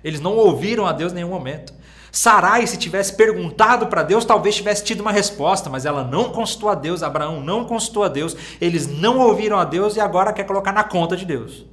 Eles 0.03 0.19
não 0.19 0.35
ouviram 0.35 0.85
a 0.85 0.93
Deus 0.93 1.11
em 1.11 1.15
nenhum 1.15 1.29
momento. 1.29 1.73
Sarai, 2.11 2.65
se 2.65 2.77
tivesse 2.77 3.15
perguntado 3.15 3.87
para 3.87 4.01
Deus, 4.01 4.25
talvez 4.25 4.55
tivesse 4.55 4.83
tido 4.83 5.01
uma 5.01 5.11
resposta, 5.11 5.69
mas 5.69 5.85
ela 5.85 6.03
não 6.03 6.31
consultou 6.31 6.69
a 6.69 6.75
Deus, 6.75 7.03
Abraão 7.03 7.41
não 7.41 7.65
consultou 7.65 8.03
a 8.03 8.07
Deus, 8.07 8.35
eles 8.61 8.87
não 8.87 9.19
ouviram 9.19 9.57
a 9.57 9.65
Deus 9.65 9.95
e 9.95 9.99
agora 9.99 10.33
quer 10.33 10.45
colocar 10.45 10.71
na 10.71 10.83
conta 10.83 11.17
de 11.17 11.25
Deus. 11.25 11.65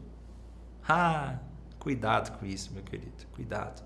Ah, 0.86 1.36
Cuidado 1.84 2.38
com 2.38 2.46
isso, 2.46 2.72
meu 2.72 2.82
querido. 2.82 3.12
Cuidado. 3.34 3.82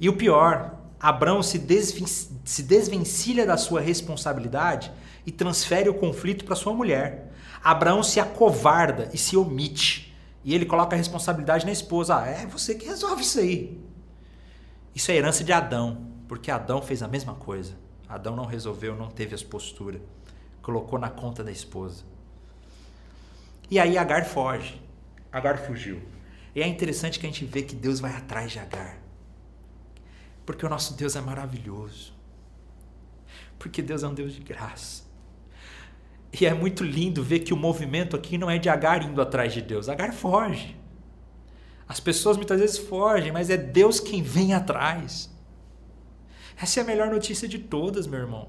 E 0.00 0.08
o 0.08 0.16
pior, 0.16 0.74
Abraão 1.02 1.42
se, 1.42 1.58
desven 1.58 2.06
se 2.06 2.62
desvencilha 2.62 3.44
da 3.44 3.56
sua 3.56 3.80
responsabilidade 3.80 4.92
e 5.26 5.32
transfere 5.32 5.88
o 5.88 5.94
conflito 5.94 6.44
para 6.44 6.54
sua 6.54 6.72
mulher. 6.72 7.32
Abraão 7.62 8.04
se 8.04 8.20
acovarda 8.20 9.10
e 9.12 9.18
se 9.18 9.36
omite. 9.36 10.16
E 10.44 10.54
ele 10.54 10.64
coloca 10.64 10.94
a 10.94 10.96
responsabilidade 10.96 11.66
na 11.66 11.72
esposa. 11.72 12.18
Ah, 12.18 12.28
é 12.28 12.46
você 12.46 12.76
que 12.76 12.86
resolve 12.86 13.22
isso 13.22 13.40
aí. 13.40 13.80
Isso 14.94 15.10
é 15.10 15.16
herança 15.16 15.42
de 15.42 15.52
Adão, 15.52 16.06
porque 16.28 16.52
Adão 16.52 16.80
fez 16.80 17.02
a 17.02 17.08
mesma 17.08 17.34
coisa. 17.34 17.72
Adão 18.08 18.36
não 18.36 18.44
resolveu, 18.44 18.94
não 18.94 19.08
teve 19.08 19.34
as 19.34 19.42
posturas. 19.42 20.00
Colocou 20.62 21.00
na 21.00 21.10
conta 21.10 21.42
da 21.42 21.50
esposa. 21.50 22.04
E 23.68 23.80
aí 23.80 23.98
Agar 23.98 24.24
foge. 24.24 24.80
Agar 25.32 25.58
fugiu. 25.58 26.00
E 26.54 26.62
é 26.62 26.66
interessante 26.66 27.18
que 27.18 27.26
a 27.26 27.28
gente 27.28 27.44
vê 27.44 27.62
que 27.62 27.74
Deus 27.74 27.98
vai 27.98 28.14
atrás 28.14 28.52
de 28.52 28.60
Agar. 28.60 29.01
Porque 30.44 30.66
o 30.66 30.68
nosso 30.68 30.94
Deus 30.94 31.16
é 31.16 31.20
maravilhoso. 31.20 32.12
Porque 33.58 33.80
Deus 33.80 34.02
é 34.02 34.08
um 34.08 34.14
Deus 34.14 34.34
de 34.34 34.40
graça. 34.40 35.04
E 36.32 36.46
é 36.46 36.54
muito 36.54 36.82
lindo 36.82 37.22
ver 37.22 37.40
que 37.40 37.52
o 37.52 37.56
movimento 37.56 38.16
aqui 38.16 38.38
não 38.38 38.50
é 38.50 38.58
de 38.58 38.68
Agar 38.68 39.02
indo 39.02 39.20
atrás 39.20 39.52
de 39.52 39.60
Deus. 39.60 39.88
Agar 39.88 40.12
foge. 40.12 40.76
As 41.86 42.00
pessoas 42.00 42.36
muitas 42.36 42.58
vezes 42.58 42.78
fogem, 42.78 43.30
mas 43.30 43.50
é 43.50 43.56
Deus 43.56 44.00
quem 44.00 44.22
vem 44.22 44.54
atrás. 44.54 45.30
Essa 46.60 46.80
é 46.80 46.82
a 46.82 46.86
melhor 46.86 47.10
notícia 47.10 47.46
de 47.46 47.58
todas, 47.58 48.06
meu 48.06 48.20
irmão. 48.20 48.48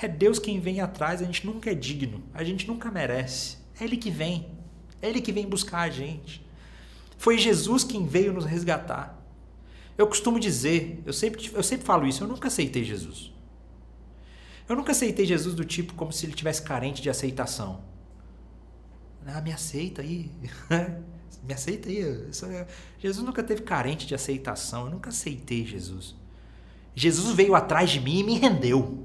É 0.00 0.06
Deus 0.06 0.38
quem 0.38 0.60
vem 0.60 0.80
atrás, 0.80 1.20
a 1.20 1.24
gente 1.24 1.46
nunca 1.46 1.70
é 1.70 1.74
digno, 1.74 2.22
a 2.32 2.44
gente 2.44 2.68
nunca 2.68 2.90
merece. 2.90 3.56
É 3.80 3.84
Ele 3.84 3.96
que 3.96 4.10
vem. 4.10 4.46
É 5.02 5.08
Ele 5.08 5.20
que 5.20 5.32
vem 5.32 5.48
buscar 5.48 5.80
a 5.80 5.90
gente. 5.90 6.46
Foi 7.18 7.38
Jesus 7.38 7.82
quem 7.82 8.06
veio 8.06 8.32
nos 8.32 8.44
resgatar. 8.44 9.15
Eu 9.96 10.06
costumo 10.06 10.38
dizer, 10.38 11.02
eu 11.06 11.12
sempre, 11.12 11.50
eu 11.54 11.62
sempre 11.62 11.86
falo 11.86 12.06
isso, 12.06 12.22
eu 12.22 12.28
nunca 12.28 12.48
aceitei 12.48 12.84
Jesus. 12.84 13.32
Eu 14.68 14.76
nunca 14.76 14.92
aceitei 14.92 15.24
Jesus 15.24 15.54
do 15.54 15.64
tipo 15.64 15.94
como 15.94 16.12
se 16.12 16.26
ele 16.26 16.34
tivesse 16.34 16.62
carente 16.62 17.00
de 17.00 17.08
aceitação. 17.08 17.80
Ah, 19.26 19.40
me 19.40 19.52
aceita 19.52 20.02
aí. 20.02 20.30
me 21.42 21.52
aceita 21.52 21.88
aí. 21.88 22.00
É, 22.00 22.66
Jesus 22.98 23.24
nunca 23.24 23.42
teve 23.42 23.62
carente 23.62 24.06
de 24.06 24.14
aceitação. 24.14 24.84
Eu 24.84 24.90
nunca 24.92 25.10
aceitei 25.10 25.64
Jesus. 25.64 26.14
Jesus 26.94 27.34
veio 27.34 27.54
atrás 27.54 27.90
de 27.90 28.00
mim 28.00 28.20
e 28.20 28.24
me 28.24 28.38
rendeu. 28.38 29.04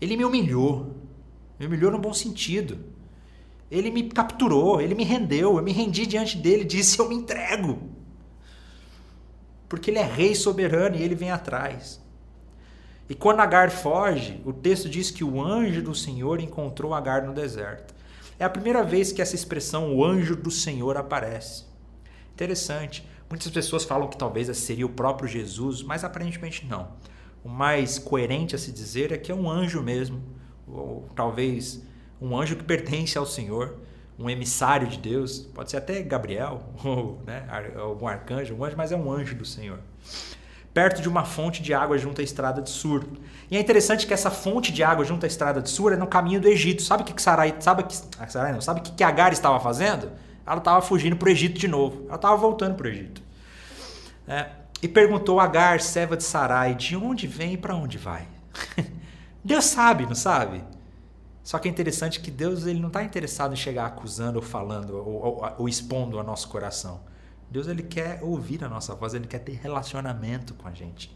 Ele 0.00 0.16
me 0.16 0.24
humilhou. 0.24 0.94
Me 1.58 1.66
humilhou 1.66 1.90
no 1.90 1.98
bom 1.98 2.12
sentido. 2.12 2.78
Ele 3.70 3.90
me 3.90 4.08
capturou, 4.10 4.80
ele 4.80 4.94
me 4.94 5.04
rendeu. 5.04 5.56
Eu 5.56 5.62
me 5.62 5.72
rendi 5.72 6.06
diante 6.06 6.36
dele 6.36 6.64
disse: 6.64 6.98
Eu 6.98 7.08
me 7.08 7.14
entrego. 7.14 7.90
Porque 9.74 9.90
ele 9.90 9.98
é 9.98 10.04
rei 10.04 10.36
soberano 10.36 10.94
e 10.94 11.02
ele 11.02 11.16
vem 11.16 11.32
atrás. 11.32 12.00
E 13.08 13.14
quando 13.14 13.40
Agar 13.40 13.72
foge, 13.72 14.40
o 14.44 14.52
texto 14.52 14.88
diz 14.88 15.10
que 15.10 15.24
o 15.24 15.42
anjo 15.42 15.82
do 15.82 15.92
Senhor 15.92 16.40
encontrou 16.40 16.94
Agar 16.94 17.24
no 17.24 17.34
deserto. 17.34 17.92
É 18.38 18.44
a 18.44 18.48
primeira 18.48 18.84
vez 18.84 19.10
que 19.10 19.20
essa 19.20 19.34
expressão, 19.34 19.92
o 19.92 20.04
anjo 20.04 20.36
do 20.36 20.48
Senhor, 20.48 20.96
aparece. 20.96 21.64
Interessante. 22.32 23.04
Muitas 23.28 23.50
pessoas 23.50 23.82
falam 23.82 24.06
que 24.06 24.16
talvez 24.16 24.56
seria 24.56 24.86
o 24.86 24.90
próprio 24.90 25.28
Jesus, 25.28 25.82
mas 25.82 26.04
aparentemente 26.04 26.64
não. 26.64 26.90
O 27.42 27.48
mais 27.48 27.98
coerente 27.98 28.54
a 28.54 28.58
se 28.58 28.70
dizer 28.70 29.10
é 29.10 29.18
que 29.18 29.32
é 29.32 29.34
um 29.34 29.50
anjo 29.50 29.82
mesmo, 29.82 30.22
ou 30.68 31.08
talvez 31.16 31.82
um 32.20 32.38
anjo 32.38 32.54
que 32.54 32.62
pertence 32.62 33.18
ao 33.18 33.26
Senhor, 33.26 33.76
um 34.18 34.30
emissário 34.30 34.86
de 34.86 34.98
Deus, 34.98 35.40
pode 35.40 35.70
ser 35.70 35.78
até 35.78 36.02
Gabriel, 36.02 36.62
ou 36.84 37.20
né, 37.26 37.46
algum 37.76 38.06
arcanjo, 38.06 38.54
um 38.54 38.64
anjo, 38.64 38.76
mas 38.76 38.92
é 38.92 38.96
um 38.96 39.10
anjo 39.10 39.34
do 39.34 39.44
Senhor 39.44 39.78
perto 40.74 41.00
de 41.00 41.08
uma 41.08 41.24
fonte 41.24 41.62
de 41.62 41.72
água 41.72 41.96
junto 41.96 42.20
à 42.20 42.24
estrada 42.24 42.60
de 42.60 42.68
Sur. 42.68 43.06
E 43.48 43.56
é 43.56 43.60
interessante 43.60 44.06
que 44.06 44.12
essa 44.12 44.30
fonte 44.30 44.72
de 44.72 44.82
água 44.82 45.04
junto 45.04 45.24
à 45.24 45.28
estrada 45.28 45.62
de 45.62 45.70
Sur 45.70 45.92
é 45.92 45.96
no 45.96 46.08
caminho 46.08 46.40
do 46.40 46.48
Egito. 46.48 46.82
Sabe 46.82 47.04
o 47.04 47.06
que, 47.06 47.14
que 47.14 47.22
Sarai, 47.22 47.54
sabe 47.60 47.84
que, 47.84 47.94
ah, 48.18 48.26
Sarai 48.26 48.52
não, 48.52 48.60
sabe 48.60 48.80
que, 48.80 48.90
que 48.90 49.04
Agar 49.04 49.32
estava 49.32 49.60
fazendo? 49.60 50.10
Ela 50.44 50.58
estava 50.58 50.82
fugindo 50.82 51.16
para 51.16 51.28
o 51.28 51.30
Egito 51.30 51.58
de 51.58 51.68
novo. 51.68 52.04
Ela 52.06 52.16
estava 52.16 52.36
voltando 52.36 52.74
para 52.74 52.88
o 52.88 52.90
Egito. 52.90 53.22
É, 54.26 54.46
e 54.82 54.88
perguntou 54.88 55.38
Agar, 55.38 55.80
serva 55.80 56.16
de 56.16 56.24
Sarai, 56.24 56.74
de 56.74 56.96
onde 56.96 57.28
vem 57.28 57.52
e 57.52 57.56
para 57.56 57.76
onde 57.76 57.96
vai? 57.96 58.26
Deus 59.44 59.66
sabe, 59.66 60.06
não 60.06 60.14
sabe? 60.14 60.64
Só 61.44 61.58
que 61.58 61.68
é 61.68 61.70
interessante 61.70 62.20
que 62.20 62.30
Deus 62.30 62.64
ele 62.64 62.80
não 62.80 62.88
está 62.88 63.04
interessado 63.04 63.52
em 63.52 63.56
chegar 63.56 63.84
acusando 63.84 64.38
ou 64.38 64.42
falando 64.42 64.96
ou, 64.96 65.22
ou, 65.22 65.54
ou 65.58 65.68
expondo 65.68 66.18
o 66.18 66.22
nosso 66.22 66.48
coração. 66.48 67.02
Deus 67.50 67.68
ele 67.68 67.82
quer 67.82 68.20
ouvir 68.22 68.64
a 68.64 68.68
nossa 68.68 68.94
voz, 68.94 69.12
ele 69.12 69.26
quer 69.26 69.40
ter 69.40 69.52
relacionamento 69.52 70.54
com 70.54 70.66
a 70.66 70.72
gente. 70.72 71.14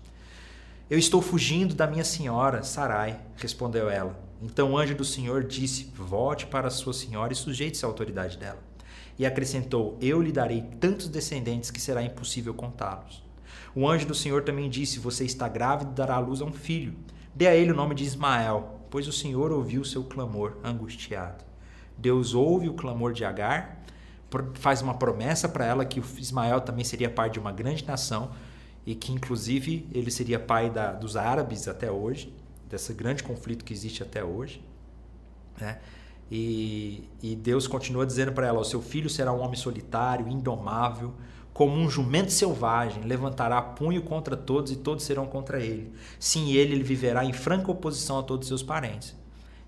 Eu 0.90 0.98
estou 0.98 1.22
fugindo 1.22 1.74
da 1.74 1.86
minha 1.86 2.04
senhora, 2.04 2.62
Sarai, 2.62 3.18
respondeu 3.36 3.88
ela. 3.88 4.18
Então 4.42 4.72
o 4.72 4.78
anjo 4.78 4.94
do 4.94 5.04
Senhor 5.04 5.44
disse: 5.44 5.90
Volte 5.96 6.46
para 6.46 6.70
sua 6.70 6.92
senhora 6.92 7.32
e 7.32 7.36
sujeite-se 7.36 7.84
à 7.84 7.88
autoridade 7.88 8.36
dela. 8.36 8.62
E 9.18 9.24
acrescentou: 9.24 9.96
Eu 9.98 10.20
lhe 10.20 10.30
darei 10.30 10.62
tantos 10.78 11.08
descendentes 11.08 11.70
que 11.70 11.80
será 11.80 12.02
impossível 12.02 12.52
contá-los. 12.52 13.22
O 13.74 13.88
anjo 13.88 14.06
do 14.06 14.14
Senhor 14.14 14.44
também 14.44 14.68
disse: 14.68 14.98
Você 14.98 15.24
está 15.24 15.48
grávida 15.48 15.90
e 15.90 15.94
dará 15.94 16.16
à 16.16 16.20
luz 16.20 16.42
a 16.42 16.44
um 16.44 16.52
filho. 16.52 16.94
Dê 17.34 17.46
a 17.46 17.54
ele 17.54 17.72
o 17.72 17.76
nome 17.76 17.94
de 17.94 18.04
Ismael, 18.04 18.77
pois 18.90 19.06
o 19.06 19.12
Senhor 19.12 19.52
ouviu 19.52 19.82
o 19.82 19.84
seu 19.84 20.04
clamor 20.04 20.56
angustiado. 20.64 21.44
Deus 21.96 22.34
ouve 22.34 22.68
o 22.68 22.74
clamor 22.74 23.12
de 23.12 23.24
Agar 23.24 23.78
faz 24.54 24.82
uma 24.82 24.94
promessa 24.94 25.48
para 25.48 25.64
ela 25.64 25.84
que 25.84 26.00
Ismael 26.00 26.60
também 26.60 26.84
seria 26.84 27.08
pai 27.08 27.30
de 27.30 27.38
uma 27.38 27.50
grande 27.50 27.84
nação 27.86 28.30
e 28.84 28.94
que 28.94 29.12
inclusive 29.12 29.88
ele 29.92 30.10
seria 30.10 30.38
pai 30.38 30.70
da, 30.70 30.92
dos 30.92 31.16
árabes 31.16 31.66
até 31.66 31.90
hoje, 31.90 32.32
desse 32.68 32.92
grande 32.92 33.22
conflito 33.22 33.64
que 33.64 33.72
existe 33.72 34.02
até 34.02 34.22
hoje. 34.22 34.62
Né? 35.58 35.78
E, 36.30 37.08
e 37.22 37.34
Deus 37.34 37.66
continua 37.66 38.04
dizendo 38.04 38.32
para 38.32 38.46
ela: 38.46 38.60
o 38.60 38.64
seu 38.64 38.82
filho 38.82 39.08
será 39.08 39.32
um 39.32 39.40
homem 39.40 39.56
solitário, 39.56 40.28
indomável, 40.28 41.14
como 41.58 41.76
um 41.76 41.90
jumento 41.90 42.32
selvagem, 42.32 43.02
levantará 43.02 43.60
punho 43.60 44.02
contra 44.02 44.36
todos 44.36 44.70
e 44.70 44.76
todos 44.76 45.04
serão 45.04 45.26
contra 45.26 45.60
ele. 45.60 45.92
Sim, 46.18 46.52
ele, 46.52 46.74
ele 46.74 46.84
viverá 46.84 47.24
em 47.24 47.32
franca 47.32 47.70
oposição 47.70 48.20
a 48.20 48.22
todos 48.22 48.46
seus 48.46 48.62
parentes. 48.62 49.16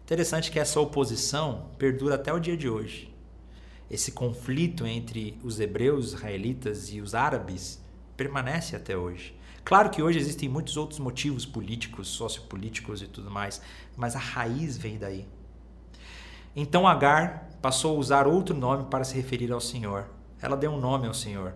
Interessante 0.05 0.51
que 0.51 0.59
essa 0.59 0.81
oposição 0.81 1.67
perdura 1.77 2.15
até 2.15 2.33
o 2.33 2.39
dia 2.39 2.57
de 2.57 2.69
hoje 2.69 3.11
esse 3.91 4.13
conflito 4.13 4.87
entre 4.87 5.37
os 5.43 5.59
hebreus, 5.59 6.07
os 6.07 6.13
israelitas 6.13 6.93
e 6.93 7.01
os 7.01 7.13
árabes 7.13 7.83
permanece 8.17 8.77
até 8.77 8.97
hoje. 8.97 9.37
Claro 9.65 9.91
que 9.91 10.01
hoje 10.01 10.19
existem 10.19 10.49
muitos 10.49 10.77
outros 10.77 11.01
motivos 11.01 11.45
políticos, 11.45 12.07
sociopolíticos 12.07 13.03
e 13.03 13.09
tudo 13.09 13.31
mais, 13.31 13.61
mas 13.97 14.15
a 14.15 14.21
raiz 14.21 14.79
vem 14.79 14.97
daí. 14.97 15.27
Então 16.55 16.87
Agar 16.87 17.51
passou 17.61 17.97
a 17.97 17.99
usar 17.99 18.27
outro 18.29 18.55
nome 18.55 18.85
para 18.85 19.05
se 19.05 19.15
referir 19.15 19.51
ao 19.51 19.61
Senhor. 19.61 20.07
Ela 20.41 20.57
deu 20.57 20.71
um 20.71 20.81
nome 20.81 21.07
ao 21.07 21.15
Senhor, 21.15 21.55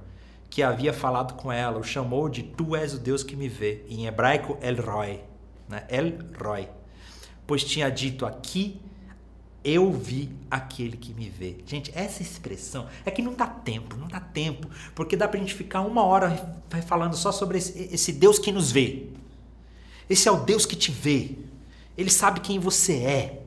que 0.55 0.63
havia 0.63 0.93
falado 0.93 1.35
com 1.35 1.51
ela, 1.51 1.81
o 1.81 1.83
chamou 1.83 2.29
de 2.29 2.45
Tu 2.45 2.77
és 2.77 2.95
o 2.95 2.99
Deus 3.01 3.25
que 3.25 3.35
me 3.35 3.49
vê, 3.49 3.85
em 3.89 4.07
hebraico 4.07 4.57
El 4.61 4.77
Roy, 4.77 5.21
né? 5.69 5.85
El 5.89 6.17
Roy, 6.41 6.69
pois 7.45 7.65
tinha 7.65 7.91
dito 7.91 8.25
aqui 8.25 8.81
eu 9.65 9.91
vi 9.91 10.31
aquele 10.49 10.97
que 10.97 11.13
me 11.13 11.29
vê. 11.29 11.57
Gente, 11.67 11.91
essa 11.93 12.23
expressão 12.23 12.87
é 13.05 13.11
que 13.11 13.21
não 13.21 13.35
dá 13.35 13.49
tempo, 13.49 13.97
não 13.97 14.07
dá 14.07 14.21
tempo, 14.21 14.69
porque 14.95 15.17
dá 15.17 15.27
pra 15.27 15.41
gente 15.41 15.55
ficar 15.55 15.81
uma 15.81 16.05
hora 16.05 16.57
falando 16.87 17.17
só 17.17 17.33
sobre 17.33 17.59
esse, 17.59 17.89
esse 17.93 18.13
Deus 18.13 18.39
que 18.39 18.53
nos 18.53 18.71
vê. 18.71 19.09
Esse 20.09 20.29
é 20.29 20.31
o 20.31 20.37
Deus 20.37 20.65
que 20.65 20.77
te 20.77 20.93
vê. 20.93 21.37
Ele 21.99 22.11
sabe 22.11 22.39
quem 22.39 22.61
você 22.61 22.99
é. 22.99 23.43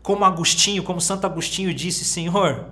Como 0.00 0.24
Agostinho, 0.24 0.84
como 0.84 1.00
Santo 1.00 1.26
Agostinho 1.26 1.74
disse, 1.74 2.04
Senhor, 2.04 2.68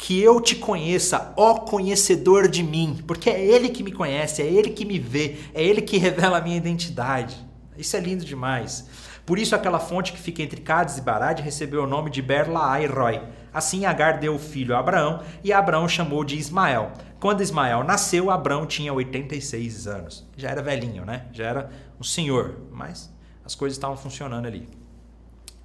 que 0.00 0.18
eu 0.20 0.40
te 0.40 0.56
conheça, 0.56 1.34
ó 1.36 1.54
conhecedor 1.54 2.48
de 2.48 2.62
mim, 2.62 2.98
porque 3.06 3.28
é 3.28 3.44
Ele 3.44 3.68
que 3.68 3.82
me 3.82 3.92
conhece, 3.92 4.40
é 4.40 4.46
Ele 4.46 4.70
que 4.70 4.86
me 4.86 4.98
vê, 4.98 5.36
é 5.52 5.62
Ele 5.62 5.82
que 5.82 5.98
revela 5.98 6.38
a 6.38 6.40
minha 6.40 6.56
identidade. 6.56 7.36
Isso 7.76 7.96
é 7.96 8.00
lindo 8.00 8.24
demais. 8.24 8.88
Por 9.26 9.38
isso 9.38 9.54
aquela 9.54 9.78
fonte 9.78 10.12
que 10.12 10.18
fica 10.18 10.42
entre 10.42 10.62
Cádiz 10.62 10.96
e 10.96 11.02
Barad 11.02 11.40
recebeu 11.40 11.84
o 11.84 11.86
nome 11.86 12.10
de 12.10 12.22
Berlaai 12.22 12.86
Roy. 12.86 13.20
Assim 13.52 13.84
Agar 13.84 14.18
deu 14.18 14.34
o 14.34 14.38
filho 14.38 14.74
a 14.74 14.78
Abraão 14.78 15.22
e 15.44 15.52
Abraão 15.52 15.86
chamou 15.86 16.24
de 16.24 16.36
Ismael. 16.36 16.92
Quando 17.20 17.42
Ismael 17.42 17.84
nasceu, 17.84 18.30
Abraão 18.30 18.64
tinha 18.64 18.94
86 18.94 19.86
anos. 19.86 20.26
Já 20.34 20.48
era 20.48 20.62
velhinho, 20.62 21.04
né? 21.04 21.26
Já 21.30 21.44
era 21.44 21.70
um 22.00 22.04
senhor, 22.04 22.58
mas 22.72 23.12
as 23.44 23.54
coisas 23.54 23.76
estavam 23.76 23.98
funcionando 23.98 24.46
ali. 24.46 24.66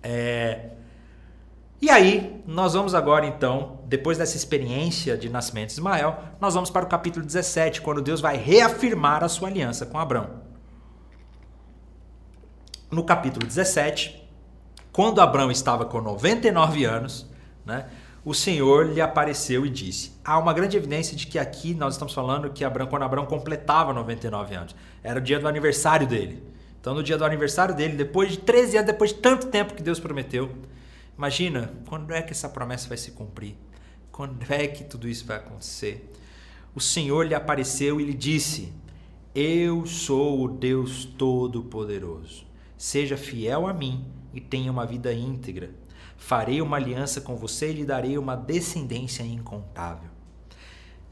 É... 0.03 0.71
E 1.81 1.89
aí, 1.89 2.41
nós 2.47 2.73
vamos 2.73 2.95
agora 2.95 3.25
então, 3.25 3.79
depois 3.85 4.17
dessa 4.17 4.37
experiência 4.37 5.17
de 5.17 5.29
nascimento 5.29 5.67
de 5.67 5.73
Ismael, 5.73 6.17
nós 6.39 6.53
vamos 6.53 6.69
para 6.69 6.85
o 6.85 6.89
capítulo 6.89 7.25
17, 7.25 7.81
quando 7.81 8.01
Deus 8.01 8.21
vai 8.21 8.37
reafirmar 8.37 9.23
a 9.23 9.29
sua 9.29 9.49
aliança 9.49 9.85
com 9.85 9.99
Abraão 9.99 10.45
no 12.95 13.03
capítulo 13.03 13.45
17, 13.45 14.23
quando 14.91 15.19
Abraão 15.19 15.51
estava 15.51 15.85
com 15.85 16.01
99 16.01 16.85
anos, 16.85 17.29
né, 17.65 17.85
o 18.23 18.33
Senhor 18.33 18.87
lhe 18.87 19.01
apareceu 19.01 19.65
e 19.65 19.69
disse. 19.69 20.13
Há 20.23 20.39
uma 20.39 20.53
grande 20.53 20.77
evidência 20.77 21.15
de 21.15 21.27
que 21.27 21.37
aqui 21.37 21.73
nós 21.73 21.93
estamos 21.93 22.13
falando 22.13 22.49
que 22.49 22.63
Abraão, 22.63 22.87
quando 22.87 23.03
Abraão 23.03 23.25
completava 23.25 23.93
99 23.93 24.55
anos, 24.55 24.75
era 25.03 25.19
o 25.19 25.21
dia 25.21 25.39
do 25.39 25.47
aniversário 25.47 26.07
dele. 26.07 26.41
Então, 26.79 26.93
no 26.93 27.03
dia 27.03 27.17
do 27.17 27.25
aniversário 27.25 27.75
dele, 27.75 27.95
depois 27.95 28.31
de 28.31 28.37
13 28.39 28.77
anos, 28.77 28.91
depois 28.91 29.11
de 29.11 29.17
tanto 29.17 29.47
tempo 29.47 29.73
que 29.73 29.83
Deus 29.83 29.99
prometeu, 29.99 30.49
imagina 31.17 31.73
quando 31.87 32.13
é 32.13 32.21
que 32.21 32.31
essa 32.31 32.49
promessa 32.49 32.87
vai 32.87 32.97
se 32.97 33.11
cumprir? 33.11 33.55
Quando 34.11 34.51
é 34.51 34.67
que 34.67 34.83
tudo 34.83 35.07
isso 35.07 35.25
vai 35.25 35.37
acontecer? 35.37 36.11
O 36.73 36.79
Senhor 36.79 37.25
lhe 37.25 37.35
apareceu 37.35 37.99
e 37.99 38.05
lhe 38.05 38.13
disse: 38.13 38.73
Eu 39.33 39.85
sou 39.85 40.43
o 40.43 40.47
Deus 40.47 41.05
Todo-Poderoso. 41.05 42.45
Seja 42.77 43.17
fiel 43.17 43.67
a 43.67 43.73
mim 43.73 44.05
e 44.33 44.41
tenha 44.41 44.71
uma 44.71 44.85
vida 44.85 45.13
íntegra. 45.13 45.71
Farei 46.17 46.61
uma 46.61 46.77
aliança 46.77 47.21
com 47.21 47.35
você 47.35 47.69
e 47.69 47.73
lhe 47.73 47.85
darei 47.85 48.17
uma 48.17 48.35
descendência 48.35 49.23
incontável. 49.23 50.09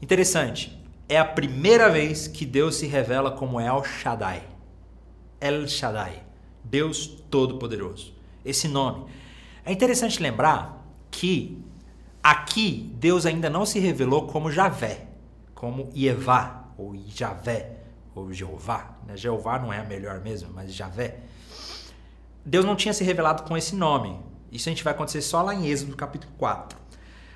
Interessante, 0.00 0.78
é 1.08 1.18
a 1.18 1.24
primeira 1.24 1.88
vez 1.88 2.26
que 2.26 2.44
Deus 2.44 2.76
se 2.76 2.86
revela 2.86 3.30
como 3.30 3.60
El 3.60 3.84
Shaddai. 3.84 4.42
El 5.40 5.66
Shaddai, 5.66 6.22
Deus 6.62 7.06
Todo-Poderoso. 7.30 8.14
Esse 8.44 8.68
nome. 8.68 9.06
É 9.64 9.72
interessante 9.72 10.22
lembrar 10.22 10.86
que 11.10 11.58
aqui 12.22 12.92
Deus 12.96 13.24
ainda 13.24 13.48
não 13.48 13.64
se 13.64 13.78
revelou 13.78 14.26
como 14.26 14.50
Javé, 14.50 15.06
como 15.54 15.90
Ievá, 15.94 16.64
ou 16.76 16.94
Javé, 17.08 17.78
ou 18.14 18.32
Jeová. 18.32 18.96
Né? 19.06 19.16
Jeová 19.16 19.58
não 19.58 19.72
é 19.72 19.78
a 19.78 19.84
melhor 19.84 20.20
mesmo, 20.20 20.50
mas 20.54 20.74
Javé. 20.74 21.20
Deus 22.44 22.64
não 22.64 22.76
tinha 22.76 22.92
se 22.92 23.02
revelado 23.02 23.44
com 23.44 23.56
esse 23.56 23.74
nome. 23.74 24.18
Isso 24.52 24.68
a 24.68 24.72
gente 24.72 24.84
vai 24.84 24.92
acontecer 24.92 25.22
só 25.22 25.40
lá 25.40 25.54
em 25.54 25.66
Êxodo 25.66 25.96
capítulo 25.96 26.32
4. 26.36 26.78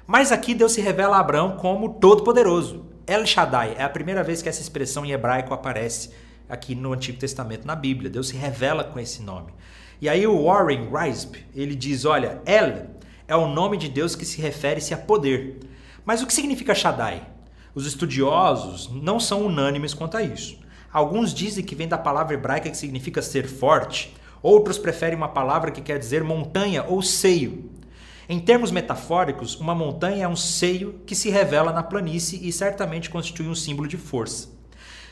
Mas 0.06 0.30
aqui 0.30 0.54
Deus 0.54 0.72
se 0.72 0.80
revela 0.80 1.16
a 1.16 1.20
Abraão 1.20 1.56
como 1.56 1.94
Todo-Poderoso. 1.94 2.84
El 3.06 3.26
Shaddai 3.26 3.74
é 3.78 3.82
a 3.82 3.88
primeira 3.88 4.22
vez 4.22 4.42
que 4.42 4.48
essa 4.48 4.60
expressão 4.60 5.04
em 5.04 5.12
hebraico 5.12 5.54
aparece 5.54 6.10
aqui 6.48 6.74
no 6.74 6.92
Antigo 6.92 7.18
Testamento, 7.18 7.66
na 7.66 7.74
Bíblia. 7.74 8.10
Deus 8.10 8.28
se 8.28 8.36
revela 8.36 8.84
com 8.84 8.98
esse 9.00 9.22
nome. 9.22 9.52
E 10.00 10.08
aí 10.08 10.26
o 10.26 10.44
Warren 10.44 10.88
Risp, 10.92 11.36
ele 11.54 11.74
diz, 11.74 12.04
olha, 12.04 12.40
El 12.46 12.86
é 13.26 13.34
o 13.34 13.48
nome 13.48 13.76
de 13.76 13.88
Deus 13.88 14.14
que 14.14 14.24
se 14.24 14.40
refere-se 14.40 14.94
a 14.94 14.98
poder. 14.98 15.58
Mas 16.04 16.22
o 16.22 16.26
que 16.26 16.32
significa 16.32 16.74
Shaddai? 16.74 17.26
Os 17.74 17.84
estudiosos 17.84 18.88
não 18.92 19.18
são 19.18 19.44
unânimes 19.44 19.94
quanto 19.94 20.16
a 20.16 20.22
isso. 20.22 20.58
Alguns 20.92 21.34
dizem 21.34 21.64
que 21.64 21.74
vem 21.74 21.88
da 21.88 21.98
palavra 21.98 22.34
hebraica 22.34 22.70
que 22.70 22.76
significa 22.76 23.20
ser 23.20 23.48
forte, 23.48 24.14
outros 24.40 24.78
preferem 24.78 25.16
uma 25.16 25.28
palavra 25.28 25.70
que 25.70 25.82
quer 25.82 25.98
dizer 25.98 26.22
montanha 26.22 26.84
ou 26.84 27.02
seio. 27.02 27.70
Em 28.28 28.38
termos 28.38 28.70
metafóricos, 28.70 29.56
uma 29.56 29.74
montanha 29.74 30.24
é 30.24 30.28
um 30.28 30.36
seio 30.36 31.00
que 31.06 31.14
se 31.14 31.28
revela 31.28 31.72
na 31.72 31.82
planície 31.82 32.46
e 32.46 32.52
certamente 32.52 33.10
constitui 33.10 33.48
um 33.48 33.54
símbolo 33.54 33.88
de 33.88 33.96
força. 33.96 34.57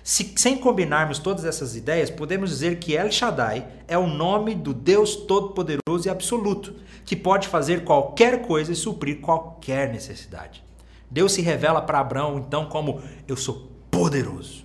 Se, 0.07 0.34
sem 0.36 0.57
combinarmos 0.57 1.18
todas 1.18 1.44
essas 1.44 1.74
ideias, 1.74 2.11
podemos 2.11 2.50
dizer 2.50 2.78
que 2.78 2.94
El 2.94 3.11
Shaddai 3.11 3.66
é 3.88 3.98
o 3.98 4.07
nome 4.07 4.54
do 4.54 4.72
Deus 4.72 5.16
Todo-Poderoso 5.16 6.07
e 6.07 6.09
Absoluto, 6.09 6.76
que 7.04 7.16
pode 7.16 7.48
fazer 7.48 7.82
qualquer 7.82 8.46
coisa 8.46 8.70
e 8.70 8.76
suprir 8.76 9.20
qualquer 9.20 9.92
necessidade. 9.92 10.62
Deus 11.11 11.32
se 11.32 11.42
revela 11.42 11.82
para 11.82 11.98
Abraão 11.98 12.38
então 12.38 12.68
como: 12.68 13.02
Eu 13.26 13.36
sou 13.36 13.68
poderoso. 13.90 14.64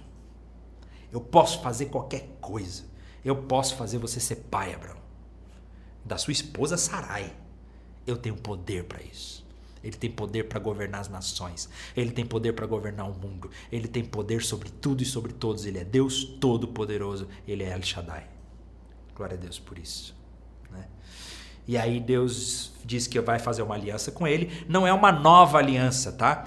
Eu 1.11 1.19
posso 1.19 1.59
fazer 1.63 1.87
qualquer 1.87 2.37
coisa. 2.39 2.83
Eu 3.25 3.35
posso 3.35 3.75
fazer 3.75 3.97
você 3.97 4.19
ser 4.19 4.45
pai, 4.51 4.75
Abraão. 4.75 4.99
Da 6.05 6.19
sua 6.19 6.33
esposa 6.33 6.77
Sarai. 6.77 7.33
Eu 8.05 8.15
tenho 8.15 8.35
poder 8.35 8.83
para 8.83 9.01
isso. 9.01 9.43
Ele 9.83 9.95
tem 9.95 10.11
poder 10.11 10.43
para 10.43 10.59
governar 10.59 11.01
as 11.01 11.09
nações. 11.09 11.69
Ele 11.95 12.11
tem 12.11 12.25
poder 12.25 12.53
para 12.53 12.65
governar 12.65 13.09
o 13.09 13.13
mundo. 13.13 13.49
Ele 13.71 13.87
tem 13.87 14.03
poder 14.03 14.43
sobre 14.43 14.69
tudo 14.69 15.01
e 15.01 15.05
sobre 15.05 15.33
todos. 15.33 15.65
Ele 15.65 15.79
é 15.79 15.83
Deus 15.83 16.23
Todo-Poderoso. 16.23 17.27
Ele 17.47 17.63
é 17.63 17.71
El 17.71 17.81
Shaddai. 17.81 18.27
Glória 19.15 19.35
a 19.35 19.39
Deus 19.39 19.57
por 19.57 19.79
isso. 19.79 20.15
Né? 20.71 20.85
E 21.67 21.77
aí 21.77 21.99
Deus 21.99 22.73
diz 22.85 23.07
que 23.07 23.19
vai 23.19 23.39
fazer 23.39 23.63
uma 23.63 23.75
aliança 23.75 24.11
com 24.11 24.27
ele. 24.27 24.65
Não 24.67 24.85
é 24.85 24.93
uma 24.93 25.11
nova 25.11 25.57
aliança, 25.57 26.11
tá? 26.11 26.45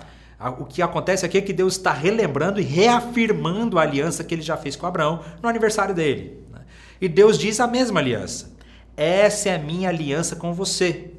O 0.59 0.65
que 0.65 0.83
acontece 0.83 1.25
aqui 1.25 1.39
é 1.39 1.41
que 1.41 1.53
Deus 1.53 1.77
está 1.77 1.93
relembrando 1.93 2.61
e 2.61 2.65
reafirmando 2.65 3.79
a 3.79 3.83
aliança 3.83 4.23
que 4.23 4.35
ele 4.35 4.43
já 4.43 4.57
fez 4.57 4.77
com 4.77 4.87
Abraão 4.87 5.25
no 5.43 5.49
aniversário 5.49 5.95
dele. 5.95 6.45
Né? 6.53 6.61
E 7.01 7.09
Deus 7.09 7.39
diz 7.39 7.61
a 7.61 7.67
mesma 7.67 8.01
aliança. 8.01 8.53
Essa 8.97 9.51
é 9.51 9.55
a 9.55 9.59
minha 9.59 9.89
aliança 9.89 10.37
com 10.37 10.53
você 10.53 11.14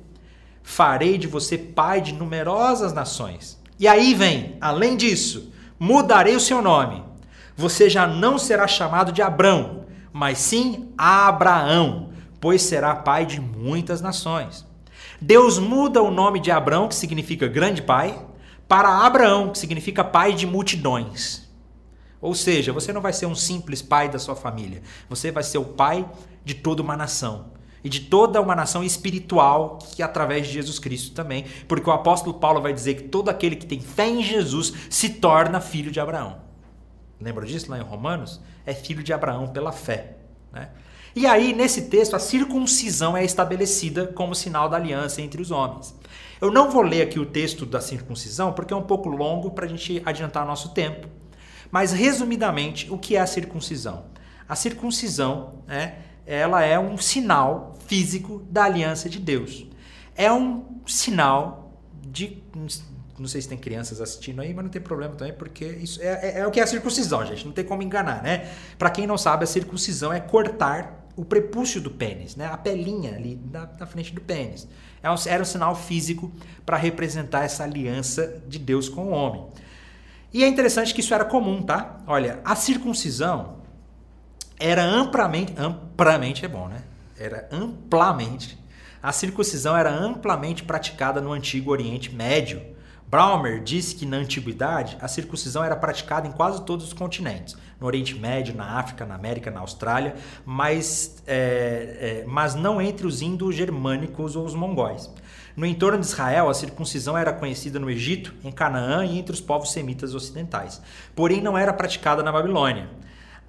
farei 0.65 1.15
de 1.19 1.27
você 1.27 1.59
pai 1.59 2.01
de 2.01 2.11
numerosas 2.11 2.91
nações. 2.91 3.57
E 3.79 3.87
aí 3.87 4.15
vem, 4.15 4.57
além 4.59 4.97
disso, 4.97 5.53
mudarei 5.79 6.35
o 6.35 6.39
seu 6.39 6.59
nome. 6.59 7.03
Você 7.55 7.87
já 7.87 8.07
não 8.07 8.39
será 8.39 8.67
chamado 8.67 9.11
de 9.11 9.21
Abrão, 9.21 9.85
mas 10.11 10.39
sim 10.39 10.89
Abraão, 10.97 12.09
pois 12.41 12.63
será 12.63 12.95
pai 12.95 13.27
de 13.27 13.39
muitas 13.39 14.01
nações. 14.01 14.65
Deus 15.21 15.59
muda 15.59 16.01
o 16.01 16.09
nome 16.09 16.39
de 16.39 16.49
Abrão, 16.49 16.87
que 16.87 16.95
significa 16.95 17.47
grande 17.47 17.83
pai, 17.83 18.19
para 18.67 19.05
Abraão, 19.05 19.51
que 19.51 19.59
significa 19.59 20.03
pai 20.03 20.33
de 20.33 20.47
multidões. 20.47 21.47
Ou 22.19 22.33
seja, 22.33 22.73
você 22.73 22.91
não 22.91 23.01
vai 23.01 23.13
ser 23.13 23.27
um 23.27 23.35
simples 23.35 23.83
pai 23.83 24.09
da 24.09 24.17
sua 24.17 24.35
família, 24.35 24.81
você 25.07 25.31
vai 25.31 25.43
ser 25.43 25.59
o 25.59 25.65
pai 25.65 26.09
de 26.43 26.55
toda 26.55 26.81
uma 26.81 26.97
nação 26.97 27.54
e 27.85 27.89
de 27.89 27.99
toda 27.99 28.41
uma 28.41 28.55
nação 28.55 28.83
espiritual 28.83 29.77
que 29.93 30.01
através 30.01 30.47
de 30.47 30.53
Jesus 30.53 30.79
Cristo 30.79 31.13
também, 31.13 31.45
porque 31.67 31.87
o 31.87 31.93
apóstolo 31.93 32.33
Paulo 32.33 32.59
vai 32.59 32.73
dizer 32.73 32.95
que 32.95 33.03
todo 33.03 33.29
aquele 33.29 33.55
que 33.55 33.67
tem 33.67 33.79
fé 33.79 34.09
em 34.09 34.23
Jesus 34.23 34.73
se 34.89 35.07
torna 35.07 35.61
filho 35.61 35.91
de 35.91 35.99
Abraão. 35.99 36.37
Lembra 37.21 37.45
disso 37.45 37.69
lá 37.69 37.77
em 37.77 37.83
Romanos? 37.83 38.41
É 38.65 38.73
filho 38.73 39.03
de 39.03 39.13
Abraão 39.13 39.49
pela 39.49 39.71
fé. 39.71 40.15
Né? 40.51 40.69
E 41.15 41.27
aí, 41.27 41.53
nesse 41.53 41.83
texto, 41.83 42.15
a 42.15 42.19
circuncisão 42.19 43.15
é 43.15 43.23
estabelecida 43.23 44.07
como 44.07 44.33
sinal 44.33 44.67
da 44.67 44.77
aliança 44.77 45.21
entre 45.21 45.39
os 45.39 45.51
homens. 45.51 45.95
Eu 46.41 46.49
não 46.49 46.71
vou 46.71 46.81
ler 46.81 47.03
aqui 47.03 47.19
o 47.19 47.25
texto 47.25 47.67
da 47.67 47.79
circuncisão, 47.79 48.51
porque 48.51 48.73
é 48.73 48.75
um 48.75 48.81
pouco 48.81 49.09
longo 49.09 49.51
para 49.51 49.65
a 49.65 49.69
gente 49.69 50.01
adiantar 50.03 50.43
nosso 50.43 50.69
tempo. 50.69 51.07
Mas, 51.69 51.93
resumidamente, 51.93 52.91
o 52.91 52.97
que 52.97 53.15
é 53.15 53.21
a 53.21 53.27
circuncisão? 53.27 54.05
A 54.49 54.55
circuncisão 54.55 55.63
é 55.67 56.14
ela 56.25 56.63
é 56.63 56.79
um 56.79 56.97
sinal 56.97 57.75
físico 57.87 58.43
da 58.49 58.63
aliança 58.63 59.09
de 59.09 59.19
Deus. 59.19 59.65
É 60.15 60.31
um 60.31 60.65
sinal 60.85 61.71
de. 62.01 62.41
Não 63.17 63.27
sei 63.27 63.41
se 63.41 63.47
tem 63.47 63.57
crianças 63.57 64.01
assistindo 64.01 64.41
aí, 64.41 64.53
mas 64.53 64.65
não 64.65 64.71
tem 64.71 64.81
problema 64.81 65.15
também, 65.15 65.33
porque 65.33 65.65
isso 65.65 66.01
é, 66.01 66.07
é, 66.07 66.39
é 66.39 66.47
o 66.47 66.51
que 66.51 66.59
é 66.59 66.63
a 66.63 66.67
circuncisão, 66.67 67.25
gente. 67.25 67.45
Não 67.45 67.53
tem 67.53 67.63
como 67.63 67.81
enganar, 67.81 68.21
né? 68.21 68.51
Para 68.77 68.89
quem 68.89 69.07
não 69.07 69.17
sabe, 69.17 69.43
a 69.43 69.47
circuncisão 69.47 70.11
é 70.11 70.19
cortar 70.19 71.05
o 71.15 71.23
prepúcio 71.23 71.79
do 71.79 71.89
pênis, 71.89 72.35
né? 72.35 72.47
A 72.47 72.57
pelinha 72.57 73.15
ali 73.15 73.39
na, 73.51 73.69
na 73.79 73.85
frente 73.85 74.13
do 74.13 74.19
pênis. 74.19 74.67
É 75.01 75.09
um, 75.09 75.15
era 75.27 75.41
um 75.41 75.45
sinal 75.45 75.75
físico 75.75 76.31
para 76.65 76.75
representar 76.75 77.45
essa 77.45 77.63
aliança 77.63 78.41
de 78.47 78.59
Deus 78.59 78.89
com 78.89 79.05
o 79.05 79.09
homem. 79.11 79.45
E 80.33 80.43
é 80.43 80.47
interessante 80.47 80.93
que 80.93 80.99
isso 80.99 81.13
era 81.13 81.23
comum, 81.23 81.61
tá? 81.61 82.01
Olha, 82.05 82.41
a 82.43 82.55
circuncisão 82.55 83.57
era 84.59 84.83
amplamente, 84.83 85.53
amplamente 85.57 86.45
é 86.45 86.47
bom, 86.47 86.67
né? 86.67 86.81
Era 87.17 87.47
amplamente. 87.51 88.57
A 89.01 89.11
circuncisão 89.11 89.75
era 89.75 89.93
amplamente 89.93 90.63
praticada 90.63 91.21
no 91.21 91.31
antigo 91.31 91.71
Oriente 91.71 92.13
Médio. 92.13 92.61
Braumer 93.07 93.61
disse 93.61 93.95
que 93.95 94.05
na 94.05 94.17
antiguidade 94.17 94.97
a 94.99 95.07
circuncisão 95.07 95.63
era 95.63 95.75
praticada 95.75 96.27
em 96.27 96.31
quase 96.31 96.65
todos 96.65 96.87
os 96.87 96.93
continentes, 96.93 97.55
no 97.79 97.85
Oriente 97.85 98.15
Médio, 98.15 98.55
na 98.55 98.79
África, 98.79 99.05
na 99.05 99.13
América, 99.13 99.51
na 99.51 99.59
Austrália, 99.59 100.15
mas, 100.43 101.21
é, 101.27 102.23
é, 102.23 102.25
mas 102.25 102.55
não 102.55 102.81
entre 102.81 103.05
os 103.05 103.21
indo-germânicos 103.21 104.35
ou 104.35 104.43
os 104.43 104.55
mongóis. 104.55 105.09
No 105.55 105.65
entorno 105.65 105.99
de 105.99 106.05
Israel, 106.05 106.49
a 106.49 106.53
circuncisão 106.53 107.17
era 107.17 107.31
conhecida 107.31 107.79
no 107.79 107.89
Egito, 107.89 108.33
em 108.43 108.51
Canaã 108.51 109.05
e 109.05 109.19
entre 109.19 109.33
os 109.33 109.39
povos 109.39 109.71
semitas 109.71 110.15
ocidentais. 110.15 110.81
Porém, 111.15 111.41
não 111.41 111.57
era 111.57 111.71
praticada 111.71 112.23
na 112.23 112.31
Babilônia 112.31 112.89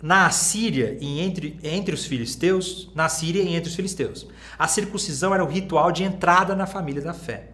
na 0.03 0.27
Assíria 0.27 0.97
e 1.01 1.21
entre, 1.21 1.59
entre 1.63 1.95
os 1.95 2.05
filisteus, 2.05 2.91
na 2.95 3.09
Síria 3.09 3.43
e 3.43 3.55
entre 3.55 3.71
os 3.71 3.77
filisteus. 3.77 4.27
A 4.59 4.69
circuncisão 4.69 5.35
era 5.35 5.45
o 5.45 5.49
ritual 5.49 5.91
de 5.91 6.05
entrada 6.05 6.55
na 6.55 6.67
família 6.67 7.03
da 7.03 7.15
fé. 7.15 7.51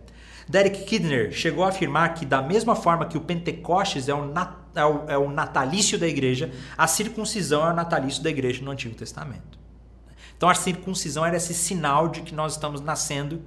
Derek 0.48 0.84
Kidner 0.84 1.32
chegou 1.32 1.64
a 1.64 1.68
afirmar 1.68 2.14
que, 2.14 2.26
da 2.26 2.42
mesma 2.42 2.74
forma 2.74 3.06
que 3.06 3.16
o 3.16 3.20
Pentecostes 3.20 4.08
é 4.08 4.14
o, 4.14 4.26
nat, 4.26 4.54
é, 4.74 4.84
o, 4.84 5.04
é 5.08 5.16
o 5.18 5.30
natalício 5.30 5.98
da 5.98 6.06
igreja, 6.06 6.50
a 6.76 6.86
circuncisão 6.86 7.66
é 7.66 7.70
o 7.70 7.74
natalício 7.74 8.22
da 8.22 8.30
igreja 8.30 8.62
no 8.62 8.70
Antigo 8.70 8.94
Testamento. 8.94 9.58
Então, 10.36 10.48
a 10.48 10.54
circuncisão 10.54 11.24
era 11.24 11.36
esse 11.36 11.54
sinal 11.54 12.08
de 12.08 12.22
que 12.22 12.34
nós 12.34 12.54
estamos 12.54 12.80
nascendo 12.80 13.40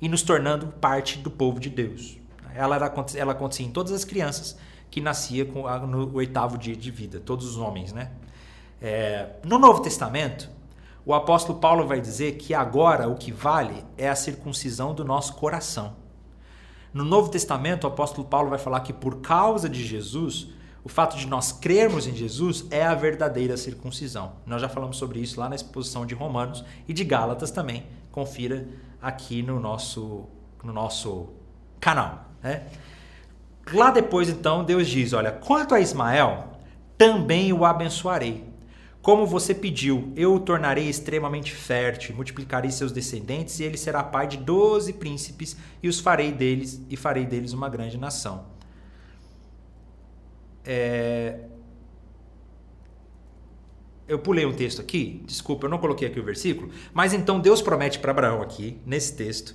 e 0.00 0.08
nos 0.08 0.20
tornando 0.22 0.66
parte 0.66 1.18
do 1.18 1.30
povo 1.30 1.58
de 1.58 1.70
Deus. 1.70 2.18
Ela, 2.54 2.76
era, 2.76 2.94
ela 3.14 3.32
acontecia 3.32 3.66
em 3.66 3.70
todas 3.70 3.92
as 3.92 4.04
crianças 4.04 4.56
que 4.90 5.00
nascia 5.00 5.46
com, 5.46 5.62
no 5.86 6.14
oitavo 6.14 6.58
dia 6.58 6.76
de 6.76 6.90
vida, 6.90 7.18
todos 7.18 7.46
os 7.46 7.56
homens, 7.56 7.92
né? 7.92 8.10
É, 8.80 9.30
no 9.44 9.58
Novo 9.58 9.80
Testamento, 9.80 10.50
o 11.04 11.14
apóstolo 11.14 11.58
Paulo 11.58 11.86
vai 11.86 12.00
dizer 12.00 12.32
que 12.32 12.52
agora 12.52 13.08
o 13.08 13.14
que 13.14 13.30
vale 13.30 13.84
é 13.96 14.08
a 14.08 14.14
circuncisão 14.14 14.94
do 14.94 15.04
nosso 15.04 15.34
coração. 15.34 15.94
No 16.92 17.04
Novo 17.04 17.30
Testamento, 17.30 17.84
o 17.84 17.88
apóstolo 17.88 18.26
Paulo 18.26 18.50
vai 18.50 18.58
falar 18.58 18.80
que 18.80 18.92
por 18.92 19.20
causa 19.20 19.68
de 19.68 19.84
Jesus, 19.84 20.48
o 20.82 20.88
fato 20.88 21.16
de 21.16 21.26
nós 21.26 21.52
crermos 21.52 22.06
em 22.06 22.14
Jesus 22.14 22.64
é 22.70 22.84
a 22.84 22.94
verdadeira 22.94 23.56
circuncisão. 23.56 24.32
Nós 24.46 24.62
já 24.62 24.68
falamos 24.68 24.96
sobre 24.96 25.20
isso 25.20 25.38
lá 25.38 25.48
na 25.48 25.54
exposição 25.54 26.06
de 26.06 26.14
Romanos 26.14 26.64
e 26.88 26.92
de 26.92 27.04
Gálatas 27.04 27.50
também. 27.50 27.86
Confira 28.10 28.66
aqui 29.00 29.42
no 29.42 29.60
nosso, 29.60 30.24
no 30.62 30.72
nosso 30.72 31.28
canal. 31.80 32.26
Né? 32.42 32.66
Lá 33.72 33.90
depois, 33.90 34.28
então, 34.28 34.64
Deus 34.64 34.86
diz: 34.86 35.12
Olha, 35.12 35.32
quanto 35.32 35.74
a 35.74 35.80
Ismael, 35.80 36.52
também 36.96 37.52
o 37.52 37.64
abençoarei. 37.64 38.45
Como 39.06 39.24
você 39.24 39.54
pediu, 39.54 40.12
eu 40.16 40.34
o 40.34 40.40
tornarei 40.40 40.88
extremamente 40.88 41.54
fértil, 41.54 42.16
multiplicarei 42.16 42.72
seus 42.72 42.90
descendentes, 42.90 43.60
e 43.60 43.62
ele 43.62 43.76
será 43.76 44.02
pai 44.02 44.26
de 44.26 44.36
doze 44.36 44.92
príncipes, 44.92 45.56
e 45.80 45.86
os 45.86 46.00
farei 46.00 46.32
deles, 46.32 46.82
e 46.90 46.96
farei 46.96 47.24
deles 47.24 47.52
uma 47.52 47.68
grande 47.68 47.96
nação. 47.96 48.46
É... 50.64 51.38
Eu 54.08 54.18
pulei 54.18 54.44
um 54.44 54.52
texto 54.52 54.80
aqui, 54.80 55.22
desculpa, 55.24 55.66
eu 55.66 55.70
não 55.70 55.78
coloquei 55.78 56.08
aqui 56.08 56.18
o 56.18 56.24
versículo, 56.24 56.72
mas 56.92 57.14
então 57.14 57.38
Deus 57.38 57.62
promete 57.62 58.00
para 58.00 58.10
Abraão 58.10 58.42
aqui, 58.42 58.80
nesse 58.84 59.14
texto, 59.14 59.54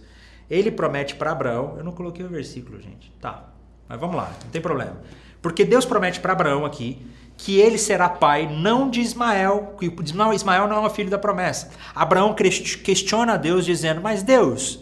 ele 0.49 0.72
promete 0.72 1.14
para 1.16 1.34
Abraão, 1.34 1.76
eu 1.78 1.84
não 1.84 1.91
coloquei 1.91 2.26
o 2.26 2.30
versículo, 2.30 2.80
gente, 2.80 3.12
tá, 3.20 3.54
mas 3.86 3.99
vamos 3.99 4.16
lá, 4.16 4.34
não 4.45 4.49
tem 4.49 4.62
problema. 4.62 5.02
Porque 5.41 5.66
Deus 5.66 5.84
promete 5.84 6.22
para 6.22 6.32
Abraão 6.32 6.64
aqui 6.64 7.06
que 7.42 7.60
ele 7.60 7.80
será 7.80 8.08
pai 8.08 8.48
não 8.48 8.88
de 8.88 9.02
Ismael, 9.02 9.76
que 9.80 9.92
não, 10.14 10.32
Ismael 10.32 10.68
não 10.68 10.84
é 10.84 10.88
o 10.88 10.89
filho 10.92 11.10
da 11.10 11.18
promessa. 11.18 11.72
Abraão 11.96 12.36
questiona 12.36 13.34
a 13.34 13.38
Deus 13.38 13.66
dizendo, 13.66 14.00
mas 14.00 14.22
Deus, 14.22 14.80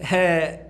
é, 0.00 0.66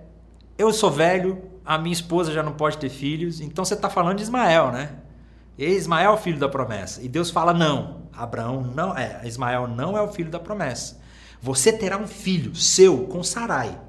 eu 0.58 0.70
sou 0.70 0.90
velho, 0.90 1.42
a 1.64 1.78
minha 1.78 1.94
esposa 1.94 2.30
já 2.30 2.42
não 2.42 2.52
pode 2.52 2.76
ter 2.76 2.90
filhos, 2.90 3.40
então 3.40 3.64
você 3.64 3.72
está 3.72 3.88
falando 3.88 4.18
de 4.18 4.24
Ismael, 4.24 4.70
né? 4.70 4.90
E 5.56 5.64
Ismael 5.64 6.10
é 6.10 6.14
o 6.14 6.18
filho 6.18 6.38
da 6.38 6.48
promessa. 6.48 7.00
E 7.00 7.08
Deus 7.08 7.30
fala: 7.30 7.54
não, 7.54 8.02
Abraão 8.12 8.60
não 8.60 8.94
é, 8.94 9.22
Ismael 9.24 9.66
não 9.66 9.96
é 9.96 10.02
o 10.02 10.12
filho 10.12 10.30
da 10.30 10.38
promessa. 10.38 11.00
Você 11.40 11.72
terá 11.72 11.96
um 11.96 12.06
filho 12.06 12.54
seu 12.54 13.06
com 13.06 13.22
Sarai, 13.22 13.80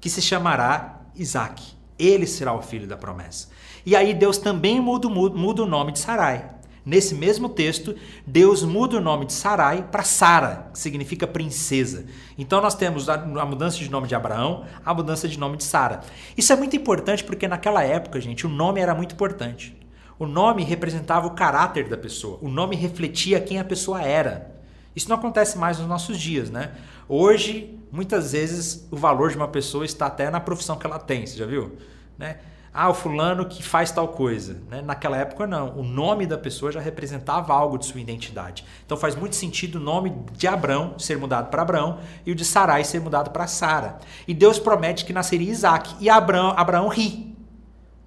que 0.00 0.08
se 0.08 0.22
chamará 0.22 1.00
Isaac. 1.16 1.60
Ele 1.98 2.26
será 2.26 2.52
o 2.54 2.62
filho 2.62 2.86
da 2.86 2.96
promessa. 2.96 3.48
E 3.84 3.96
aí 3.96 4.14
Deus 4.14 4.38
também 4.38 4.80
muda, 4.80 5.08
muda, 5.08 5.62
o 5.62 5.66
nome 5.66 5.92
de 5.92 5.98
Sarai. 5.98 6.50
Nesse 6.84 7.14
mesmo 7.14 7.48
texto, 7.48 7.94
Deus 8.26 8.64
muda 8.64 8.96
o 8.96 9.00
nome 9.00 9.26
de 9.26 9.32
Sarai 9.32 9.86
para 9.90 10.02
Sara, 10.02 10.68
que 10.72 10.78
significa 10.78 11.26
princesa. 11.26 12.06
Então 12.36 12.60
nós 12.60 12.74
temos 12.74 13.08
a, 13.08 13.16
mudança 13.16 13.78
de 13.78 13.88
nome 13.88 14.08
de 14.08 14.14
Abraão, 14.14 14.64
a 14.84 14.92
mudança 14.92 15.28
de 15.28 15.38
nome 15.38 15.56
de 15.56 15.64
Sara. 15.64 16.00
Isso 16.36 16.52
é 16.52 16.56
muito 16.56 16.74
importante 16.74 17.22
porque 17.22 17.46
naquela 17.46 17.84
época, 17.84 18.20
gente, 18.20 18.46
o 18.46 18.50
nome 18.50 18.80
era 18.80 18.94
muito 18.94 19.14
importante. 19.14 19.76
O 20.18 20.26
nome 20.26 20.64
representava 20.64 21.26
o 21.26 21.30
caráter 21.30 21.88
da 21.88 21.96
pessoa. 21.96 22.38
O 22.42 22.48
nome 22.48 22.76
refletia 22.76 23.40
quem 23.40 23.58
a 23.58 23.64
pessoa 23.64 24.02
era. 24.02 24.52
Isso 24.94 25.08
não 25.08 25.16
acontece 25.16 25.56
mais 25.56 25.78
nos 25.78 25.88
nossos 25.88 26.18
dias, 26.18 26.50
né? 26.50 26.72
Hoje, 27.08 27.78
muitas 27.90 28.32
vezes, 28.32 28.86
o 28.90 28.96
valor 28.96 29.30
de 29.30 29.36
uma 29.36 29.48
pessoa 29.48 29.84
está 29.84 30.06
até 30.06 30.30
na 30.30 30.40
profissão 30.40 30.76
que 30.76 30.86
ela 30.86 30.98
tem, 30.98 31.26
você 31.26 31.36
já 31.36 31.46
viu? 31.46 31.76
Né? 32.18 32.38
Ah, 32.74 32.88
o 32.88 32.94
fulano 32.94 33.44
que 33.44 33.62
faz 33.62 33.90
tal 33.90 34.08
coisa. 34.08 34.62
Né? 34.70 34.80
Naquela 34.80 35.18
época, 35.18 35.46
não. 35.46 35.78
O 35.78 35.82
nome 35.82 36.26
da 36.26 36.38
pessoa 36.38 36.72
já 36.72 36.80
representava 36.80 37.52
algo 37.52 37.76
de 37.76 37.84
sua 37.84 38.00
identidade. 38.00 38.64
Então 38.86 38.96
faz 38.96 39.14
muito 39.14 39.36
sentido 39.36 39.76
o 39.76 39.80
nome 39.80 40.10
de 40.32 40.46
Abrão 40.46 40.98
ser 40.98 41.18
mudado 41.18 41.50
para 41.50 41.60
Abraão 41.60 41.98
e 42.24 42.32
o 42.32 42.34
de 42.34 42.46
Sarai 42.46 42.82
ser 42.82 43.00
mudado 43.00 43.30
para 43.30 43.46
Sara. 43.46 43.98
E 44.26 44.32
Deus 44.32 44.58
promete 44.58 45.04
que 45.04 45.12
nasceria 45.12 45.50
Isaac. 45.50 45.94
E 46.00 46.08
Abraão, 46.08 46.54
Abraão 46.56 46.88
ri. 46.88 47.36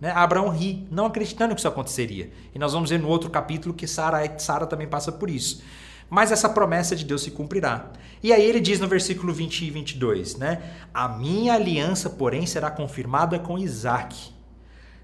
Né? 0.01 0.11
Abraão 0.11 0.49
ri, 0.49 0.87
não 0.89 1.05
acreditando 1.05 1.53
que 1.53 1.61
isso 1.61 1.67
aconteceria. 1.67 2.31
E 2.53 2.57
nós 2.57 2.73
vamos 2.73 2.89
ver 2.89 2.99
no 2.99 3.07
outro 3.07 3.29
capítulo 3.29 3.71
que 3.71 3.85
Sara, 3.85 4.39
Sara 4.39 4.65
também 4.65 4.87
passa 4.87 5.11
por 5.11 5.29
isso. 5.29 5.63
Mas 6.09 6.31
essa 6.31 6.49
promessa 6.49 6.95
de 6.95 7.05
Deus 7.05 7.21
se 7.21 7.29
cumprirá. 7.29 7.91
E 8.23 8.33
aí 8.33 8.43
ele 8.43 8.59
diz 8.59 8.79
no 8.79 8.87
versículo 8.87 9.31
20 9.31 9.65
e 9.65 9.69
22, 9.69 10.37
né? 10.37 10.61
A 10.91 11.07
minha 11.07 11.53
aliança, 11.53 12.09
porém, 12.09 12.47
será 12.47 12.71
confirmada 12.71 13.37
com 13.37 13.59
Isaac 13.59 14.34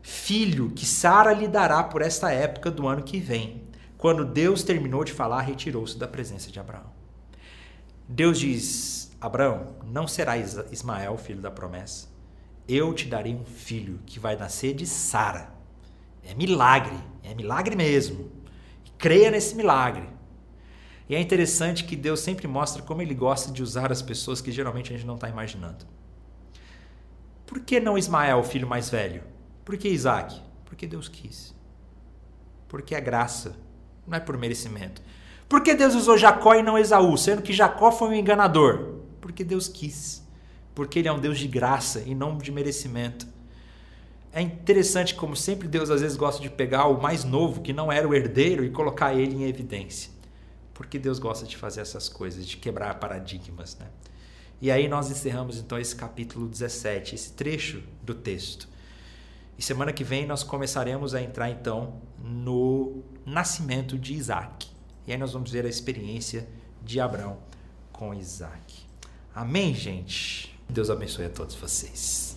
filho 0.02 0.72
que 0.72 0.86
Sara 0.86 1.34
lhe 1.34 1.48
dará 1.48 1.84
por 1.84 2.02
esta 2.02 2.32
época 2.32 2.72
do 2.72 2.88
ano 2.88 3.04
que 3.04 3.20
vem. 3.20 3.64
Quando 3.98 4.26
Deus 4.26 4.64
terminou 4.64 5.04
de 5.04 5.12
falar, 5.12 5.42
retirou-se 5.42 5.98
da 5.98 6.08
presença 6.08 6.52
de 6.52 6.60
Abraão. 6.60 6.92
Deus 8.08 8.40
diz: 8.40 9.16
Abraão, 9.22 9.76
não 9.86 10.08
será 10.08 10.38
Ismael 10.38 11.18
filho 11.18 11.42
da 11.42 11.52
promessa. 11.52 12.10
Eu 12.68 12.94
te 12.94 13.06
darei 13.06 13.36
um 13.36 13.46
filho 13.46 14.00
que 14.06 14.20
vai 14.20 14.36
nascer 14.36 14.74
de 14.74 14.86
Sara. 14.86 15.54
É 16.24 16.34
milagre, 16.34 16.98
é 17.24 17.34
milagre 17.34 17.76
mesmo. 17.76 18.32
Creia 18.98 19.32
nesse 19.32 19.56
milagre. 19.56 20.08
E 21.10 21.16
é 21.16 21.20
interessante 21.20 21.84
que 21.84 21.96
Deus 21.96 22.22
sempre 22.22 22.48
mostra 22.48 22.82
como 22.82 23.02
ele 23.02 23.14
gosta 23.14 23.52
de 23.52 23.62
usar 23.62 23.92
as 23.92 24.02
pessoas 24.02 24.42
que 24.42 24.52
geralmente 24.52 24.94
a 24.94 24.96
gente 24.96 25.06
não 25.06 25.16
está 25.16 25.28
imaginando. 25.28 25.86
Por 27.46 27.60
que 27.60 27.80
não 27.80 27.98
Ismael, 27.98 28.40
o 28.40 28.44
filho 28.44 28.68
mais 28.68 28.90
velho? 28.90 29.24
Por 29.72 29.78
que 29.78 29.88
Isaac? 29.88 30.38
Porque 30.66 30.86
Deus 30.86 31.08
quis. 31.08 31.56
Porque 32.68 32.94
é 32.94 33.00
graça, 33.00 33.56
não 34.06 34.18
é 34.18 34.20
por 34.20 34.38
merecimento. 34.38 35.02
Por 35.48 35.64
que 35.64 35.74
Deus 35.74 35.96
usou 35.96 36.18
Jacó 36.18 36.56
e 36.56 36.62
não 36.62 36.78
Esaú, 36.78 37.18
sendo 37.18 37.42
que 37.42 37.54
Jacó 37.54 37.90
foi 37.90 38.10
um 38.10 38.14
enganador? 38.14 38.96
Porque 39.22 39.46
Deus 39.46 39.70
quis. 39.70 40.28
Porque 40.76 41.00
Ele 41.00 41.08
é 41.08 41.14
um 41.14 41.22
Deus 41.22 41.40
de 41.40 41.48
graça 41.48 42.04
e 42.06 42.14
não 42.14 42.38
de 42.38 42.52
merecimento. 42.52 43.26
É 44.34 44.42
interessante 44.42 45.16
como 45.16 45.38
sempre 45.38 45.70
Deus 45.70 45.90
às 45.90 46.02
vezes 46.02 46.18
gosta 46.18 46.42
de 46.42 46.50
pegar 46.50 46.88
o 46.88 47.02
mais 47.02 47.24
novo, 47.24 47.62
que 47.62 47.72
não 47.72 47.90
era 47.90 48.06
o 48.06 48.14
herdeiro, 48.14 48.66
e 48.66 48.72
colocar 48.72 49.14
ele 49.14 49.38
em 49.38 49.48
evidência. 49.48 50.12
Porque 50.74 51.00
Deus 51.00 51.18
gosta 51.18 51.46
de 51.46 51.56
fazer 51.56 51.80
essas 51.80 52.10
coisas, 52.10 52.46
de 52.46 52.58
quebrar 52.58 52.96
paradigmas. 52.96 53.78
Né? 53.80 53.86
E 54.62 54.70
aí 54.70 54.90
nós 54.90 55.10
encerramos 55.10 55.60
então 55.60 55.80
esse 55.80 55.96
capítulo 55.96 56.46
17, 56.46 57.16
esse 57.16 57.32
trecho 57.32 57.82
do 58.04 58.14
texto. 58.14 58.70
E 59.58 59.62
semana 59.62 59.94
que 59.94 60.04
vem 60.04 60.26
nós 60.26 60.44
começaremos 60.44 61.14
a 61.14 61.22
entrar 61.22 61.50
então 61.50 62.02
no 62.18 63.04
nascimento 63.26 63.98
de 63.98 64.14
Isaac. 64.14 64.68
E 65.06 65.12
aí 65.12 65.18
nós 65.18 65.34
vamos 65.34 65.52
ver 65.52 65.66
a 65.66 65.70
experiência 65.70 66.48
de 66.84 67.00
Abraão 67.00 67.38
com 67.92 68.14
Isaac. 68.14 68.86
Amém, 69.34 69.74
gente? 69.74 70.58
Deus 70.68 70.90
abençoe 70.90 71.26
a 71.26 71.30
todos 71.30 71.56
vocês. 71.56 72.31